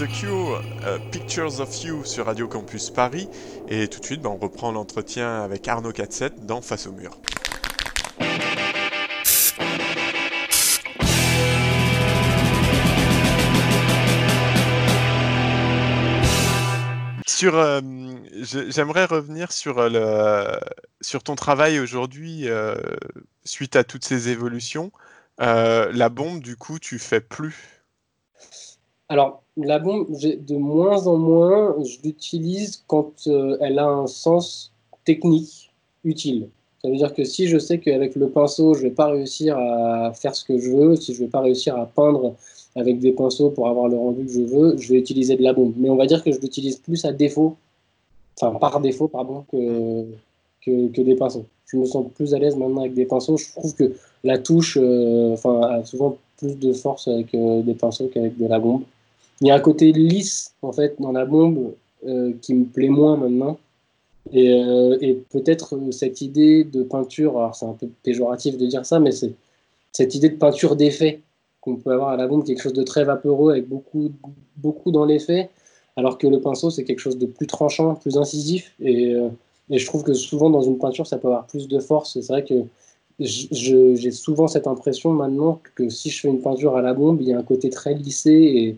The 0.00 0.08
Cure, 0.08 0.62
euh, 0.86 0.98
Pictures 1.12 1.60
of 1.60 1.84
You 1.84 2.06
sur 2.06 2.24
Radio 2.24 2.48
Campus 2.48 2.88
Paris. 2.88 3.28
Et 3.68 3.86
tout 3.86 4.00
de 4.00 4.04
suite, 4.06 4.22
bah, 4.22 4.30
on 4.30 4.38
reprend 4.38 4.72
l'entretien 4.72 5.42
avec 5.42 5.68
Arnaud 5.68 5.92
47 5.92 6.46
dans 6.46 6.62
Face 6.62 6.86
au 6.86 6.92
mur. 6.92 7.18
Sur, 17.26 17.56
euh, 17.56 17.82
j'aimerais 18.70 19.04
revenir 19.04 19.52
sur, 19.52 19.80
euh, 19.80 20.56
sur 21.02 21.22
ton 21.22 21.34
travail 21.34 21.78
aujourd'hui 21.78 22.46
suite 23.44 23.76
à 23.76 23.84
toutes 23.84 24.06
ces 24.06 24.30
évolutions. 24.30 24.92
La 25.36 26.08
bombe, 26.08 26.40
du 26.40 26.56
coup, 26.56 26.78
tu 26.78 26.98
fais 26.98 27.20
plus. 27.20 27.79
Alors, 29.10 29.42
la 29.56 29.80
bombe, 29.80 30.06
de 30.08 30.56
moins 30.56 31.08
en 31.08 31.16
moins, 31.16 31.74
je 31.82 31.98
l'utilise 32.04 32.84
quand 32.86 33.12
euh, 33.26 33.56
elle 33.60 33.80
a 33.80 33.86
un 33.88 34.06
sens 34.06 34.70
technique 35.04 35.72
utile. 36.04 36.48
Ça 36.80 36.88
veut 36.88 36.96
dire 36.96 37.12
que 37.12 37.24
si 37.24 37.48
je 37.48 37.58
sais 37.58 37.80
qu'avec 37.80 38.14
le 38.14 38.28
pinceau, 38.28 38.72
je 38.74 38.82
vais 38.82 38.92
pas 38.92 39.08
réussir 39.08 39.58
à 39.58 40.12
faire 40.14 40.36
ce 40.36 40.44
que 40.44 40.58
je 40.58 40.70
veux, 40.70 40.94
si 40.94 41.12
je 41.12 41.24
vais 41.24 41.28
pas 41.28 41.40
réussir 41.40 41.76
à 41.76 41.86
peindre 41.86 42.36
avec 42.76 43.00
des 43.00 43.10
pinceaux 43.10 43.50
pour 43.50 43.68
avoir 43.68 43.88
le 43.88 43.96
rendu 43.96 44.26
que 44.26 44.32
je 44.32 44.42
veux, 44.42 44.76
je 44.78 44.92
vais 44.92 45.00
utiliser 45.00 45.34
de 45.36 45.42
la 45.42 45.54
bombe. 45.54 45.74
Mais 45.76 45.90
on 45.90 45.96
va 45.96 46.06
dire 46.06 46.22
que 46.22 46.30
je 46.30 46.38
l'utilise 46.38 46.76
plus 46.76 47.04
à 47.04 47.12
défaut, 47.12 47.56
enfin 48.40 48.56
par 48.60 48.80
défaut, 48.80 49.08
pardon, 49.08 49.44
que, 49.50 50.06
que, 50.64 51.00
des 51.02 51.16
pinceaux. 51.16 51.46
Je 51.66 51.78
me 51.78 51.84
sens 51.84 52.06
plus 52.14 52.32
à 52.32 52.38
l'aise 52.38 52.56
maintenant 52.56 52.82
avec 52.82 52.94
des 52.94 53.06
pinceaux. 53.06 53.36
Je 53.36 53.50
trouve 53.50 53.74
que 53.74 53.92
la 54.22 54.38
touche 54.38 54.78
euh, 54.80 55.34
a 55.44 55.84
souvent 55.84 56.16
plus 56.38 56.56
de 56.56 56.72
force 56.72 57.08
avec 57.08 57.34
euh, 57.34 57.62
des 57.62 57.74
pinceaux 57.74 58.08
qu'avec 58.14 58.38
de 58.38 58.46
la 58.46 58.60
bombe. 58.60 58.82
Il 59.40 59.48
y 59.48 59.50
a 59.50 59.54
un 59.54 59.60
côté 59.60 59.92
lisse 59.92 60.54
en 60.62 60.72
fait 60.72 60.96
dans 61.00 61.12
la 61.12 61.24
bombe 61.24 61.72
euh, 62.06 62.32
qui 62.42 62.54
me 62.54 62.64
plaît 62.64 62.88
moins 62.88 63.16
maintenant. 63.16 63.58
Et, 64.32 64.52
euh, 64.52 65.14
peut-être 65.30 65.76
euh, 65.76 65.90
cette 65.92 66.20
idée 66.20 66.64
de 66.64 66.82
peinture, 66.82 67.38
alors 67.38 67.54
c'est 67.54 67.66
un 67.66 67.72
peu 67.72 67.88
péjoratif 68.02 68.58
de 68.58 68.66
dire 68.66 68.84
ça, 68.84 69.00
mais 69.00 69.12
c'est 69.12 69.34
cette 69.92 70.14
idée 70.14 70.28
de 70.28 70.36
peinture 70.36 70.76
d'effet 70.76 71.20
qu'on 71.60 71.76
peut 71.76 71.90
avoir 71.90 72.10
à 72.10 72.16
la 72.16 72.26
bombe, 72.26 72.44
quelque 72.44 72.62
chose 72.62 72.72
de 72.72 72.82
très 72.82 73.04
vaporeux 73.04 73.52
avec 73.52 73.68
beaucoup, 73.68 74.12
beaucoup 74.56 74.90
dans 74.90 75.04
l'effet, 75.04 75.50
alors 75.96 76.16
que 76.16 76.26
le 76.26 76.40
pinceau 76.40 76.70
c'est 76.70 76.84
quelque 76.84 77.00
chose 77.00 77.18
de 77.18 77.26
plus 77.26 77.46
tranchant, 77.46 77.94
plus 77.96 78.16
incisif. 78.16 78.72
Et, 78.80 79.14
je 79.70 79.86
trouve 79.86 80.02
que 80.02 80.14
souvent 80.14 80.50
dans 80.50 80.62
une 80.62 80.78
peinture 80.78 81.06
ça 81.06 81.18
peut 81.18 81.28
avoir 81.28 81.46
plus 81.46 81.68
de 81.68 81.78
force. 81.80 82.18
C'est 82.18 82.32
vrai 82.32 82.44
que 82.44 82.54
j'ai 83.20 84.10
souvent 84.10 84.48
cette 84.48 84.66
impression 84.66 85.12
maintenant 85.12 85.60
que 85.74 85.88
si 85.90 86.10
je 86.10 86.20
fais 86.20 86.28
une 86.28 86.40
peinture 86.40 86.76
à 86.76 86.82
la 86.82 86.94
bombe, 86.94 87.20
il 87.20 87.28
y 87.28 87.32
a 87.32 87.38
un 87.38 87.42
côté 87.42 87.70
très 87.70 87.94
lissé 87.94 88.32
et, 88.32 88.76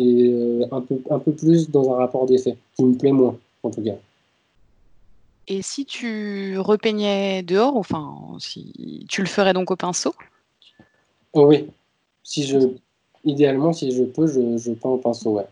et 0.00 0.32
euh, 0.32 0.66
un, 0.72 0.80
peu, 0.80 0.98
un 1.10 1.18
peu 1.18 1.32
plus 1.32 1.70
dans 1.70 1.92
un 1.92 1.96
rapport 1.96 2.26
d'effet, 2.26 2.56
qui 2.74 2.84
me 2.84 2.96
plaît 2.96 3.12
moins, 3.12 3.36
en 3.62 3.70
tout 3.70 3.82
cas. 3.82 3.96
Et 5.46 5.62
si 5.62 5.84
tu 5.84 6.58
repeignais 6.58 7.42
dehors, 7.42 7.76
enfin, 7.76 8.36
si 8.38 9.04
tu 9.08 9.20
le 9.20 9.26
ferais 9.26 9.52
donc 9.52 9.70
au 9.70 9.76
pinceau? 9.76 10.14
Oh 11.32 11.46
oui, 11.46 11.68
si 12.22 12.44
je, 12.44 12.58
idéalement, 13.24 13.72
si 13.72 13.90
je 13.90 14.04
peux, 14.04 14.26
je, 14.26 14.56
je 14.56 14.72
peins 14.72 14.90
au 14.90 14.98
pinceau, 14.98 15.32
ouais. 15.32 15.46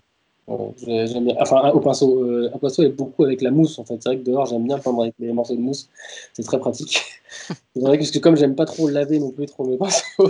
J'aime 0.86 1.24
bien. 1.26 1.36
Enfin, 1.40 1.70
au 1.70 1.80
pinceau, 1.80 2.22
euh, 2.24 2.51
au 2.55 2.59
pinceau 2.59 2.82
et 2.82 2.88
beaucoup 2.88 3.24
avec 3.24 3.42
la 3.42 3.51
mousse, 3.51 3.78
en 3.78 3.84
fait. 3.84 4.03
C'est 4.03 4.09
vrai 4.09 4.18
que 4.18 4.24
dehors, 4.24 4.46
j'aime 4.46 4.64
bien 4.66 4.78
peindre 4.78 5.03
avec 5.03 5.14
des 5.18 5.32
morceaux 5.32 5.55
de 5.55 5.61
mousse. 5.61 5.88
C'est 6.32 6.42
très 6.42 6.59
pratique. 6.59 7.01
C'est 7.74 7.80
vrai 7.82 7.99
que, 7.99 8.03
parce 8.03 8.11
que 8.11 8.18
comme 8.18 8.36
j'aime 8.36 8.55
pas 8.55 8.64
trop 8.64 8.88
laver 8.88 9.18
non 9.18 9.30
plus 9.30 9.46
trop 9.46 9.64
mes 9.66 9.76
pinceaux, 9.76 10.28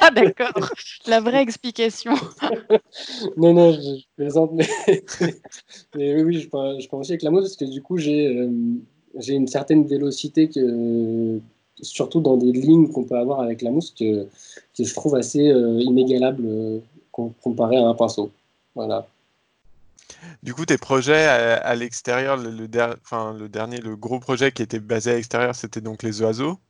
Ah 0.00 0.10
d'accord, 0.10 0.52
la 1.06 1.20
vraie 1.20 1.42
explication. 1.42 2.12
Non, 3.36 3.52
non, 3.54 3.72
je, 3.72 3.80
je 3.80 4.04
plaisante, 4.16 4.52
mais, 4.52 4.66
mais 5.96 6.14
oui, 6.14 6.22
oui, 6.22 6.40
je 6.40 6.48
peins, 6.48 6.78
je 6.78 6.88
peins 6.88 6.98
aussi 6.98 7.12
avec 7.12 7.22
la 7.22 7.30
mousse 7.30 7.42
parce 7.42 7.56
que 7.56 7.64
du 7.64 7.82
coup, 7.82 7.96
j'ai 7.96 8.26
euh, 8.36 8.50
j'ai 9.18 9.34
une 9.34 9.46
certaine 9.48 9.86
vélocité, 9.86 10.48
que, 10.48 11.40
surtout 11.80 12.20
dans 12.20 12.36
des 12.36 12.52
lignes 12.52 12.88
qu'on 12.88 13.04
peut 13.04 13.16
avoir 13.16 13.40
avec 13.40 13.62
la 13.62 13.70
mousse, 13.70 13.90
que, 13.90 14.24
que 14.76 14.84
je 14.84 14.94
trouve 14.94 15.14
assez 15.16 15.48
euh, 15.50 15.80
inégalable 15.80 16.42
euh, 16.46 16.78
com- 17.12 17.32
comparé 17.42 17.76
à 17.76 17.86
un 17.86 17.94
pinceau. 17.94 18.30
Voilà. 18.74 19.06
Du 20.42 20.54
coup, 20.54 20.66
tes 20.66 20.78
projets 20.78 21.26
à, 21.26 21.56
à 21.56 21.74
l'extérieur, 21.74 22.36
le, 22.36 22.50
le 22.50 22.68
der- 22.68 22.96
enfin, 23.02 23.34
le 23.34 23.48
dernier, 23.48 23.78
le 23.80 23.96
gros 23.96 24.20
projet 24.20 24.52
qui 24.52 24.62
était 24.62 24.80
basé 24.80 25.12
à 25.12 25.14
l'extérieur, 25.14 25.54
c'était 25.54 25.80
donc 25.80 26.02
les 26.02 26.22
oiseaux. 26.22 26.60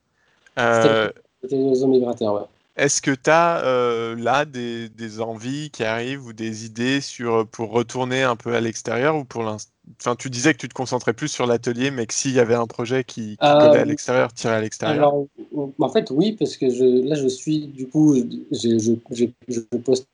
Euh, 0.59 1.11
C'était 1.41 1.57
les 1.57 1.63
oiseaux 1.63 1.87
migrateurs, 1.87 2.33
ouais. 2.33 2.47
Est-ce 2.75 3.01
que 3.01 3.11
tu 3.11 3.29
as 3.29 4.15
là 4.17 4.43
des, 4.45 4.89
des 4.89 5.21
envies 5.21 5.71
qui 5.71 5.83
arrivent 5.83 6.25
ou 6.25 6.33
des 6.33 6.65
idées 6.65 6.99
sur, 7.01 7.47
pour 7.49 7.71
retourner 7.71 8.23
un 8.23 8.35
peu 8.35 8.53
à 8.55 8.59
l'extérieur 8.61 9.15
ou 9.15 9.23
pour 9.25 9.43
l'instant 9.43 9.71
Enfin, 10.01 10.15
tu 10.15 10.31
disais 10.31 10.53
que 10.53 10.57
tu 10.57 10.67
te 10.67 10.73
concentrais 10.73 11.13
plus 11.13 11.27
sur 11.27 11.45
l'atelier, 11.45 11.91
mais 11.91 12.07
que 12.07 12.13
s'il 12.13 12.31
y 12.31 12.39
avait 12.39 12.55
un 12.55 12.65
projet 12.65 13.03
qui, 13.03 13.37
qui 13.37 13.43
Euh, 13.43 13.59
collait 13.59 13.77
à 13.79 13.85
l'extérieur, 13.85 14.33
tirer 14.33 14.55
à 14.55 14.61
l'extérieur. 14.61 15.03
Alors, 15.03 15.27
euh, 15.55 15.67
en 15.79 15.89
fait, 15.89 16.11
oui, 16.11 16.33
parce 16.33 16.57
que 16.57 16.69
je, 16.69 16.83
là, 17.07 17.15
je 17.15 17.27
suis, 17.27 17.67
du 17.67 17.87
coup, 17.87 18.15
je, 18.15 18.21
je, 18.51 18.95
je, 19.11 19.25
je 19.47 19.59
poste 19.77 20.07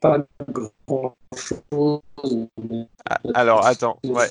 pas 0.00 0.26
grand-chose. 0.48 1.12
Mais- 1.72 2.86
Ah, 3.08 3.20
Alors, 3.34 3.64
attends, 3.64 3.98
ouais. 4.04 4.30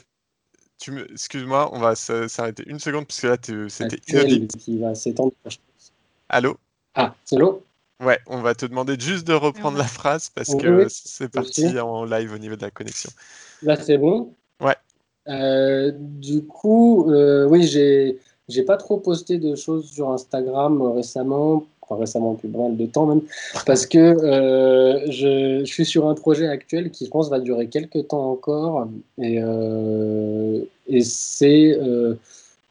Tu 0.77 0.91
me... 0.91 1.11
Excuse-moi, 1.11 1.69
on 1.73 1.79
va 1.79 1.95
s'arrêter 1.95 2.63
une 2.67 2.79
seconde, 2.79 3.05
parce 3.05 3.19
que 3.19 3.27
là, 3.27 3.37
c'était 3.69 3.95
actuel 3.95 4.27
inaudible. 4.27 4.47
qui 4.47 4.77
va 4.79 4.95
s'étendre. 4.95 5.33
Allô? 6.29 6.57
Ah, 6.95 7.15
c'est 7.25 7.37
l'eau? 7.37 7.63
Ouais, 8.01 8.17
on 8.27 8.41
va 8.41 8.55
te 8.55 8.65
demander 8.65 8.97
juste 8.97 9.27
de 9.27 9.33
reprendre 9.33 9.77
la 9.77 9.83
phrase, 9.83 10.29
parce 10.29 10.49
Oui, 10.49 10.61
que 10.61 10.83
oui. 10.83 10.85
c'est 10.89 11.29
parti 11.29 11.77
en 11.79 12.05
live 12.05 12.33
au 12.33 12.37
niveau 12.37 12.55
de 12.55 12.61
la 12.61 12.71
connexion. 12.71 13.11
Là, 13.61 13.75
c'est 13.75 13.97
bon? 13.97 14.33
Ouais. 14.61 14.75
Euh, 15.27 15.91
du 15.95 16.45
coup, 16.45 17.11
euh, 17.11 17.45
oui, 17.45 17.63
j'ai 17.67 18.19
j'ai 18.47 18.63
pas 18.63 18.77
trop 18.77 18.97
posté 18.97 19.37
de 19.37 19.55
choses 19.55 19.91
sur 19.91 20.09
Instagram 20.09 20.81
euh, 20.81 20.89
récemment, 20.91 21.67
enfin 21.89 21.99
récemment 21.99 22.33
depuis 22.33 22.47
pas 22.47 22.59
mal 22.59 22.77
de 22.77 22.85
temps 22.85 23.05
même, 23.05 23.21
parce 23.65 23.85
que 23.85 23.97
euh, 23.97 25.11
je, 25.11 25.65
je 25.65 25.71
suis 25.71 25.85
sur 25.85 26.07
un 26.07 26.15
projet 26.15 26.47
actuel 26.47 26.91
qui, 26.91 27.05
je 27.05 27.09
pense, 27.09 27.29
va 27.29 27.39
durer 27.39 27.67
quelques 27.67 28.07
temps 28.07 28.31
encore, 28.31 28.87
et, 29.17 29.39
euh, 29.41 30.61
et 30.87 31.01
c'est 31.01 31.77
euh, 31.79 32.15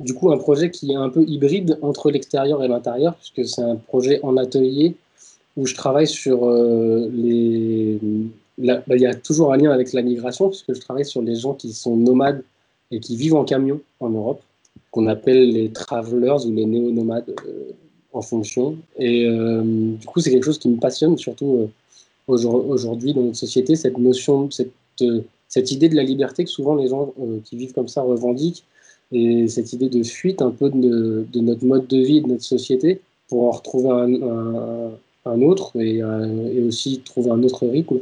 du 0.01 0.15
coup 0.15 0.31
un 0.31 0.39
projet 0.39 0.71
qui 0.71 0.93
est 0.93 0.97
un 0.97 1.09
peu 1.09 1.23
hybride 1.23 1.79
entre 1.83 2.11
l'extérieur 2.11 2.63
et 2.63 2.69
l'intérieur, 2.69 3.17
puisque 3.17 3.49
c'est 3.49 3.63
un 3.63 3.77
projet 3.77 4.21
en 4.23 4.37
atelier 4.37 4.95
où 5.57 5.67
je 5.67 5.75
travaille 5.75 6.07
sur 6.07 6.49
les. 6.51 7.99
bah, 8.59 8.81
Il 8.91 9.01
y 9.01 9.07
a 9.07 9.15
toujours 9.15 9.53
un 9.53 9.57
lien 9.57 9.73
avec 9.73 9.93
la 9.93 10.03
migration, 10.03 10.49
puisque 10.49 10.73
je 10.73 10.81
travaille 10.81 11.05
sur 11.05 11.21
les 11.21 11.35
gens 11.35 11.55
qui 11.55 11.73
sont 11.73 11.97
nomades 11.97 12.45
et 12.91 13.01
qui 13.01 13.17
vivent 13.17 13.35
en 13.35 13.45
camion 13.45 13.81
en 14.01 14.11
Europe, 14.11 14.41
qu'on 14.91 15.07
appelle 15.07 15.51
les 15.51 15.71
travelers 15.71 16.47
ou 16.47 16.53
les 16.53 16.65
néo-nomades 16.65 17.35
euh, 17.47 17.73
en 18.13 18.23
fonction. 18.23 18.77
Et 18.99 19.27
euh, 19.27 19.63
du 20.01 20.07
coup, 20.07 20.21
c'est 20.21 20.31
quelque 20.31 20.45
chose 20.45 20.59
qui 20.59 20.69
me 20.69 20.79
passionne, 20.79 21.17
surtout 21.19 21.57
euh, 21.59 21.67
aujourd- 22.27 22.67
aujourd'hui 22.69 23.13
dans 23.15 23.23
notre 23.23 23.37
société, 23.37 23.77
cette 23.77 23.99
notion, 23.99 24.51
cette, 24.51 24.73
euh, 25.03 25.21
cette 25.49 25.71
idée 25.73 25.89
de 25.89 25.97
la 25.97 26.03
liberté 26.03 26.45
que 26.45 26.51
souvent 26.51 26.75
les 26.75 26.89
gens 26.89 27.13
qui 27.45 27.57
vivent 27.57 27.73
comme 27.73 27.89
ça 27.89 28.03
revendiquent, 28.03 28.65
et 29.13 29.49
cette 29.49 29.73
idée 29.73 29.89
de 29.89 30.03
fuite 30.03 30.43
un 30.43 30.51
peu 30.51 30.69
de, 30.69 31.27
de 31.33 31.41
notre 31.41 31.65
mode 31.65 31.87
de 31.87 31.99
vie, 31.99 32.21
de 32.21 32.29
notre 32.29 32.45
société, 32.45 33.01
pour 33.29 33.45
en 33.45 33.51
retrouver 33.53 33.91
un, 33.91 34.91
un- 35.25 35.43
autre 35.43 35.79
et, 35.81 35.99
et 35.99 36.63
aussi 36.63 37.01
trouver 37.01 37.31
un 37.31 37.43
autre 37.43 37.67
rythme. 37.67 38.01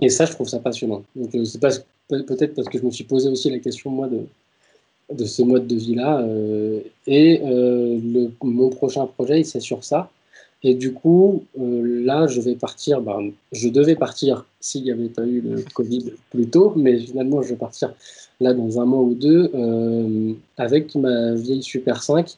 Et 0.00 0.08
ça, 0.08 0.24
je 0.24 0.32
trouve 0.32 0.48
ça 0.48 0.58
passionnant. 0.58 1.02
Donc, 1.16 1.30
c'est 1.44 1.60
peut-être 2.08 2.54
parce 2.54 2.68
que 2.68 2.78
je 2.78 2.84
me 2.84 2.90
suis 2.90 3.04
posé 3.04 3.28
aussi 3.28 3.50
la 3.50 3.58
question, 3.58 3.90
moi, 3.90 4.08
de, 4.08 4.20
de 5.12 5.24
ce 5.24 5.42
mode 5.42 5.66
de 5.66 5.76
vie-là. 5.76 6.20
euh, 6.20 6.80
et 7.06 7.40
euh, 7.44 7.98
le, 8.02 8.30
mon 8.42 8.70
prochain 8.70 9.06
projet, 9.06 9.42
c'est 9.44 9.60
sur 9.60 9.82
ça. 9.84 10.10
Et 10.62 10.74
du 10.74 10.92
coup, 10.92 11.42
euh, 11.58 12.04
là, 12.04 12.26
je 12.26 12.40
vais 12.40 12.54
partir. 12.54 13.00
Ben, 13.00 13.30
je 13.50 13.68
devais 13.70 13.96
partir 13.96 14.44
s'il 14.60 14.82
n'y 14.84 14.90
avait 14.92 15.08
pas 15.08 15.24
eu 15.26 15.40
le 15.40 15.64
Covid 15.74 16.12
plus 16.30 16.46
tôt, 16.46 16.74
mais 16.76 16.98
finalement, 16.98 17.40
je 17.42 17.48
vais 17.50 17.56
partir 17.56 17.94
là 18.40 18.52
dans 18.54 18.80
un 18.80 18.84
mois 18.84 19.00
ou 19.02 19.14
deux 19.14 19.50
euh, 19.54 20.32
avec 20.56 20.94
ma 20.94 21.34
vieille 21.34 21.62
Super 21.62 22.02
5 22.02 22.36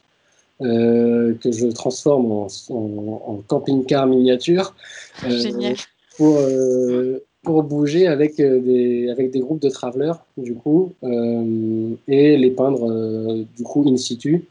euh, 0.61 1.33
que 1.41 1.51
je 1.51 1.67
transforme 1.67 2.31
en, 2.31 2.47
en- 2.69 3.21
en 3.27 3.43
camping-car 3.47 4.07
miniature. 4.07 4.73
Génial. 5.27 5.75
pour, 6.17 6.37
pour 7.43 7.61
bouger 7.61 8.07
avec, 8.07 8.39
euh, 8.39 8.59
des, 8.59 9.09
avec 9.09 9.29
des 9.31 9.39
groupes 9.39 9.61
de 9.61 9.69
travelers, 9.69 10.13
du 10.37 10.55
coup, 10.55 10.93
euh, 11.03 11.89
et 12.07 12.37
les 12.37 12.51
peindre, 12.51 12.89
euh, 12.89 13.43
du 13.55 13.63
coup, 13.63 13.85
in 13.87 13.97
situ, 13.97 14.45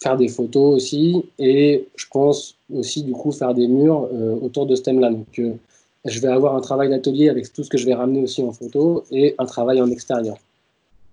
faire 0.00 0.16
des 0.16 0.28
photos 0.28 0.74
aussi, 0.74 1.24
et 1.38 1.86
je 1.94 2.06
pense 2.10 2.56
aussi, 2.74 3.02
du 3.02 3.12
coup, 3.12 3.32
faire 3.32 3.54
des 3.54 3.68
murs 3.68 4.08
autour 4.42 4.66
de 4.66 4.74
ce 4.74 4.82
thème-là. 4.82 5.10
Donc, 5.10 5.40
je 6.04 6.20
vais 6.20 6.28
avoir 6.28 6.54
un 6.54 6.60
travail 6.60 6.90
d'atelier 6.90 7.28
avec 7.30 7.50
tout 7.52 7.64
ce 7.64 7.70
que 7.70 7.78
je 7.78 7.86
vais 7.86 7.94
ramener 7.94 8.22
aussi 8.22 8.42
en 8.42 8.52
photo, 8.52 9.04
et 9.10 9.34
un 9.38 9.46
travail 9.46 9.80
en 9.80 9.90
extérieur. 9.90 10.36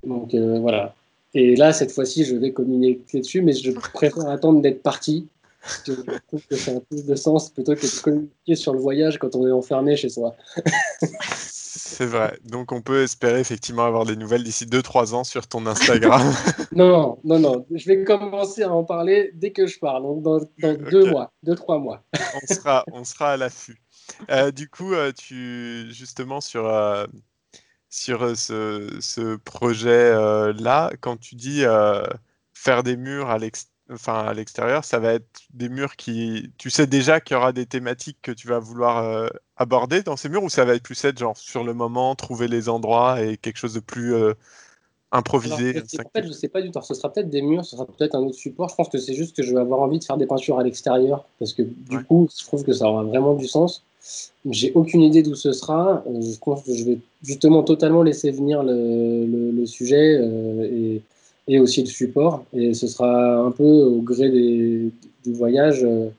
Donc, 0.06 0.36
voilà. 0.36 0.94
Et 1.34 1.56
là, 1.56 1.72
cette 1.72 1.92
fois-ci, 1.92 2.26
je 2.26 2.36
vais 2.36 2.52
communiquer 2.52 3.20
dessus, 3.22 3.42
mais 3.42 3.54
je 3.54 3.72
préfère 3.72 4.28
attendre 4.28 4.62
d'être 4.62 4.82
parti. 4.82 5.28
Je 5.86 5.94
trouve 6.28 6.42
que 6.50 6.56
ça 6.58 6.72
a 6.72 6.80
plus 6.82 7.06
de 7.06 7.16
sens 7.16 7.50
plutôt 7.50 7.74
que 7.76 7.82
de 7.82 8.02
communiquer 8.02 8.56
sur 8.56 8.74
le 8.74 8.80
voyage 8.80 9.18
quand 9.18 9.36
on 9.36 9.48
est 9.48 9.52
enfermé 9.52 9.96
chez 9.96 10.10
soi. 10.10 10.36
C'est 11.26 12.06
vrai. 12.06 12.38
Donc 12.44 12.72
on 12.72 12.82
peut 12.82 13.04
espérer 13.04 13.40
effectivement 13.40 13.86
avoir 13.86 14.06
des 14.06 14.16
nouvelles 14.16 14.44
d'ici 14.44 14.66
2-3 14.66 15.14
ans 15.14 15.24
sur 15.24 15.48
ton 15.48 15.66
Instagram. 15.66 16.22
Non, 16.76 17.20
non, 17.24 17.38
non. 17.40 17.66
Je 17.72 17.86
vais 17.88 18.04
commencer 18.04 18.64
à 18.64 18.72
en 18.74 18.84
parler 18.84 19.32
dès 19.36 19.52
que 19.52 19.68
je 19.68 19.78
pars, 19.78 20.02
donc 20.02 20.24
dans, 20.24 20.40
dans 20.60 20.74
deux 20.90 21.04
Ok. 21.04 21.12
mois, 21.12 21.32
deux, 21.44 21.54
trois 21.56 21.78
mois. 21.78 22.04
on 22.42 22.54
sera, 22.54 22.84
on 22.92 23.04
sera 23.04 23.34
à 23.34 23.38
l'affût. 23.38 23.80
Euh, 24.32 24.50
du 24.52 24.68
coup, 24.70 24.94
euh, 24.94 25.12
tu 25.12 25.86
justement 25.94 26.42
sur 26.42 26.68
euh, 26.68 27.06
sur 27.90 28.36
ce, 28.36 28.90
ce 29.02 29.36
projet-là, 29.36 30.92
quand 31.00 31.18
tu 31.18 31.36
dis 31.36 31.64
faire 32.54 32.82
des 32.82 32.98
murs 32.98 33.30
à 33.30 33.38
l'ex- 33.38 33.68
enfin, 33.94 34.26
à 34.26 34.34
l'extérieur, 34.34 34.86
ça 34.86 35.00
va 35.00 35.14
être 35.14 35.42
des 35.54 35.70
murs 35.70 35.96
qui, 35.96 36.52
tu 36.58 36.70
sais 36.70 36.88
déjà 36.88 37.22
qu'il 37.22 37.36
y 37.36 37.38
aura 37.38 37.54
des 37.54 37.66
thématiques 37.66 38.20
que 38.22 38.32
tu 38.32 38.48
vas 38.48 38.60
vouloir 38.60 39.00
euh, 39.04 39.28
aborder 39.58 40.04
dans 40.04 40.18
ces 40.18 40.30
murs, 40.30 40.44
ou 40.44 40.50
ça 40.50 40.66
va 40.66 40.76
être 40.76 40.84
plus 40.84 41.04
être 41.06 41.18
genre 41.20 41.38
sur 41.38 41.64
le 41.64 41.74
moment, 41.74 42.16
trouver 42.16 42.48
les 42.48 42.70
endroits 42.70 43.22
et 43.22 43.38
quelque 43.38 43.58
chose 43.58 43.74
de 43.74 43.80
plus 43.80 44.14
euh, 44.14 44.34
improvisé. 45.12 45.84
en 45.96 46.10
fait, 46.14 46.26
je 46.28 46.32
sais 46.32 46.48
pas 46.48 46.62
du 46.62 46.72
tout. 46.72 46.82
Ce 46.82 46.94
sera 46.94 47.12
peut-être 47.12 47.30
des 47.30 47.42
murs, 47.42 47.66
ce 47.66 47.76
sera 47.76 47.86
peut-être 47.86 48.16
un 48.16 48.22
autre 48.24 48.36
support. 48.36 48.70
Je 48.70 48.76
pense 48.76 48.90
que 48.90 48.98
c'est 48.98 49.14
juste 49.14 49.36
que 49.36 49.44
je 49.44 49.54
vais 49.54 49.60
avoir 49.60 49.82
envie 49.82 50.00
de 50.00 50.04
faire 50.04 50.18
des 50.18 50.26
peintures 50.26 50.60
à 50.60 50.64
l'extérieur 50.64 51.26
parce 51.40 51.54
que 51.54 51.62
du 51.64 51.98
Ouais. 51.98 52.04
coup, 52.04 52.28
je 52.38 52.44
trouve 52.46 52.64
que 52.64 52.74
ça 52.74 52.88
aura 52.90 53.04
vraiment 53.04 53.34
du 53.36 53.48
sens. 53.48 53.84
J'ai 54.50 54.74
aucune 54.74 55.02
idée 55.02 55.24
d'où 55.24 55.36
ce 55.36 55.54
sera. 55.54 56.04
Euh, 56.08 56.22
Je 56.22 56.38
pense 56.40 56.64
que 56.64 56.74
je 56.76 56.84
vais 56.84 57.00
justement 57.24 57.64
totalement 57.64 58.04
laisser 58.04 58.32
venir 58.32 58.64
le, 58.64 59.26
le- 59.26 59.52
le 59.52 59.66
sujet 59.66 60.18
euh, 60.20 60.64
et, 60.66 61.02
et 61.48 61.60
aussi 61.60 61.82
le 61.82 61.88
support. 61.88 62.44
Et 62.54 62.74
ce 62.74 62.88
sera 62.88 63.38
un 63.38 63.52
peu 63.52 63.64
au 63.64 64.02
gré 64.02 64.30
du 64.30 64.92
voyage, 65.28 65.84
euh, 65.84 66.10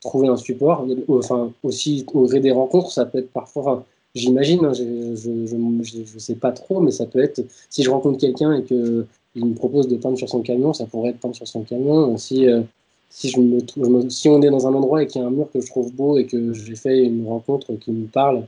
trouver 0.00 0.28
un 0.28 0.36
support. 0.36 0.86
Enfin, 1.08 1.52
aussi 1.62 2.04
au 2.12 2.26
gré 2.26 2.40
des 2.40 2.52
rencontres, 2.52 2.90
ça 2.92 3.04
peut 3.06 3.18
être 3.18 3.32
parfois. 3.32 3.84
J'imagine, 4.14 4.64
hein, 4.64 4.72
je 4.72 4.84
ne 4.84 6.18
sais 6.18 6.36
pas 6.36 6.52
trop, 6.52 6.80
mais 6.80 6.92
ça 6.92 7.06
peut 7.06 7.18
être 7.22 7.42
si 7.68 7.82
je 7.82 7.90
rencontre 7.90 8.18
quelqu'un 8.18 8.54
et 8.54 8.62
que 8.62 9.06
il 9.36 9.46
me 9.46 9.54
propose 9.54 9.88
de 9.88 9.96
peindre 9.96 10.16
sur 10.16 10.28
son 10.28 10.42
camion, 10.42 10.72
ça 10.72 10.86
pourrait 10.86 11.10
être 11.10 11.18
peindre 11.18 11.34
sur 11.34 11.48
son 11.48 11.62
camion. 11.62 12.16
Si, 12.16 12.46
euh, 12.48 12.62
si, 13.10 13.28
je 13.30 13.40
me- 13.40 14.08
si 14.10 14.28
on 14.28 14.40
est 14.42 14.50
dans 14.50 14.66
un 14.68 14.74
endroit 14.74 15.02
et 15.02 15.06
qu'il 15.08 15.20
y 15.20 15.24
a 15.24 15.26
un 15.26 15.30
mur 15.30 15.48
que 15.52 15.60
je 15.60 15.66
trouve 15.66 15.92
beau 15.92 16.18
et 16.18 16.26
que 16.26 16.52
j'ai 16.52 16.76
fait 16.76 17.02
une 17.04 17.26
rencontre 17.26 17.74
qui 17.74 17.90
me 17.90 18.06
parle, 18.06 18.46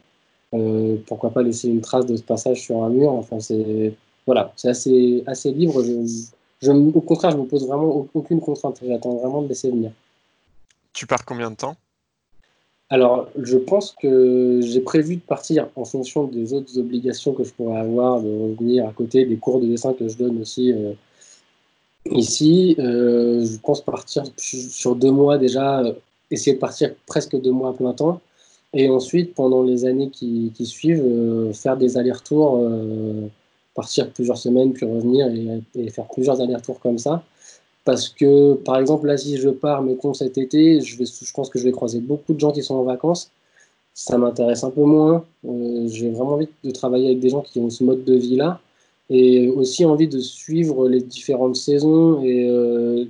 euh, 0.54 0.96
pourquoi 1.06 1.30
pas 1.30 1.42
laisser 1.42 1.68
une 1.68 1.80
trace 1.80 2.06
de 2.06 2.16
ce 2.16 2.22
passage 2.22 2.62
sur 2.62 2.84
un 2.84 2.90
mur. 2.90 3.10
Enfin, 3.12 3.40
c'est 3.40 3.94
voilà, 4.26 4.52
c'est 4.56 4.68
assez, 4.68 5.22
assez 5.26 5.52
libre. 5.52 5.82
Je, 5.82 6.26
je, 6.60 6.72
au 6.72 7.00
contraire, 7.00 7.30
je 7.30 7.36
me 7.36 7.44
pose 7.44 7.66
vraiment 7.66 7.84
au- 7.86 8.08
aucune 8.12 8.40
contrainte. 8.40 8.80
J'attends 8.84 9.14
vraiment 9.16 9.42
de 9.42 9.48
laisser 9.48 9.70
venir. 9.70 9.92
Tu 10.92 11.06
pars 11.06 11.24
combien 11.24 11.50
de 11.50 11.56
temps? 11.56 11.76
Alors, 12.88 13.28
je 13.40 13.58
pense 13.58 13.94
que 14.00 14.60
j'ai 14.62 14.80
prévu 14.80 15.16
de 15.16 15.20
partir 15.20 15.68
en 15.74 15.84
fonction 15.84 16.24
des 16.24 16.54
autres 16.54 16.78
obligations 16.78 17.32
que 17.32 17.42
je 17.42 17.52
pourrais 17.52 17.78
avoir, 17.78 18.22
de 18.22 18.28
revenir 18.28 18.88
à 18.88 18.92
côté 18.92 19.24
des 19.24 19.36
cours 19.36 19.60
de 19.60 19.66
dessin 19.66 19.92
que 19.92 20.06
je 20.06 20.16
donne 20.16 20.40
aussi 20.40 20.72
euh, 20.72 20.92
ici. 22.12 22.76
Euh, 22.78 23.44
je 23.44 23.58
pense 23.58 23.80
partir 23.80 24.22
sur 24.36 24.94
deux 24.94 25.10
mois 25.10 25.36
déjà, 25.36 25.80
euh, 25.80 25.94
essayer 26.30 26.54
de 26.54 26.60
partir 26.60 26.94
presque 27.06 27.40
deux 27.40 27.50
mois 27.50 27.70
à 27.70 27.72
plein 27.72 27.92
temps. 27.92 28.20
Et 28.72 28.88
ensuite, 28.88 29.34
pendant 29.34 29.62
les 29.62 29.84
années 29.84 30.10
qui, 30.10 30.52
qui 30.54 30.66
suivent, 30.66 31.52
faire 31.54 31.76
des 31.76 31.96
allers-retours, 31.96 32.68
partir 33.76 34.10
plusieurs 34.10 34.38
semaines, 34.38 34.72
puis 34.72 34.86
revenir 34.86 35.28
et, 35.76 35.90
faire 35.90 36.06
plusieurs 36.08 36.40
allers-retours 36.40 36.80
comme 36.80 36.98
ça. 36.98 37.22
Parce 37.84 38.08
que, 38.08 38.54
par 38.54 38.78
exemple, 38.78 39.06
là, 39.06 39.16
si 39.16 39.36
je 39.36 39.48
pars, 39.50 39.82
mettons 39.82 40.12
cet 40.14 40.38
été, 40.38 40.80
je, 40.80 40.98
vais, 40.98 41.04
je 41.04 41.32
pense 41.32 41.48
que 41.48 41.58
je 41.60 41.64
vais 41.64 41.70
croiser 41.72 42.00
beaucoup 42.00 42.32
de 42.34 42.40
gens 42.40 42.50
qui 42.50 42.62
sont 42.62 42.74
en 42.74 42.82
vacances. 42.82 43.30
Ça 43.94 44.18
m'intéresse 44.18 44.64
un 44.64 44.70
peu 44.70 44.82
moins. 44.82 45.24
Euh, 45.48 45.86
J'ai 45.88 46.10
vraiment 46.10 46.32
envie 46.32 46.48
de 46.64 46.70
travailler 46.72 47.06
avec 47.06 47.20
des 47.20 47.28
gens 47.28 47.42
qui 47.42 47.60
ont 47.60 47.70
ce 47.70 47.84
mode 47.84 48.04
de 48.04 48.14
vie-là. 48.14 48.60
Et 49.08 49.48
aussi 49.50 49.84
envie 49.84 50.08
de 50.08 50.18
suivre 50.18 50.88
les 50.88 51.00
différentes 51.00 51.54
saisons 51.54 52.20
et 52.24 52.44
euh, 52.48 53.04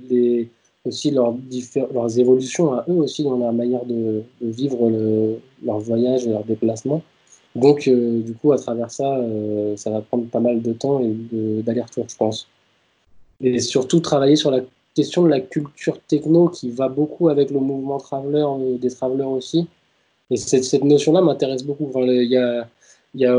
aussi 0.85 1.09
leurs, 1.09 1.33
leurs 1.91 2.19
évolutions 2.19 2.73
à 2.73 2.85
eux 2.87 2.97
aussi 2.97 3.23
dans 3.23 3.37
la 3.37 3.51
manière 3.51 3.83
de, 3.85 4.21
vivre 4.41 4.89
le- 4.89 5.39
leur 5.65 5.79
voyage 5.79 6.27
et 6.27 6.29
leur 6.29 6.43
déplacement. 6.43 7.01
Donc, 7.57 7.87
euh, 7.87 8.21
du 8.21 8.33
coup, 8.33 8.51
à 8.51 8.57
travers 8.57 8.91
ça, 8.91 9.17
euh, 9.17 9.75
ça 9.77 9.89
va 9.89 10.01
prendre 10.01 10.27
pas 10.27 10.39
mal 10.39 10.61
de 10.61 10.73
temps 10.73 11.01
et 11.01 11.11
d'aller-retour, 11.63 12.05
je 12.07 12.15
pense. 12.15 12.47
Et 13.41 13.59
surtout, 13.59 13.99
travailler 13.99 14.35
sur 14.35 14.51
la 14.51 14.61
question 14.95 15.23
de 15.23 15.29
la 15.29 15.39
culture 15.39 15.99
techno 16.07 16.49
qui 16.49 16.69
va 16.69 16.87
beaucoup 16.87 17.29
avec 17.29 17.49
le 17.49 17.59
mouvement 17.59 17.97
traveler, 17.97 18.45
euh, 18.47 18.77
des 18.77 18.91
travelers 18.91 19.23
aussi. 19.23 19.67
Et 20.29 20.37
cette, 20.37 20.83
notion-là 20.83 21.21
m'intéresse 21.21 21.63
beaucoup. 21.63 21.87
Enfin, 21.87 22.01
y 22.05 22.37
a, 22.37 22.67
y 23.15 23.25
a 23.25 23.35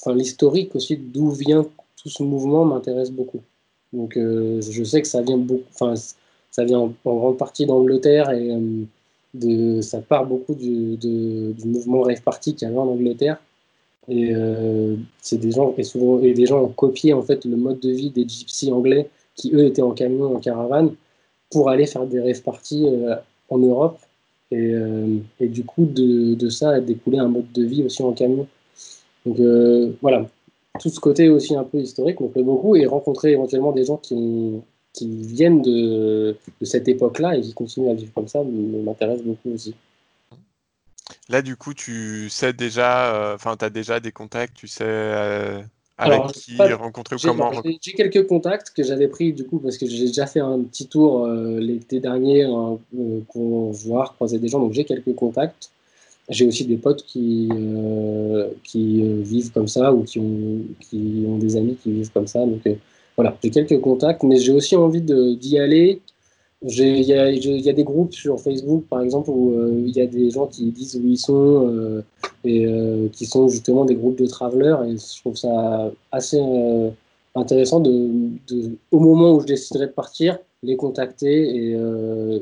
enfin, 0.00 0.14
l'historique 0.14 0.76
aussi, 0.76 0.96
d'où 0.96 1.30
vient 1.30 1.66
tout 2.02 2.08
ce 2.08 2.22
mouvement 2.22 2.64
m'intéresse 2.64 3.10
beaucoup. 3.10 3.40
Donc, 3.92 4.12
je 4.16 4.84
sais 4.84 5.00
que 5.00 5.08
ça 5.08 5.22
vient 5.22 5.38
beaucoup, 5.38 5.64
enfin, 5.72 5.94
ça 6.50 6.64
vient 6.64 6.80
en, 6.80 6.92
grande 7.04 7.38
partie 7.38 7.66
d'Angleterre 7.66 8.30
et 8.30 9.82
ça 9.82 10.00
part 10.02 10.26
beaucoup 10.26 10.54
du, 10.54 10.96
du 10.96 11.66
mouvement 11.66 12.02
rave 12.02 12.20
party 12.22 12.54
qu'il 12.54 12.68
y 12.68 12.70
avait 12.70 12.78
en 12.78 12.88
Angleterre. 12.88 13.38
Et 14.08 14.34
euh, 14.34 14.96
c'est 15.20 15.38
des 15.38 15.50
gens, 15.50 15.74
et 15.76 15.82
souvent, 15.82 16.20
et 16.20 16.32
des 16.32 16.46
gens 16.46 16.62
ont 16.62 16.68
copié 16.68 17.12
en 17.12 17.22
fait 17.22 17.44
le 17.44 17.56
mode 17.56 17.80
de 17.80 17.90
vie 17.90 18.10
des 18.10 18.26
gypsies 18.28 18.70
anglais 18.72 19.08
qui 19.34 19.52
eux 19.54 19.64
étaient 19.64 19.82
en 19.82 19.92
camion, 19.92 20.36
en 20.36 20.40
caravane, 20.40 20.94
pour 21.50 21.68
aller 21.70 21.86
faire 21.86 22.06
des 22.06 22.20
rave 22.20 22.42
parties 22.42 22.86
euh, 22.86 23.16
en 23.50 23.58
Europe. 23.58 23.98
Et, 24.52 24.74
euh, 24.74 25.18
et 25.40 25.48
du 25.48 25.64
coup, 25.64 25.86
de, 25.86 26.34
de 26.34 26.48
ça 26.48 26.70
a 26.70 26.80
découlé 26.80 27.18
un 27.18 27.28
mode 27.28 27.50
de 27.52 27.64
vie 27.64 27.82
aussi 27.84 28.02
en 28.02 28.12
camion. 28.12 28.46
Donc 29.26 29.38
voilà, 30.02 30.28
tout 30.78 30.88
ce 30.88 31.00
côté 31.00 31.28
aussi 31.28 31.56
un 31.56 31.64
peu 31.64 31.78
historique 31.78 32.20
me 32.20 32.28
plaît 32.28 32.44
beaucoup 32.44 32.76
et 32.76 32.86
rencontrer 32.86 33.32
éventuellement 33.32 33.72
des 33.72 33.84
gens 33.84 33.96
qui, 33.96 34.60
qui 34.92 35.08
viennent 35.08 35.62
de, 35.62 36.36
de 36.60 36.64
cette 36.64 36.88
époque-là 36.88 37.36
et 37.36 37.40
qui 37.40 37.52
continuent 37.52 37.90
à 37.90 37.94
vivre 37.94 38.12
comme 38.14 38.28
ça 38.28 38.42
m'intéresse 38.44 39.22
beaucoup 39.22 39.50
aussi. 39.52 39.74
Là, 41.28 41.42
du 41.42 41.56
coup, 41.56 41.74
tu 41.74 42.28
sais 42.30 42.52
déjà, 42.52 43.14
euh, 43.14 43.34
enfin, 43.34 43.56
tu 43.56 43.64
as 43.64 43.70
déjà 43.70 43.98
des 44.00 44.12
contacts, 44.12 44.54
tu 44.56 44.68
sais 44.68 44.84
euh, 44.84 45.60
avec 45.98 46.20
Alors, 46.20 46.32
qui 46.32 46.56
pas- 46.56 46.76
rencontrer 46.76 47.16
ou 47.16 47.18
comment 47.18 47.50
j'ai- 47.64 47.78
j'ai 47.82 47.92
quelques 47.94 48.26
contacts 48.26 48.70
que 48.76 48.82
j'avais 48.84 49.08
pris 49.08 49.32
du 49.32 49.44
coup 49.44 49.58
parce 49.58 49.78
que 49.78 49.86
j'ai 49.86 50.06
déjà 50.06 50.26
fait 50.26 50.40
un 50.40 50.60
petit 50.62 50.86
tour 50.86 51.24
euh, 51.24 51.58
l'été 51.58 51.98
dernier 52.00 52.42
hein, 52.44 52.78
euh, 52.96 53.20
pour 53.32 53.72
voir, 53.72 54.14
croiser 54.14 54.38
des 54.38 54.48
gens, 54.48 54.60
donc 54.60 54.72
j'ai 54.72 54.84
quelques 54.84 55.14
contacts. 55.14 55.70
J'ai 56.28 56.46
aussi 56.46 56.64
des 56.66 56.76
potes 56.76 57.04
qui, 57.04 57.48
euh, 57.52 58.48
qui 58.64 59.02
euh, 59.04 59.22
vivent 59.22 59.52
comme 59.52 59.68
ça 59.68 59.92
ou 59.94 60.04
qui 60.04 60.18
ont, 60.20 60.60
qui 60.80 61.24
ont 61.28 61.38
des 61.38 61.56
amis 61.56 61.76
qui 61.76 61.92
vivent 61.92 62.12
comme 62.12 62.26
ça. 62.28 62.40
Donc 62.46 62.66
euh, 62.66 62.74
voilà, 63.16 63.36
j'ai 63.42 63.50
quelques 63.50 63.80
contacts, 63.80 64.22
mais 64.24 64.38
j'ai 64.38 64.52
aussi 64.52 64.76
envie 64.76 65.02
d'y 65.02 65.58
aller. 65.58 66.00
Il 66.62 67.02
y 67.02 67.12
a, 67.12 67.72
des 67.72 67.84
groupes 67.84 68.14
sur 68.14 68.40
Facebook 68.40 68.84
par 68.88 69.02
exemple 69.02 69.28
où 69.28 69.52
euh, 69.52 69.84
il 69.86 69.94
y 69.94 70.00
a 70.00 70.06
des 70.06 70.30
gens 70.30 70.46
qui 70.46 70.70
disent 70.70 70.96
où 70.96 71.06
ils 71.06 71.18
sont 71.18 71.68
euh, 71.68 72.02
et 72.44 72.64
euh, 72.64 73.08
qui 73.12 73.26
sont 73.26 73.48
justement 73.48 73.84
des 73.84 73.94
groupes 73.94 74.16
de 74.16 74.26
travelers 74.26 74.78
et 74.86 74.96
je 74.96 75.20
trouve 75.20 75.36
ça 75.36 75.90
assez 76.12 76.40
intéressant 77.34 77.80
de, 77.80 78.10
au 78.90 79.00
moment 79.00 79.34
où 79.34 79.40
je 79.40 79.46
déciderai 79.46 79.86
de 79.86 79.92
partir 79.92 80.38
les 80.62 80.76
contacter 80.76 81.72
et, 81.72 81.76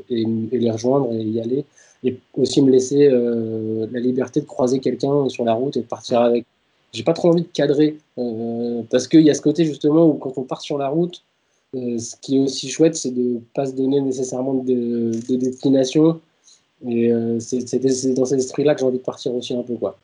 et, 0.09 0.25
les 0.57 0.71
rejoindre 0.71 1.11
et 1.11 1.21
y 1.21 1.41
aller 1.41 1.65
et 2.05 2.17
aussi 2.35 2.61
me 2.61 2.71
laisser 2.71 3.09
la 3.09 3.99
liberté 3.99 4.39
de 4.39 4.45
croiser 4.45 4.79
quelqu'un 4.79 5.27
sur 5.27 5.43
la 5.43 5.53
route 5.53 5.75
et 5.75 5.81
de 5.81 5.87
partir 5.87 6.21
avec. 6.21 6.45
J'ai 6.93 7.03
pas 7.03 7.13
trop 7.13 7.31
envie 7.31 7.41
de 7.41 7.47
cadrer 7.47 7.97
parce 8.89 9.09
qu'il 9.09 9.21
y 9.21 9.29
a 9.29 9.33
ce 9.33 9.41
côté 9.41 9.65
justement 9.65 10.07
où 10.07 10.13
quand 10.13 10.37
on 10.37 10.43
part 10.43 10.61
sur 10.61 10.77
la 10.77 10.87
route 10.87 11.21
ce 11.99 12.15
qui 12.21 12.37
est 12.37 12.39
aussi 12.39 12.69
chouette 12.69 12.95
c'est 12.95 13.11
de 13.11 13.39
pas 13.53 13.65
se 13.65 13.73
donner 13.73 14.01
nécessairement 14.01 14.53
de, 14.53 15.11
de 15.29 15.35
destination 15.35 16.19
et 16.87 17.11
euh, 17.11 17.39
c'est 17.39 18.13
dans 18.13 18.25
cet 18.25 18.39
esprit 18.39 18.63
là 18.63 18.73
que 18.73 18.81
j'ai 18.81 18.85
envie 18.85 18.97
de 18.97 19.03
partir 19.03 19.33
aussi 19.33 19.53
un 19.53 19.63
peu 19.63 19.75
quoi 19.75 19.97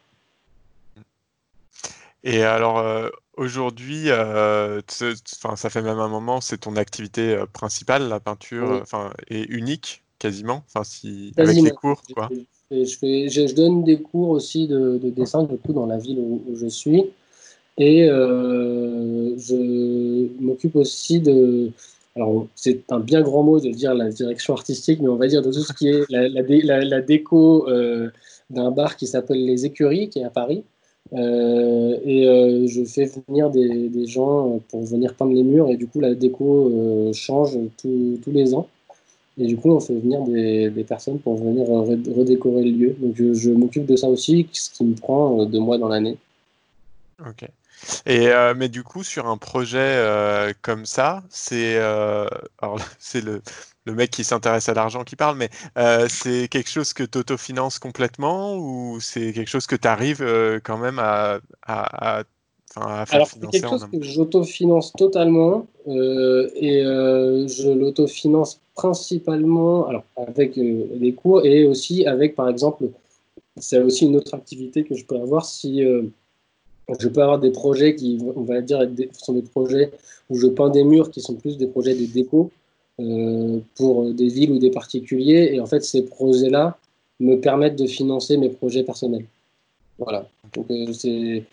Et 2.24 2.44
alors, 2.44 2.78
euh, 2.80 3.10
aujourd'hui, 3.36 4.10
euh, 4.10 4.82
ça 4.88 5.70
fait 5.70 5.82
même 5.82 6.00
un 6.00 6.08
moment, 6.08 6.40
c'est 6.40 6.60
ton 6.60 6.76
activité 6.76 7.34
euh, 7.34 7.46
principale, 7.52 8.08
la 8.10 8.20
peinture, 8.20 8.84
Oui. 8.94 9.00
et 9.30 9.48
unique 9.50 10.04
quasiment, 10.20 10.64
enfin, 10.68 10.84
si, 10.84 11.34
avec 11.38 11.58
les 11.58 11.72
cours, 11.72 12.04
quoi. 12.14 12.30
Je, 12.70 12.96
fais, 12.96 13.28
je, 13.28 13.48
je 13.48 13.56
donne 13.56 13.84
des 13.84 14.02
cours 14.02 14.30
aussi 14.30 14.68
de, 14.68 14.98
de 14.98 15.10
dessin 15.10 15.44
du 15.44 15.58
coup 15.58 15.74
dans 15.74 15.88
la 15.88 15.98
ville 15.98 16.20
où, 16.20 16.44
où 16.48 16.56
je 16.56 16.68
suis 16.68 17.12
et 17.78 18.10
euh, 18.10 19.38
je 19.38 20.28
m'occupe 20.42 20.76
aussi 20.76 21.20
de 21.20 21.70
alors 22.16 22.46
c'est 22.56 22.82
un 22.92 23.00
bien 23.00 23.22
grand 23.22 23.44
mot 23.44 23.60
de 23.60 23.70
dire 23.70 23.94
la 23.94 24.10
direction 24.10 24.54
artistique 24.54 25.00
mais 25.02 25.08
on 25.08 25.16
va 25.16 25.28
dire 25.28 25.42
de 25.42 25.52
tout 25.52 25.62
ce 25.62 25.74
qui 25.74 25.88
est 25.88 26.04
la, 26.10 26.28
la, 26.28 26.44
dé- 26.44 26.62
la- 26.62 26.84
la 26.84 27.02
déco 27.02 27.68
euh, 27.70 28.10
d'un 28.50 28.72
bar 28.72 28.98
qui 28.98 29.08
s'appelle 29.08 29.44
les 29.46 29.66
Écuries 29.66 30.10
qui 30.10 30.20
est 30.20 30.26
à 30.26 30.30
Paris 30.30 30.64
Euh, 31.14 31.98
et 32.06 32.22
je 32.74 32.82
fais 32.86 33.08
venir 33.28 33.50
des, 33.50 33.90
des 33.90 34.06
gens 34.16 34.62
pour 34.70 34.82
venir 34.86 35.14
peindre 35.18 35.34
les 35.34 35.44
murs 35.44 35.68
et 35.70 35.76
du 35.76 35.88
coup 35.88 36.00
la 36.00 36.14
déco 36.14 36.50
change 37.14 37.58
tous- 37.80 38.18
tous 38.24 38.32
les 38.32 38.54
ans 38.54 38.68
et 39.38 39.46
du 39.48 39.56
coup, 39.58 39.72
on 39.72 39.80
fait 39.80 39.96
venir 39.96 40.22
des, 40.24 40.70
des 40.70 40.84
personnes 40.84 41.20
pour 41.20 41.36
venir 41.38 41.66
redécorer 42.20 42.64
le 42.64 42.72
lieu. 42.72 42.96
Donc, 43.00 43.14
je, 43.16 43.34
je 43.34 43.50
m'occupe 43.50 43.86
de 43.86 43.96
ça 43.96 44.08
aussi, 44.10 44.46
ce 44.52 44.70
qui 44.70 44.84
me 44.84 44.94
prend 44.94 45.46
deux 45.46 45.60
mois 45.60 45.78
dans 45.78 45.88
l'année. 45.88 46.18
Ok. 47.20 47.48
Et 48.06 48.28
euh, 48.28 48.54
mais 48.56 48.70
du 48.70 48.84
coup, 48.84 49.04
sur 49.04 49.28
un 49.28 49.38
projet 49.38 49.80
euh, 49.80 50.54
comme 50.62 50.86
ça, 50.86 51.24
c'est 51.30 51.78
euh, 51.78 52.28
c'est 53.00 53.22
le, 53.22 53.42
le 53.86 53.94
mec 53.94 54.12
qui 54.12 54.24
s'intéresse 54.24 54.70
à 54.70 54.74
l'argent 54.74 55.04
qui 55.04 55.16
parle, 55.16 55.38
mais 55.38 55.50
c'est 56.10 56.48
quelque 56.48 56.70
chose 56.70 56.94
que 56.94 57.04
tu 57.04 57.18
autofinances 57.18 57.80
complètement 57.80 58.56
ou 58.56 59.00
c'est 59.00 59.34
quelque 59.34 59.50
chose 59.50 59.68
que 59.68 59.76
tu 59.76 59.88
arrives 59.88 60.24
quand 60.64 60.78
même 60.78 61.00
à, 61.00 61.40
à, 61.66 62.20
à, 62.20 63.06
faire 63.06 63.16
Alors, 63.16 63.28
c'est 63.28 63.48
quelque 63.50 63.70
chose 63.70 63.88
que 63.92 64.02
j'autofinance 64.02 64.94
totalement 64.94 65.68
et 65.88 66.84
je 66.84 67.72
l'autofinance 67.76 68.62
principalement 68.76 69.88
alors, 69.88 70.04
avec 70.16 70.56
les 70.56 71.14
cours 71.14 71.44
et 71.46 71.66
aussi 71.66 72.06
avec, 72.06 72.36
par 72.36 72.50
exemple, 72.50 72.86
c'est 73.58 73.82
aussi 73.82 74.06
une 74.06 74.16
autre 74.16 74.36
activité 74.36 74.84
que 74.84 74.96
je 74.96 75.06
peux 75.06 75.18
avoir 75.18 75.46
si 75.46 75.84
je 77.00 77.08
peux 77.08 77.22
avoir 77.22 77.40
des 77.40 77.52
projets 77.52 77.96
qui, 77.96 78.20
on 78.36 78.44
va 78.44 78.62
dire, 78.62 78.88
sont 79.14 79.34
des 79.34 79.42
projets 79.42 79.92
où 80.30 80.38
je 80.38 80.48
peins 80.48 80.70
des 80.70 80.84
murs 80.84 81.12
qui 81.12 81.22
sont 81.22 81.36
plus 81.36 81.58
des 81.58 81.68
projets 81.68 81.96
de 81.96 82.06
déco 82.06 82.52
euh, 83.00 83.60
pour 83.76 84.14
des 84.14 84.28
villes 84.28 84.52
ou 84.52 84.60
des 84.60 84.72
particuliers. 84.72 85.52
Et 85.54 85.60
en 85.60 85.66
fait, 85.66 85.84
ces 85.84 86.04
projets-là 86.04 86.78
me 87.20 87.36
permettent 87.36 87.78
de 87.78 87.88
financer 87.88 88.38
mes 88.38 88.50
projets 88.50 88.84
personnels. 88.84 89.26
Voilà. 90.00 90.28
Donc, 90.54 90.70
euh, 90.72 90.92
c'est 90.94 91.44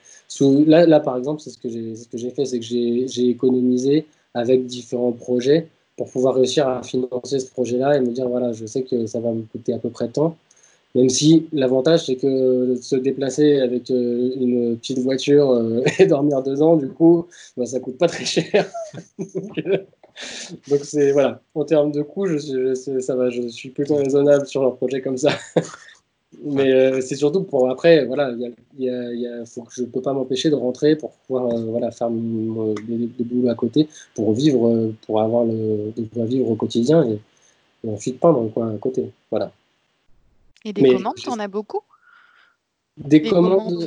là, 0.66 1.00
par 1.00 1.16
exemple, 1.16 1.40
c'est 1.40 1.50
ce 1.50 1.58
que 1.58 1.68
j'ai 1.68 2.30
fait, 2.30 2.44
c'est 2.44 2.58
que 2.58 2.64
j'ai 2.64 3.28
économisé 3.28 4.06
avec 4.34 4.66
différents 4.66 5.12
projets 5.12 5.68
pour 5.96 6.10
pouvoir 6.10 6.34
réussir 6.34 6.68
à 6.68 6.82
financer 6.82 7.40
ce 7.40 7.50
projet-là 7.50 7.96
et 7.96 8.00
me 8.00 8.12
dire, 8.12 8.28
voilà, 8.28 8.52
je 8.52 8.66
sais 8.66 8.82
que 8.82 9.06
ça 9.06 9.20
va 9.20 9.32
me 9.32 9.42
coûter 9.42 9.72
à 9.72 9.78
peu 9.78 9.90
près 9.90 10.08
tant. 10.08 10.36
Même 10.94 11.08
si 11.10 11.46
l'avantage, 11.52 12.06
c'est 12.06 12.16
que 12.16 12.74
se 12.80 12.96
déplacer 12.96 13.60
avec 13.60 13.90
euh, 13.90 14.32
une 14.36 14.76
petite 14.78 14.98
voiture 15.00 15.50
euh, 15.50 15.82
et 15.98 16.06
dormir 16.06 16.42
dedans, 16.42 16.76
du 16.76 16.88
coup, 16.88 17.26
bah, 17.56 17.66
ça 17.66 17.78
coûte 17.80 17.98
pas 17.98 18.08
très 18.08 18.24
cher. 18.24 18.70
donc, 19.18 19.58
euh, 19.66 19.78
donc 20.68 20.80
c'est 20.82 21.12
voilà. 21.12 21.42
En 21.54 21.64
termes 21.64 21.92
de 21.92 22.02
coût, 22.02 22.26
je, 22.26 22.74
ça 22.74 23.16
va, 23.16 23.28
je 23.30 23.48
suis 23.48 23.68
plutôt 23.70 23.96
raisonnable 23.96 24.46
sur 24.46 24.64
un 24.64 24.70
projet 24.70 25.02
comme 25.02 25.18
ça. 25.18 25.30
Mais 26.44 27.00
c'est 27.00 27.16
surtout 27.16 27.42
pour 27.42 27.70
après, 27.70 28.04
voilà, 28.04 28.30
il 28.32 28.40
y 28.78 28.90
a, 28.90 29.12
y 29.12 29.26
a- 29.26 29.42
y 29.42 29.46
faut 29.46 29.62
que 29.62 29.72
je 29.72 29.84
peux 29.84 30.02
pas 30.02 30.12
m'empêcher 30.12 30.50
de 30.50 30.54
rentrer 30.54 30.94
pour 30.94 31.12
pouvoir 31.26 31.48
voilà, 31.48 31.90
faire 31.90 32.10
mon, 32.10 32.74
boulot 32.74 33.48
à 33.48 33.54
côté, 33.54 33.88
pour 34.14 34.34
vivre, 34.34 34.92
pour 35.06 35.20
avoir 35.20 35.44
le, 35.44 35.90
de 35.96 36.02
pouvoir 36.04 36.26
vivre 36.28 36.50
au 36.50 36.54
quotidien 36.54 37.02
et, 37.08 37.18
et 37.84 37.90
ensuite 37.90 38.20
peindre 38.20 38.46
quoi, 38.52 38.68
à 38.70 38.76
côté. 38.76 39.10
Voilà. 39.30 39.52
Et 40.64 40.72
des 40.72 40.82
Mais 40.82 40.92
commandes, 40.92 41.14
je- 41.16 41.22
tu 41.22 41.30
en 41.30 41.38
as 41.38 41.48
beaucoup? 41.48 41.80
Des 42.96 43.20
Des 43.20 43.28
commandes. 43.28 43.86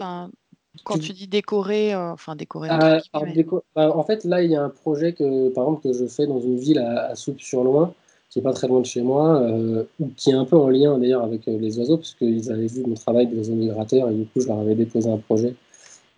quand 0.85 0.97
tu- 0.97 1.11
dis 1.13 1.27
décorer, 1.27 1.93
euh, 1.93 2.11
enfin 2.11 2.35
décorer 2.35 2.69
Ah, 2.71 2.77
guillemets, 2.77 3.01
alors, 3.13 3.25
mais- 3.27 3.33
déco- 3.33 3.63
bah, 3.75 3.95
en 3.95 4.03
fait, 4.03 4.23
là, 4.23 4.41
il 4.41 4.51
y 4.51 4.55
a 4.55 4.63
un 4.63 4.69
projet 4.69 5.13
que, 5.13 5.49
par 5.49 5.65
exemple, 5.65 5.83
que 5.83 5.93
je 5.93 6.05
fais 6.05 6.25
dans 6.27 6.39
une 6.39 6.57
ville 6.57 6.79
à, 6.79 7.07
à 7.07 7.15
Soupe-sur-Loing, 7.15 7.93
qui 8.29 8.39
est 8.39 8.41
pas 8.41 8.53
très 8.53 8.67
loin 8.67 8.79
de 8.79 8.85
chez 8.85 9.01
moi, 9.01 9.41
euh, 9.41 9.83
ou 9.99 10.09
qui 10.15 10.29
est 10.29 10.33
un 10.33 10.45
peu 10.45 10.55
en 10.55 10.69
lien 10.69 10.97
d'ailleurs 10.97 11.23
avec 11.23 11.47
euh, 11.47 11.57
les 11.59 11.77
oiseaux, 11.77 11.97
parce 11.97 12.13
qu'ils 12.13 12.49
avaient 12.51 12.67
vu 12.67 12.83
mon 12.85 12.93
travail 12.95 13.27
des 13.27 13.37
oiseaux 13.37 13.53
migrateurs, 13.55 14.09
et 14.09 14.13
du 14.15 14.25
coup, 14.25 14.39
je 14.39 14.47
leur 14.47 14.59
avais 14.59 14.75
déposé 14.75 15.09
un 15.11 15.17
projet 15.17 15.53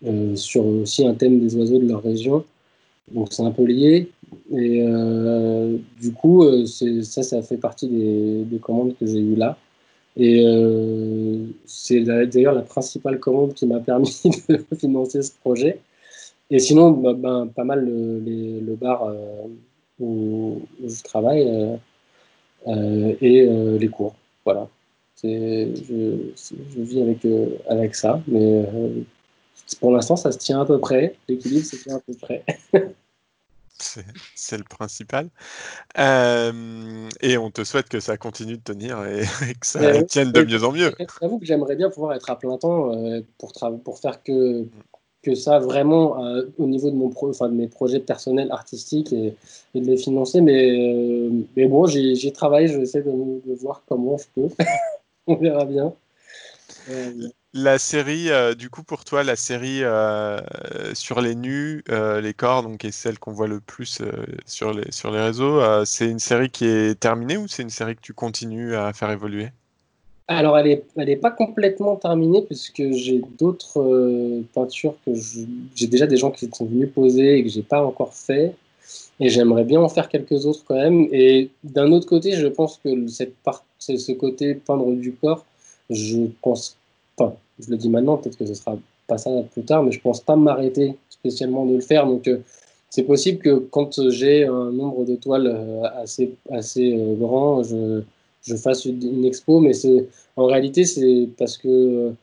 euh, 0.05 0.35
sur 0.35 0.65
aussi 0.65 1.07
un 1.07 1.15
thème 1.15 1.39
des 1.39 1.55
oiseaux 1.55 1.79
de 1.79 1.87
leur 1.87 2.03
région. 2.03 2.45
Donc, 3.11 3.33
c'est 3.33 3.43
un 3.43 3.51
peu 3.51 3.63
lié. 3.63 4.11
Et 4.51 4.83
du 5.99 6.13
coup, 6.13 6.43
ça, 6.65 7.23
ça 7.23 7.41
fait 7.41 7.57
partie 7.57 7.87
des, 7.87 8.43
des 8.45 8.59
commandes 8.59 8.95
que 8.97 9.05
j'ai 9.05 9.19
eues 9.19 9.35
là. 9.35 9.57
Et 10.15 10.45
euh, 10.45 11.47
c'est 11.65 12.01
d'ailleurs 12.01 12.53
la 12.53 12.61
principale 12.61 13.19
commande 13.19 13.53
qui 13.53 13.65
m'a 13.65 13.79
permis 13.79 14.21
de 14.49 14.63
financer 14.77 15.21
ce 15.21 15.31
projet. 15.41 15.79
Et 16.49 16.59
sinon, 16.59 16.91
bah, 16.91 17.13
ben, 17.13 17.47
pas 17.47 17.63
mal 17.63 17.83
le, 17.83 18.19
le 18.59 18.75
bar 18.75 19.03
euh, 19.03 19.47
où, 19.99 20.61
je 20.85 21.01
travaille 21.03 21.77
euh, 22.67 23.15
et 23.21 23.47
les 23.79 23.87
cours. 23.87 24.15
Voilà. 24.45 24.67
Je, 25.23 25.69
je 26.35 26.81
vis 26.81 27.01
avec, 27.01 27.25
avec 27.69 27.95
ça, 27.95 28.21
mais 28.27 28.65
pour 29.79 29.91
l'instant, 29.93 30.17
ça 30.17 30.31
se 30.31 30.37
tient 30.37 30.61
à 30.61 30.65
peu 30.65 30.79
près. 30.79 31.15
L'équilibre 31.29 31.65
se 31.65 31.77
tient 31.77 31.95
à 31.95 31.99
peu 31.99 32.13
près. 32.13 32.43
C'est 33.79 34.57
le 34.57 34.63
principal. 34.63 35.29
Euh, 35.97 37.09
et 37.21 37.37
on 37.37 37.51
te 37.51 37.63
souhaite 37.63 37.89
que 37.89 37.99
ça 37.99 38.17
continue 38.17 38.57
de 38.57 38.63
tenir 38.63 39.03
et, 39.05 39.21
et 39.49 39.53
que 39.53 39.65
ça 39.65 39.79
Mais 39.79 39.99
oui, 39.99 40.05
tienne 40.05 40.31
de 40.31 40.43
mieux 40.43 40.63
en 40.63 40.71
mieux. 40.71 40.91
J'avoue 41.21 41.39
que 41.39 41.45
j'aimerais 41.45 41.75
bien 41.75 41.89
pouvoir 41.89 42.13
être 42.13 42.29
à 42.29 42.37
plein 42.37 42.57
temps 42.57 42.93
euh, 42.93 43.21
pour, 43.37 43.53
pour 43.83 43.99
faire 43.99 44.23
que, 44.23 44.65
que 45.21 45.35
ça 45.35 45.59
vraiment 45.59 46.23
euh, 46.23 46.43
au 46.57 46.67
niveau 46.67 46.91
de, 46.91 46.95
mon 46.95 47.09
pro 47.09 47.31
de 47.31 47.47
mes 47.49 47.67
projets 47.67 47.99
personnels 47.99 48.51
artistiques 48.51 49.11
et, 49.13 49.35
et 49.73 49.81
de 49.81 49.85
les 49.85 49.97
financer. 49.97 50.41
Mais, 50.41 50.69
euh, 50.71 51.31
mais 51.55 51.67
bon, 51.67 51.85
j'y 51.87 52.31
travaille, 52.31 52.67
je 52.67 52.77
vais 52.77 52.83
essayer 52.83 53.03
de, 53.03 53.11
de 53.11 53.55
voir 53.55 53.83
comment 53.87 54.17
je 54.17 54.25
peux. 54.35 54.49
On 55.27 55.35
verra 55.35 55.65
bien. 55.65 55.93
Euh, 57.55 57.59
La 57.63 57.77
série, 57.79 58.29
euh, 58.31 58.55
du 58.55 58.69
coup, 58.69 58.83
pour 58.83 59.03
toi, 59.05 59.23
la 59.23 59.35
série 59.35 59.83
euh, 59.83 60.39
sur 60.95 61.21
les 61.21 61.35
nus, 61.35 61.83
euh, 61.89 62.19
les 62.21 62.33
corps, 62.33 62.63
donc, 62.63 62.83
est 62.85 62.91
celle 62.91 63.19
qu'on 63.19 63.31
voit 63.31 63.47
le 63.47 63.59
plus 63.61 64.01
euh, 64.01 64.25
sur 64.45 64.73
les, 64.73 64.91
sur 64.91 65.11
les 65.11 65.21
réseaux, 65.21 65.61
euh, 65.61 65.85
c'est 65.85 66.09
une 66.09 66.19
série 66.19 66.49
qui 66.49 66.65
est 66.65 66.99
terminée 66.99 67.37
ou 67.37 67.47
c'est 67.47 67.63
une 67.63 67.69
série 67.69 67.95
que 67.95 68.01
tu 68.01 68.13
continues 68.13 68.75
à 68.75 68.91
faire 68.93 69.11
évoluer? 69.11 69.51
Alors, 70.27 70.57
elle 70.57 70.67
n'est 70.67 70.83
elle 70.97 71.09
est 71.09 71.17
pas 71.17 71.31
complètement 71.31 71.95
terminée 71.97 72.41
puisque 72.43 72.91
j'ai 72.91 73.19
d'autres 73.37 73.81
euh, 73.81 74.41
peintures 74.53 74.95
que 75.05 75.11
j'ai 75.13 75.87
déjà 75.87 76.07
des 76.07 76.17
gens 76.17 76.31
qui 76.31 76.49
sont 76.53 76.65
venus 76.65 76.89
poser 76.93 77.37
et 77.37 77.43
que 77.43 77.49
j'ai 77.49 77.61
pas 77.63 77.83
encore 77.85 78.13
fait. 78.13 78.55
Et 79.19 79.29
j'aimerais 79.29 79.65
bien 79.65 79.81
en 79.81 79.89
faire 79.89 80.09
quelques 80.09 80.45
autres 80.47 80.63
quand 80.65 80.75
même. 80.75 81.07
Et 81.13 81.51
d'un 81.63 81.91
autre 81.91 82.07
côté, 82.07 82.33
je 82.33 82.47
pense 82.47 82.79
que 82.79 83.07
cette 83.07 83.35
part, 83.43 83.65
ce 83.79 84.11
côté 84.13 84.55
peindre 84.55 84.91
du 84.93 85.13
corps, 85.15 85.45
je 85.89 86.27
pense 86.41 86.79
pas. 87.17 87.42
Je 87.59 87.69
le 87.69 87.77
dis 87.77 87.89
maintenant, 87.89 88.17
peut-être 88.17 88.37
que 88.37 88.45
ce 88.45 88.53
sera 88.53 88.77
pas 89.07 89.17
ça 89.17 89.29
plus 89.51 89.63
tard, 89.63 89.83
mais 89.83 89.91
je 89.91 90.01
pense 90.01 90.21
pas 90.21 90.35
m'arrêter 90.35 90.95
spécialement 91.09 91.65
de 91.65 91.75
le 91.75 91.81
faire. 91.81 92.07
Donc, 92.07 92.27
euh, 92.27 92.39
c'est 92.89 93.03
possible 93.03 93.39
que 93.39 93.57
quand 93.71 94.09
j'ai 94.09 94.45
un 94.45 94.71
nombre 94.71 95.05
de 95.05 95.15
toiles 95.15 95.47
euh, 95.47 95.83
assez, 96.01 96.35
assez 96.51 96.93
euh, 96.93 97.15
grand, 97.15 97.63
je, 97.63 98.01
je 98.43 98.55
fasse 98.55 98.85
une, 98.85 99.25
expo, 99.25 99.59
mais 99.59 99.73
c'est, 99.73 100.07
en 100.35 100.45
réalité, 100.45 100.85
c'est 100.85 101.29
parce 101.37 101.57
que 101.57 102.13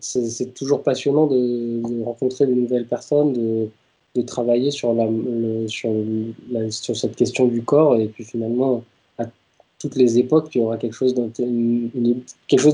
c'est 0.00 0.54
toujours 0.54 0.82
passionnant 0.82 1.26
de, 1.26 2.04
rencontrer 2.04 2.46
de 2.46 2.54
nouvelles 2.54 2.86
personnes, 2.86 3.32
de, 3.32 3.68
de 4.14 4.22
travailler 4.22 4.70
sur, 4.70 4.94
la, 4.94 5.08
sur, 5.66 5.92
sur 6.70 6.96
cette 6.96 7.16
question 7.16 7.46
du 7.46 7.62
corps, 7.62 7.96
et 7.96 8.06
puis 8.06 8.24
finalement, 8.24 8.84
toutes 9.78 9.96
les 9.96 10.18
époques, 10.18 10.54
il 10.54 10.58
y 10.58 10.64
aura 10.64 10.76
quelque 10.76 10.94
chose 10.94 11.14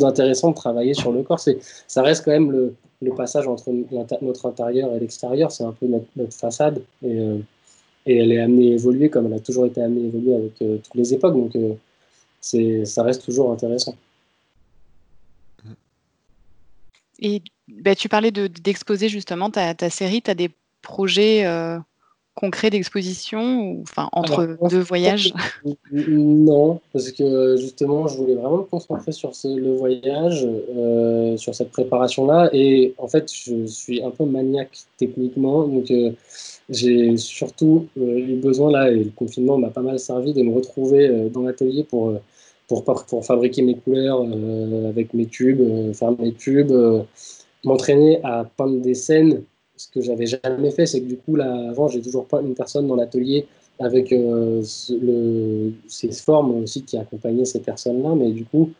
d'intéressant 0.01 0.51
de 0.51 0.55
travailler 0.55 0.95
sur 0.95 1.13
le 1.13 1.23
corps. 1.23 1.41
Ça 1.87 2.03
reste 2.03 2.25
quand 2.25 2.31
même 2.31 2.51
le, 2.51 2.75
passage 3.15 3.47
entre 3.47 3.71
notre 4.23 4.47
intérieur 4.47 4.95
et 4.95 5.01
l'extérieur, 5.01 5.53
c'est 5.53 5.65
un 5.65 5.73
peu 5.73 5.87
notre, 5.87 6.07
façade, 6.35 6.83
et, 7.03 7.19
euh, 7.19 7.37
et 8.07 8.17
elle 8.17 8.33
est 8.33 8.41
amenée 8.41 8.71
à 8.71 8.75
évoluer 8.75 9.11
comme 9.11 9.27
elle 9.27 9.35
a 9.35 9.41
toujours 9.41 9.67
été 9.67 9.83
amenée 9.83 10.05
à 10.05 10.07
évoluer 10.07 10.35
avec 10.35 10.63
euh, 10.63 10.79
toutes 10.79 10.95
les 10.95 11.13
époques, 11.13 11.35
donc 11.35 11.55
euh, 11.55 12.85
ça 12.87 13.03
reste 13.03 13.23
toujours 13.23 13.53
intéressant. 13.53 13.95
Et 17.21 17.43
bah, 17.69 17.95
tu 17.95 18.09
parlais 18.09 18.31
de- 18.31 18.47
d'exposer 18.47 19.11
justement 19.11 19.51
ta, 19.51 19.75
ta 19.75 19.91
série. 19.91 20.23
Tu 20.23 20.31
as 20.31 20.35
des 20.35 20.51
projets 20.81 21.45
concrets 22.35 22.71
d'exposition 22.71 23.61
ou 23.61 23.83
enfin 23.83 24.09
entre 24.13 24.41
Alors, 24.43 24.69
deux 24.69 24.81
voyages? 24.81 25.33
Non, 25.93 26.81
parce 26.93 27.13
que 27.13 27.57
justement, 27.57 28.07
je 28.09 28.17
voulais 28.17 28.35
vraiment 28.35 28.59
me 28.59 28.63
concentrer 28.65 29.13
sur 29.13 29.35
ce- 29.35 29.57
le 29.57 29.73
voyage, 29.75 30.47
euh, 30.77 31.37
sur 31.37 31.55
cette 31.55 31.71
préparation-là. 31.71 32.51
Et 32.53 32.95
en 32.99 33.09
fait, 33.09 33.33
je 33.33 33.67
suis 33.67 34.03
un 34.03 34.11
peu 34.11 34.25
maniaque 34.25 34.77
techniquement. 34.99 35.67
Donc, 35.67 35.91
euh, 35.91 36.11
j'ai 36.69 37.17
surtout 37.17 37.87
euh, 37.99 38.19
eu 38.19 38.37
besoin, 38.37 38.71
là, 38.73 38.91
et 38.91 39.05
le 39.05 39.11
confinement 39.15 39.57
m'a 39.59 39.71
pas 39.71 39.83
mal 39.83 39.99
servi, 39.99 40.33
de 40.33 40.43
me 40.43 40.53
retrouver 40.55 41.29
dans 41.33 41.43
l'atelier 41.43 41.85
pour, 41.85 42.15
pour, 42.69 42.85
pour 42.85 43.25
fabriquer 43.25 43.63
mes 43.63 43.77
couleurs 43.77 44.23
avec 44.89 45.15
mes 45.15 45.27
tubes, 45.27 45.93
faire 45.95 46.13
mes 46.19 46.33
tubes, 46.33 46.73
m'entraîner 47.65 48.21
à 48.25 48.45
peindre 48.57 48.81
des 48.81 48.95
scènes. 48.95 49.43
Ce 49.77 49.89
que 49.89 50.01
j'avais 50.01 50.27
jamais 50.27 50.71
fait, 50.71 50.87
c'est 50.87 51.01
que 51.01 51.07
du 51.07 51.17
coup, 51.17 51.37
là, 51.37 51.71
avant, 51.71 51.89
j'ai 51.89 52.01
toujours 52.01 52.27
peint 52.27 52.41
une 52.41 52.55
personne 52.55 52.87
dans 52.87 52.97
l'atelier 52.97 53.47
avec 53.81 54.13
euh, 54.13 54.63
ces 54.63 56.13
formes 56.13 56.63
aussi 56.63 56.83
qui 56.85 56.97
accompagnaient 56.97 57.45
ces 57.45 57.61
personnes-là. 57.61 58.15
Mais 58.15 58.31
du 58.31 58.45
coup, 58.45 58.71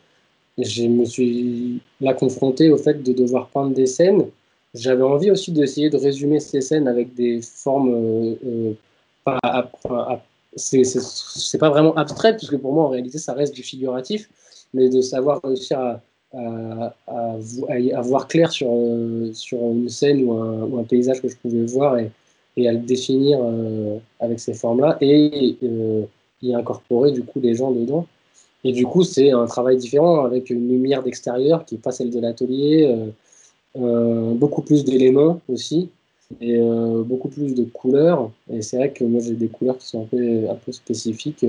je 0.57 0.83
me 0.83 1.05
suis 1.05 1.81
là 1.99 2.13
confronté 2.13 2.69
au 2.69 2.77
fait 2.77 3.03
de 3.03 3.13
devoir 3.13 3.49
peindre 3.49 3.73
des 3.73 3.87
scènes. 3.87 4.25
J'avais 4.73 5.03
envie 5.03 5.31
aussi 5.31 5.51
d'essayer 5.51 5.89
de 5.89 5.97
résumer 5.97 6.39
ces 6.39 6.61
scènes 6.61 6.87
avec 6.87 7.13
des 7.13 7.41
formes 7.41 7.93
euh, 7.93 8.35
euh, 8.45 8.73
pas 9.23 9.39
pas 9.83 10.23
c'est 10.55 11.57
pas 11.57 11.69
vraiment 11.69 11.93
abstrait, 11.95 12.35
puisque 12.37 12.57
pour 12.57 12.73
moi, 12.73 12.85
en 12.85 12.89
réalité, 12.89 13.17
ça 13.17 13.33
reste 13.33 13.53
du 13.53 13.63
figuratif, 13.63 14.29
mais 14.73 14.89
de 14.89 15.01
savoir 15.01 15.41
réussir 15.43 15.79
à, 15.79 16.01
à, 16.35 16.93
à 17.07 18.01
voir 18.01 18.27
clair 18.27 18.51
sur, 18.51 18.67
euh, 18.71 19.31
sur 19.33 19.59
une 19.59 19.89
scène 19.89 20.23
ou 20.23 20.77
un, 20.77 20.83
paysage 20.83 21.21
que 21.21 21.27
je 21.27 21.35
pouvais 21.37 21.65
voir 21.65 21.97
et, 21.97 22.67
à 22.67 22.71
le 22.71 22.79
définir 22.79 23.39
euh, 23.41 23.97
avec 24.19 24.39
ces 24.39 24.53
formes-là 24.53 24.97
et 25.01 25.57
euh, 25.63 26.03
y 26.41 26.53
incorporer 26.53 27.11
du 27.11 27.23
coup 27.23 27.39
les 27.39 27.55
gens 27.55 27.71
dedans. 27.71 28.05
Et 28.63 28.71
du 28.71 28.85
coup, 28.85 29.03
c'est 29.03 29.31
un 29.31 29.45
travail 29.45 29.77
différent 29.77 30.25
avec 30.25 30.49
une 30.49 30.67
lumière 30.67 31.03
d'extérieur 31.03 31.65
qui 31.65 31.75
n'est 31.75 31.81
pas 31.81 31.91
celle 31.91 32.09
de 32.09 32.19
l'atelier, 32.19 32.97
beaucoup 33.75 34.63
plus 34.63 34.83
d'éléments 34.83 35.39
aussi 35.47 35.89
et 36.41 36.59
beaucoup 37.05 37.27
plus 37.27 37.53
de 37.53 37.63
couleurs. 37.65 38.31
Et 38.51 38.63
c'est 38.63 38.77
vrai 38.77 38.91
que 38.91 39.03
moi 39.03 39.21
j'ai 39.21 39.35
des 39.35 39.49
couleurs 39.49 39.77
qui 39.77 39.85
sont 39.85 40.01
un 40.01 40.05
peu, 40.05 40.49
un 40.49 40.55
peu 40.55 40.71
spécifiques, 40.71 41.45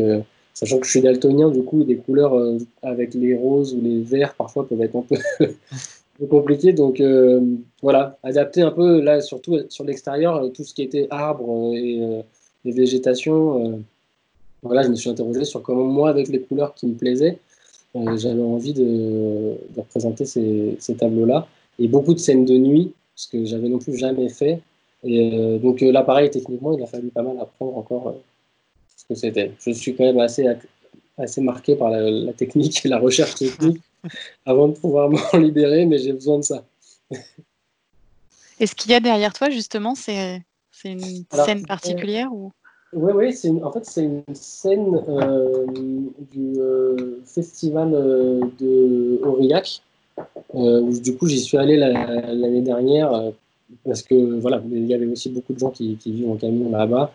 sachant 0.57 0.79
que 0.79 0.87
je 0.87 0.91
suis 0.91 1.03
daltonien, 1.03 1.51
du 1.51 1.63
coup 1.63 1.85
des 1.85 1.97
couleurs 1.97 2.35
euh, 2.35 2.57
avec 2.83 3.13
les 3.13 3.37
roses 3.37 3.75
ou 3.75 3.81
les 3.83 4.01
verts 4.01 4.35
parfois 4.35 4.67
peuvent 4.67 4.81
être 4.81 4.97
un 4.97 5.03
peu, 5.03 5.17
peu 6.19 6.27
compliquées. 6.27 6.73
Donc 6.73 6.99
euh, 7.01 7.43
voilà, 7.83 8.19
adapter 8.23 8.63
un 8.63 8.71
peu 8.71 9.03
là, 9.03 9.21
surtout 9.21 9.59
sur 9.69 9.85
l'extérieur, 9.85 10.37
euh, 10.37 10.49
tout 10.49 10.65
ce 10.65 10.73
qui 10.73 10.83
était 10.83 11.09
arbres 11.11 11.73
euh, 11.73 11.77
et, 11.77 12.01
euh, 12.01 12.23
végétation. 12.65 13.65
euh, 13.65 13.77
voilà, 14.63 14.83
je 14.83 14.89
me 14.89 14.95
suis 14.97 15.11
interrogé 15.11 15.45
sur 15.45 15.63
comment 15.63 15.85
moi, 15.85 16.09
avec 16.09 16.29
les 16.29 16.41
couleurs 16.41 16.75
qui 16.75 16.87
me 16.87 16.95
plaisaient, 16.95 17.39
euh, 17.95 18.17
j'avais 18.17 18.43
envie 18.43 18.73
de, 18.73 19.57
représenter 19.77 20.25
ces, 20.25 20.97
tableaux-là. 20.99 21.47
Et 21.79 21.87
beaucoup 21.87 22.15
de 22.15 22.19
scènes 22.19 22.47
de 22.47 22.57
nuit, 22.57 22.95
ce 23.15 23.29
que 23.29 23.45
j'avais 23.45 23.69
non 23.69 23.79
plus 23.79 23.97
jamais 23.97 24.31
fait. 24.31 24.61
Et 25.05 25.39
euh, 25.39 25.59
donc 25.59 25.83
euh, 25.83 25.93
là, 25.93 26.03
pareil, 26.03 26.31
techniquement, 26.31 26.77
il 26.77 26.83
a 26.83 26.87
fallu 26.87 27.09
pas 27.09 27.23
mal 27.23 27.39
apprendre 27.39 27.77
encore 27.77 28.09
euh, 28.09 28.13
que 29.09 29.15
c'était. 29.15 29.53
Je 29.65 29.73
suis 29.73 29.95
quand 29.95 30.05
même 30.05 30.19
assez, 30.21 30.47
assez 31.19 31.41
marqué 31.41 31.75
par 31.77 31.91
la, 31.91 32.11
la 32.11 32.33
technique 32.33 32.85
et 32.85 32.89
la 32.89 32.99
recherche 32.99 33.35
technique 33.35 33.81
avant 34.47 34.69
de 34.69 34.75
pouvoir 34.75 35.11
m'en 35.11 35.39
libérer, 35.39 35.87
mais 35.87 35.99
j'ai 35.99 36.13
besoin 36.13 36.39
de 36.39 36.45
ça. 36.45 36.65
Et 38.59 38.67
ce 38.67 38.75
qu'il 38.75 38.91
y 38.91 38.95
a 38.95 39.01
derrière 39.01 39.33
toi, 39.33 39.51
justement, 39.51 39.95
c'est 39.95 40.43
une 40.85 41.25
Alors, 41.33 41.47
scène 41.47 41.63
euh, 41.63 41.67
particulière 41.67 42.33
ou? 42.33 42.53
Oui, 42.93 43.13
oui, 43.15 43.61
en 43.63 43.73
fait, 43.73 43.85
c'est 43.85 44.05
une 44.05 44.23
scène 44.33 45.03
euh, 45.09 45.67
du 46.33 46.55
euh, 46.59 47.21
festival 47.27 47.93
euh, 47.93 48.41
de 48.59 49.21
Aurillac, 49.23 49.83
euh, 50.55 50.81
où 50.81 50.99
du 50.99 51.17
coup 51.17 51.27
j'y 51.27 51.41
suis 51.41 51.59
allé 51.59 51.77
la- 51.77 52.33
l'année 52.33 52.63
dernière, 52.63 53.13
euh, 53.13 53.31
parce 53.85 54.03
que 54.03 54.15
voilà, 54.41 54.63
il 54.71 54.87
y 54.87 54.95
avait 54.95 55.07
aussi 55.07 55.29
beaucoup 55.29 55.53
de 55.53 55.59
gens 55.59 55.71
qui, 55.71 55.97
qui 55.97 56.13
vivent 56.13 56.31
en 56.31 56.37
camion 56.37 56.71
là-bas. 56.71 57.13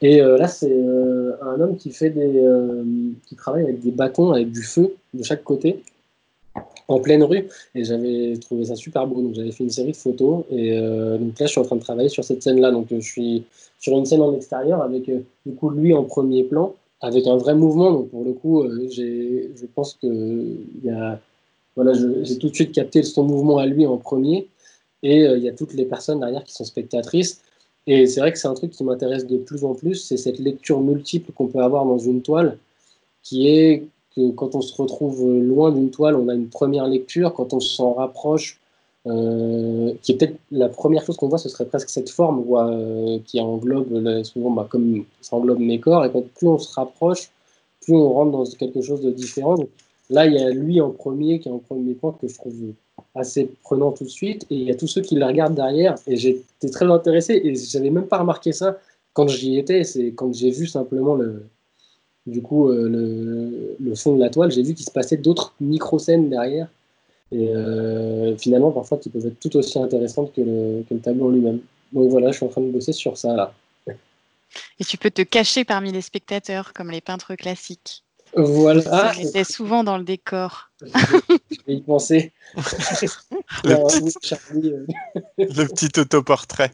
Et 0.00 0.20
euh, 0.20 0.36
là, 0.36 0.48
c'est 0.48 0.72
euh, 0.72 1.32
un 1.42 1.60
homme 1.60 1.76
euh, 2.02 2.84
qui 3.26 3.36
travaille 3.36 3.62
avec 3.62 3.80
des 3.80 3.90
bâtons, 3.90 4.32
avec 4.32 4.50
du 4.50 4.62
feu 4.62 4.94
de 5.14 5.22
chaque 5.22 5.44
côté, 5.44 5.82
en 6.88 7.00
pleine 7.00 7.22
rue. 7.22 7.48
Et 7.74 7.84
j'avais 7.84 8.36
trouvé 8.38 8.66
ça 8.66 8.76
super 8.76 9.06
beau. 9.06 9.22
Donc 9.22 9.34
j'avais 9.34 9.52
fait 9.52 9.64
une 9.64 9.70
série 9.70 9.92
de 9.92 9.96
photos. 9.96 10.44
Et 10.50 10.78
donc 10.78 11.38
là, 11.38 11.46
je 11.46 11.52
suis 11.52 11.60
en 11.60 11.64
train 11.64 11.76
de 11.76 11.82
travailler 11.82 12.08
sur 12.08 12.24
cette 12.24 12.42
scène-là. 12.42 12.70
Donc 12.70 12.88
je 12.90 13.00
suis 13.00 13.44
sur 13.78 13.96
une 13.96 14.06
scène 14.06 14.20
en 14.22 14.34
extérieur 14.34 14.82
avec 14.82 15.10
du 15.46 15.54
coup 15.54 15.70
lui 15.70 15.94
en 15.94 16.04
premier 16.04 16.44
plan, 16.44 16.74
avec 17.00 17.26
un 17.26 17.36
vrai 17.36 17.54
mouvement. 17.54 17.92
Donc 17.92 18.10
pour 18.10 18.24
le 18.24 18.32
coup, 18.32 18.66
j'ai, 18.90 19.50
je 19.56 19.66
pense 19.74 19.94
que 19.94 20.06
y 20.82 20.90
a, 20.90 21.18
voilà, 21.76 21.92
j'ai 21.94 22.38
tout 22.38 22.50
de 22.50 22.54
suite 22.54 22.72
capté 22.72 23.02
son 23.02 23.24
mouvement 23.24 23.58
à 23.58 23.66
lui 23.66 23.86
en 23.86 23.96
premier. 23.96 24.48
Et 25.02 25.20
il 25.24 25.42
y 25.42 25.48
a 25.48 25.52
toutes 25.52 25.74
les 25.74 25.84
personnes 25.84 26.20
derrière 26.20 26.44
qui 26.44 26.52
sont 26.52 26.64
spectatrices. 26.64 27.40
Et 27.86 28.06
c'est 28.06 28.20
vrai 28.20 28.32
que 28.32 28.38
c'est 28.38 28.48
un 28.48 28.54
truc 28.54 28.72
qui 28.72 28.84
m'intéresse 28.84 29.26
de 29.26 29.36
plus 29.36 29.64
en 29.64 29.74
plus, 29.74 29.96
c'est 29.96 30.16
cette 30.16 30.38
lecture 30.38 30.80
multiple 30.80 31.32
qu'on 31.32 31.48
peut 31.48 31.60
avoir 31.60 31.84
dans 31.84 31.98
une 31.98 32.22
toile, 32.22 32.58
qui 33.22 33.48
est 33.48 33.84
que 34.16 34.30
quand 34.30 34.54
on 34.54 34.60
se 34.60 34.74
retrouve 34.80 35.28
loin 35.40 35.72
d'une 35.72 35.90
toile, 35.90 36.16
on 36.16 36.28
a 36.28 36.34
une 36.34 36.48
première 36.48 36.86
lecture, 36.86 37.34
quand 37.34 37.52
on 37.52 37.60
s'en 37.60 37.94
rapproche, 37.94 38.60
euh, 39.06 39.92
qui 40.02 40.12
est 40.12 40.14
peut-être 40.16 40.36
la 40.50 40.68
première 40.68 41.04
chose 41.04 41.16
qu'on 41.16 41.28
voit, 41.28 41.38
ce 41.38 41.50
serait 41.50 41.66
presque 41.66 41.90
cette 41.90 42.08
forme 42.08 42.44
euh, 42.50 43.18
qui 43.26 43.38
englobe 43.40 44.22
souvent, 44.24 44.50
bah, 44.50 44.66
comme 44.70 45.04
ça 45.20 45.36
englobe 45.36 45.58
mes 45.58 45.78
corps, 45.78 46.04
et 46.04 46.10
quand 46.10 46.24
plus 46.34 46.48
on 46.48 46.58
se 46.58 46.72
rapproche, 46.74 47.30
plus 47.82 47.94
on 47.94 48.12
rentre 48.12 48.32
dans 48.32 48.44
quelque 48.44 48.80
chose 48.80 49.02
de 49.02 49.10
différent. 49.10 49.56
Là, 50.10 50.26
il 50.26 50.34
y 50.34 50.38
a 50.38 50.50
lui 50.50 50.80
en 50.80 50.90
premier, 50.90 51.38
qui 51.38 51.48
est 51.48 51.52
en 51.52 51.58
premier 51.58 51.94
plan, 51.94 52.12
que 52.12 52.28
je 52.28 52.34
trouve 52.34 52.54
assez 53.14 53.50
prenant 53.62 53.92
tout 53.92 54.04
de 54.04 54.08
suite, 54.08 54.44
et 54.50 54.56
il 54.56 54.62
y 54.62 54.70
a 54.70 54.74
tous 54.74 54.86
ceux 54.86 55.00
qui 55.00 55.14
le 55.14 55.24
regardent 55.24 55.54
derrière, 55.54 55.94
et 56.06 56.16
j'étais 56.16 56.70
très 56.70 56.86
intéressé, 56.86 57.40
et 57.44 57.54
j'avais 57.54 57.90
même 57.90 58.06
pas 58.06 58.18
remarqué 58.18 58.52
ça 58.52 58.78
quand 59.12 59.28
j'y 59.28 59.58
étais, 59.58 59.84
c'est 59.84 60.12
quand 60.12 60.34
j'ai 60.34 60.50
vu 60.50 60.66
simplement 60.66 61.14
le, 61.14 61.46
du 62.26 62.42
coup, 62.42 62.68
euh, 62.68 63.76
le 63.78 63.94
fond 63.94 64.16
de 64.16 64.20
la 64.20 64.30
toile, 64.30 64.50
j'ai 64.50 64.62
vu 64.62 64.74
qu'il 64.74 64.84
se 64.84 64.90
passait 64.90 65.16
d'autres 65.16 65.54
micro-scènes 65.60 66.28
derrière, 66.28 66.68
et 67.32 67.48
euh, 67.48 68.36
finalement, 68.36 68.70
parfois, 68.70 68.98
qui 68.98 69.10
peuvent 69.10 69.26
être 69.26 69.40
tout 69.40 69.56
aussi 69.56 69.78
intéressantes 69.78 70.32
que 70.32 70.40
le, 70.40 70.84
que 70.88 70.94
le 70.94 71.00
tableau 71.00 71.26
en 71.26 71.30
lui-même. 71.30 71.60
Donc 71.92 72.10
voilà, 72.10 72.30
je 72.30 72.36
suis 72.36 72.46
en 72.46 72.48
train 72.48 72.60
de 72.60 72.70
bosser 72.70 72.92
sur 72.92 73.16
ça, 73.16 73.34
là. 73.34 73.54
et 74.78 74.84
tu 74.84 74.98
peux 74.98 75.10
te 75.10 75.22
cacher 75.22 75.64
parmi 75.64 75.92
les 75.92 76.02
spectateurs 76.02 76.72
comme 76.72 76.90
les 76.90 77.00
peintres 77.00 77.34
classiques. 77.34 78.03
Voilà, 78.36 78.82
Ça 78.82 79.12
Ah, 79.16 79.20
était 79.20 79.44
souvent 79.44 79.84
dans 79.84 79.96
le 79.98 80.04
décor. 80.04 80.70
je 80.82 80.86
vais 81.66 81.74
y 81.74 81.80
penser. 81.82 82.32
Le 83.64 83.70
Alors, 83.72 83.86
petit- 83.88 84.02
oui, 84.02 84.12
Charlie, 84.22 84.72
euh, 84.72 84.86
Le 85.38 85.64
petit 85.66 85.98
autoportrait. 86.00 86.72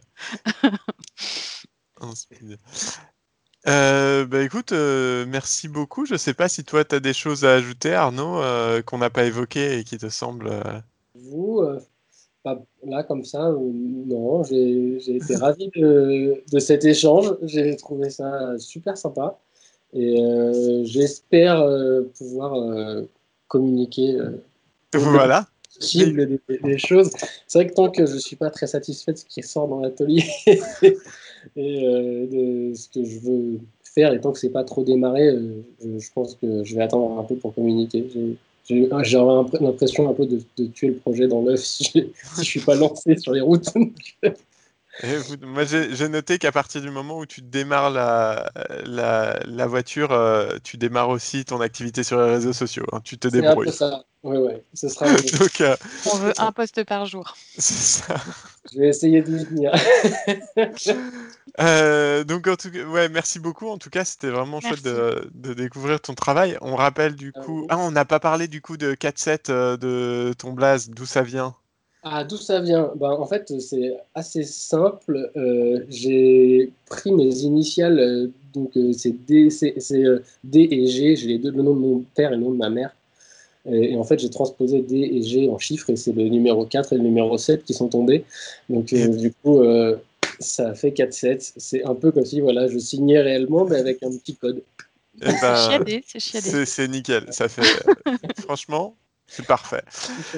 Speed. 2.15 2.59
Euh, 3.69 4.25
bah 4.25 4.43
écoute, 4.43 4.73
euh, 4.73 5.27
merci 5.29 5.69
beaucoup. 5.69 6.07
Je 6.07 6.15
sais 6.17 6.33
pas 6.33 6.49
si 6.49 6.65
toi 6.65 6.83
tu 6.85 6.95
as 6.95 7.01
des 7.01 7.13
choses 7.13 7.45
à 7.45 7.53
ajouter, 7.53 7.93
Arnaud, 7.93 8.41
euh, 8.41 8.81
qu'on 8.81 8.99
n'a 8.99 9.11
pas 9.11 9.25
évoquées 9.25 9.79
et 9.79 9.85
qui 9.85 9.99
te 9.99 10.09
semblent. 10.09 10.49
euh, 10.49 10.63
Vous, 11.15 11.61
euh, 11.61 11.79
pas- 12.43 12.59
là, 12.87 13.03
comme 13.03 13.25
ça, 13.25 13.49
euh, 13.49 13.59
non, 13.61 14.43
j'ai 14.45 14.99
j'ai 15.01 15.17
été 15.17 15.37
ravi 15.37 15.69
de, 15.77 16.43
de 16.51 16.59
cet 16.59 16.87
échange. 16.87 17.35
J'ai 17.43 17.77
trouvé 17.77 18.09
ça 18.09 18.59
super 18.59 18.97
sympa. 18.97 19.39
Et 19.93 20.23
euh, 20.23 20.85
j'espère 20.85 21.61
euh, 21.63 22.03
pouvoir 22.17 22.55
euh, 22.55 23.03
communiquer. 23.49 24.17
Voilà. 24.95 25.47
cible 25.79 26.27
des, 26.27 26.41
des 26.65 26.79
choses. 26.79 27.11
C'est 27.47 27.59
vrai 27.61 27.69
que 27.69 27.75
tant 27.75 27.91
que 27.91 28.05
je 28.07 28.17
suis 28.17 28.35
pas 28.37 28.51
très 28.51 28.67
satisfait 28.67 29.13
de 29.13 29.19
ce 29.19 29.25
qui 29.25 29.41
sort 29.43 29.69
dans 29.69 29.81
l'atelier 29.81 30.25
et 31.57 32.29
de 32.31 32.75
ce 32.75 32.89
que 32.89 33.05
je 33.05 33.19
veux 33.21 33.61
faire, 33.85 34.13
et 34.13 34.21
tant 34.21 34.33
que 34.33 34.39
c'est 34.39 34.51
pas 34.51 34.65
trop 34.65 34.83
démarré, 34.85 35.33
je, 35.83 35.99
je 35.99 36.13
pense 36.13 36.35
que 36.35 36.65
je 36.65 36.75
vais 36.75 36.83
attendre 36.83 37.19
un 37.19 37.23
peu 37.25 37.37
pour 37.37 37.55
communiquer. 37.55 38.05
J'aurais 38.69 39.49
l'impression 39.61 40.09
un 40.09 40.13
peu 40.15 40.27
de, 40.27 40.41
de 40.59 40.67
tuer 40.67 40.89
le 40.89 40.95
projet 40.97 41.27
dans 41.29 41.43
l'œuf 41.43 41.61
si, 41.65 41.85
je- 41.85 42.01
si 42.35 42.39
je 42.39 42.43
suis 42.43 42.61
pas 42.61 42.75
lancé 42.75 43.17
sur 43.17 43.33
les 43.33 43.41
routes. 43.41 43.69
Vous- 45.03 45.37
moi, 45.47 45.65
j'ai 45.65 46.09
noté 46.09 46.39
qu'à 46.39 46.53
partir 46.53 46.81
du 46.83 46.91
moment 46.91 47.19
où 47.19 47.25
tu 47.27 47.41
démarres 47.43 47.91
la, 47.91 48.51
la, 48.85 49.39
la 49.47 49.67
voiture, 49.67 50.13
euh, 50.13 50.59
tu 50.63 50.77
démarres 50.77 51.09
aussi 51.09 51.45
ton 51.45 51.61
activité 51.61 52.03
sur 52.03 52.21
les 52.21 52.31
réseaux 52.31 52.53
sociaux. 52.53 52.85
hein. 52.93 53.01
Tu 53.03 53.17
te 53.17 53.29
C'est 53.29 53.47
un 53.47 53.57
peu 53.57 53.65
débrouilles. 53.65 53.73
ça. 53.73 54.05
Ouais, 54.23 54.37
ouais. 54.37 54.63
Ce 54.75 54.89
sera. 54.91 55.07
Donc, 55.39 55.61
euh, 55.63 55.75
On 56.13 56.17
veut 56.19 56.35
un 56.39 56.53
poste 56.53 56.85
par 56.85 57.07
jour. 57.07 57.35
c'est 57.57 57.75
ça. 57.75 58.17
je 58.73 58.79
vais 58.79 58.89
essayer 58.89 59.23
de 59.23 59.31
m'y 59.31 59.47
tenir. 59.47 59.73
Euh, 61.61 62.25
donc, 62.25 62.47
en 62.47 62.57
tout 62.57 62.71
cas, 62.71 62.85
ouais, 62.85 63.09
merci 63.09 63.39
beaucoup. 63.39 63.69
En 63.69 63.77
tout 63.79 63.91
cas, 63.91 64.05
c'était 64.05 64.31
vraiment 64.31 64.61
chouette 64.61 64.83
de, 64.83 65.29
de 65.35 65.53
découvrir 65.53 66.01
ton 66.01 66.15
travail. 66.15 66.57
On 66.61 66.77
rappelle 66.77 67.17
du 67.17 67.33
Ah 67.35 67.41
coup. 67.41 67.61
oui. 67.63 67.67
Ah, 67.69 67.79
on 67.79 67.91
n'a 67.91 68.05
pas 68.05 68.21
parlé 68.21 68.47
du 68.49 68.63
coup 68.63 68.77
de 68.77 68.95
4-7 68.95 69.51
euh, 69.51 69.77
de 69.77 70.33
ton 70.39 70.53
blaze, 70.53 70.91
d'où 70.91 71.07
ça 71.07 71.23
vient? 71.23 71.55
Ah, 72.03 72.25
d'où 72.25 72.37
ça 72.37 72.61
vient? 72.61 72.93
Ben, 72.97 73.11
En 73.11 73.27
fait, 73.27 73.53
c'est 73.61 73.95
assez 74.15 74.43
simple. 74.45 75.31
Euh, 75.37 75.85
j'ai 75.89 76.73
pris 76.87 77.13
mes 77.13 77.41
initiales, 77.41 77.99
euh, 77.99 78.29
donc 78.55 78.77
euh, 78.77 78.93
c'est 78.93 79.11
D, 79.27 79.49
et 80.55 80.87
G. 80.87 81.17
J'ai 81.17 81.27
les 81.27 81.39
deux, 81.39 81.51
le 81.51 81.63
nom 81.63 81.75
de 81.75 81.79
mon 81.81 82.05
père 82.15 82.33
et 82.33 82.37
le 82.37 82.43
nom 82.43 82.51
de 82.53 82.57
ma 82.57 82.71
mère. 82.71 82.95
Et, 83.67 83.93
et 83.93 83.97
en 83.97 84.05
fait, 84.05 84.19
j'ai 84.19 84.31
transposé 84.31 84.81
D 84.81 84.97
et 84.97 85.23
G 85.23 85.49
en 85.51 85.59
chiffres, 85.59 85.91
et 85.91 85.97
c'est 85.97 86.13
le 86.13 86.25
numéro 86.29 86.65
4 86.65 86.95
et 86.95 86.97
le 86.97 87.03
numéro 87.03 87.37
7 87.37 87.65
qui 87.65 87.75
sont 87.75 87.89
tombés. 87.89 88.25
Donc, 88.71 88.93
euh, 88.95 89.09
du 89.09 89.33
coup, 89.33 89.61
euh, 89.61 89.97
ça 90.39 90.75
fait 90.75 90.91
4-7. 90.93 91.53
C'est 91.59 91.85
un 91.85 91.95
peu 91.95 92.13
comme 92.13 92.25
si 92.25 92.41
voilà, 92.41 92.67
je 92.69 92.79
signais 92.79 93.21
réellement, 93.21 93.67
mais 93.67 93.77
avec 93.77 94.03
un 94.03 94.11
petit 94.11 94.37
code. 94.37 94.63
Eh 95.21 95.27
ben, 95.27 95.35
C'est 95.41 95.71
chiadé, 95.71 96.05
c'est 96.07 96.21
chiadé. 96.21 96.49
c'est 96.49 96.65
c'est 96.65 96.89
nickel. 96.89 97.27
Ça 97.31 97.49
fait. 97.49 97.61
franchement, 98.41 98.95
c'est 99.31 99.47
parfait. 99.47 99.83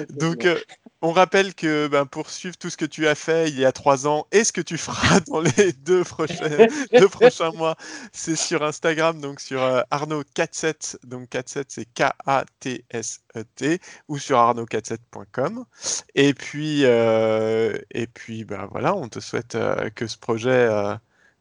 Donc, 0.09 0.45
euh, 0.45 0.59
on 1.01 1.11
rappelle 1.11 1.53
que 1.55 1.87
ben, 1.87 2.05
pour 2.05 2.29
suivre 2.29 2.55
tout 2.57 2.69
ce 2.69 2.77
que 2.77 2.85
tu 2.85 3.07
as 3.07 3.15
fait 3.15 3.49
il 3.49 3.59
y 3.59 3.65
a 3.65 3.71
trois 3.73 4.07
ans 4.07 4.25
et 4.31 4.43
ce 4.43 4.53
que 4.53 4.61
tu 4.61 4.77
feras 4.77 5.19
dans 5.27 5.41
les 5.41 5.73
deux 5.73 6.03
prochains, 6.03 6.67
deux 6.93 7.09
prochains 7.09 7.51
mois, 7.51 7.75
c'est 8.13 8.37
sur 8.37 8.63
Instagram, 8.63 9.19
donc 9.19 9.41
sur 9.41 9.61
euh, 9.61 9.81
Arnaud47, 9.91 10.97
donc 11.03 11.27
47 11.29 11.71
c'est 11.71 11.85
K-A-T-S-E-T, 11.93 13.79
ou 14.07 14.19
sur 14.19 14.37
arnaud47.com. 14.37 15.65
Et 16.15 16.33
puis, 16.33 16.85
euh, 16.85 17.75
et 17.91 18.07
puis 18.07 18.45
ben, 18.45 18.67
voilà, 18.71 18.95
on 18.95 19.09
te 19.09 19.19
souhaite 19.19 19.55
euh, 19.55 19.89
que 19.89 20.07
ce 20.07 20.17
projet 20.17 20.69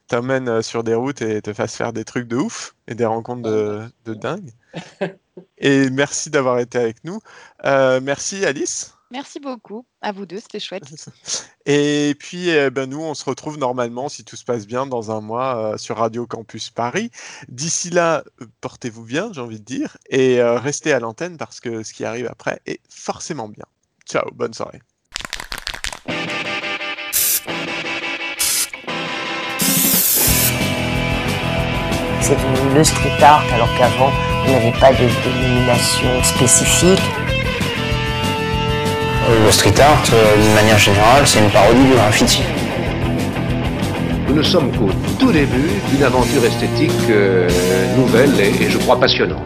t'amène 0.07 0.49
euh, 0.49 0.63
sur 0.63 0.85
des 0.85 0.95
routes 0.95 1.23
et 1.23 1.43
te 1.43 1.53
fasse 1.53 1.77
faire 1.77 1.93
des 1.93 2.05
trucs 2.05 2.29
de 2.29 2.37
ouf 2.37 2.75
et 2.89 2.95
des 2.95 3.07
rencontres 3.07 3.43
de, 3.43 3.83
de 4.05 4.15
dingue. 4.15 4.51
Et 5.59 5.91
merci 5.91 6.31
d'avoir 6.31 6.59
été 6.59 6.79
avec 6.79 7.05
nous. 7.05 7.21
Euh, 7.65 8.01
merci 8.03 8.45
Alice. 8.45 8.95
Merci 9.13 9.41
beaucoup. 9.41 9.85
À 10.01 10.11
vous 10.11 10.25
deux, 10.25 10.41
c'était 10.41 10.59
chouette. 10.59 10.85
Et 11.67 12.17
puis, 12.19 12.51
euh, 12.51 12.71
ben, 12.71 12.89
nous, 12.89 13.01
on 13.01 13.13
se 13.13 13.27
retrouve 13.27 13.59
normalement, 13.59 14.09
si 14.09 14.25
tout 14.25 14.37
se 14.37 14.45
passe 14.45 14.67
bien, 14.67 14.87
dans 14.87 15.11
un 15.11 15.21
mois 15.21 15.75
euh, 15.75 15.77
sur 15.77 15.99
Radio 15.99 16.27
Campus 16.27 16.71
Paris. 16.71 17.11
D'ici 17.49 17.91
là, 17.91 18.25
portez-vous 18.63 19.05
bien, 19.05 19.31
j'ai 19.33 19.43
envie 19.43 19.61
de 19.61 19.65
dire, 19.65 19.99
et 20.09 20.41
euh, 20.41 20.59
restez 20.59 20.95
à 20.95 20.99
l'antenne 20.99 21.37
parce 21.37 21.61
que 21.61 21.83
ce 21.83 21.93
qui 21.93 22.07
arrive 22.07 22.27
après 22.27 22.61
est 22.65 22.81
forcément 22.89 23.49
bien. 23.49 23.67
Ciao, 24.07 24.31
bonne 24.33 24.55
soirée. 24.55 24.81
C'est 32.23 32.37
devenu 32.37 32.75
le 32.77 32.85
street 32.85 33.21
art 33.23 33.45
alors 33.55 33.69
qu'avant 33.77 34.11
il 34.45 34.51
n'y 34.51 34.57
avait 34.57 34.79
pas 34.81 34.93
de 34.93 35.07
dénomination 35.25 36.09
spécifique. 36.23 37.01
Euh, 39.29 39.45
Le 39.47 39.53
street 39.53 39.75
art, 39.81 40.03
euh, 40.13 40.37
d'une 40.43 40.55
manière 40.55 40.79
générale, 40.79 41.23
c'est 41.27 41.39
une 41.41 41.51
parodie 41.51 41.85
du 41.85 41.93
graffiti. 41.95 42.43
Nous 44.29 44.35
ne 44.35 44.43
sommes 44.43 44.71
qu'au 44.77 44.91
tout 45.19 45.33
début 45.33 45.71
d'une 45.91 46.03
aventure 46.05 46.45
esthétique 46.45 46.91
euh, 47.11 47.49
nouvelle 47.97 48.33
et, 48.41 48.65
et 48.65 48.71
je 48.71 48.79
crois 48.79 48.99
passionnante. 48.99 49.43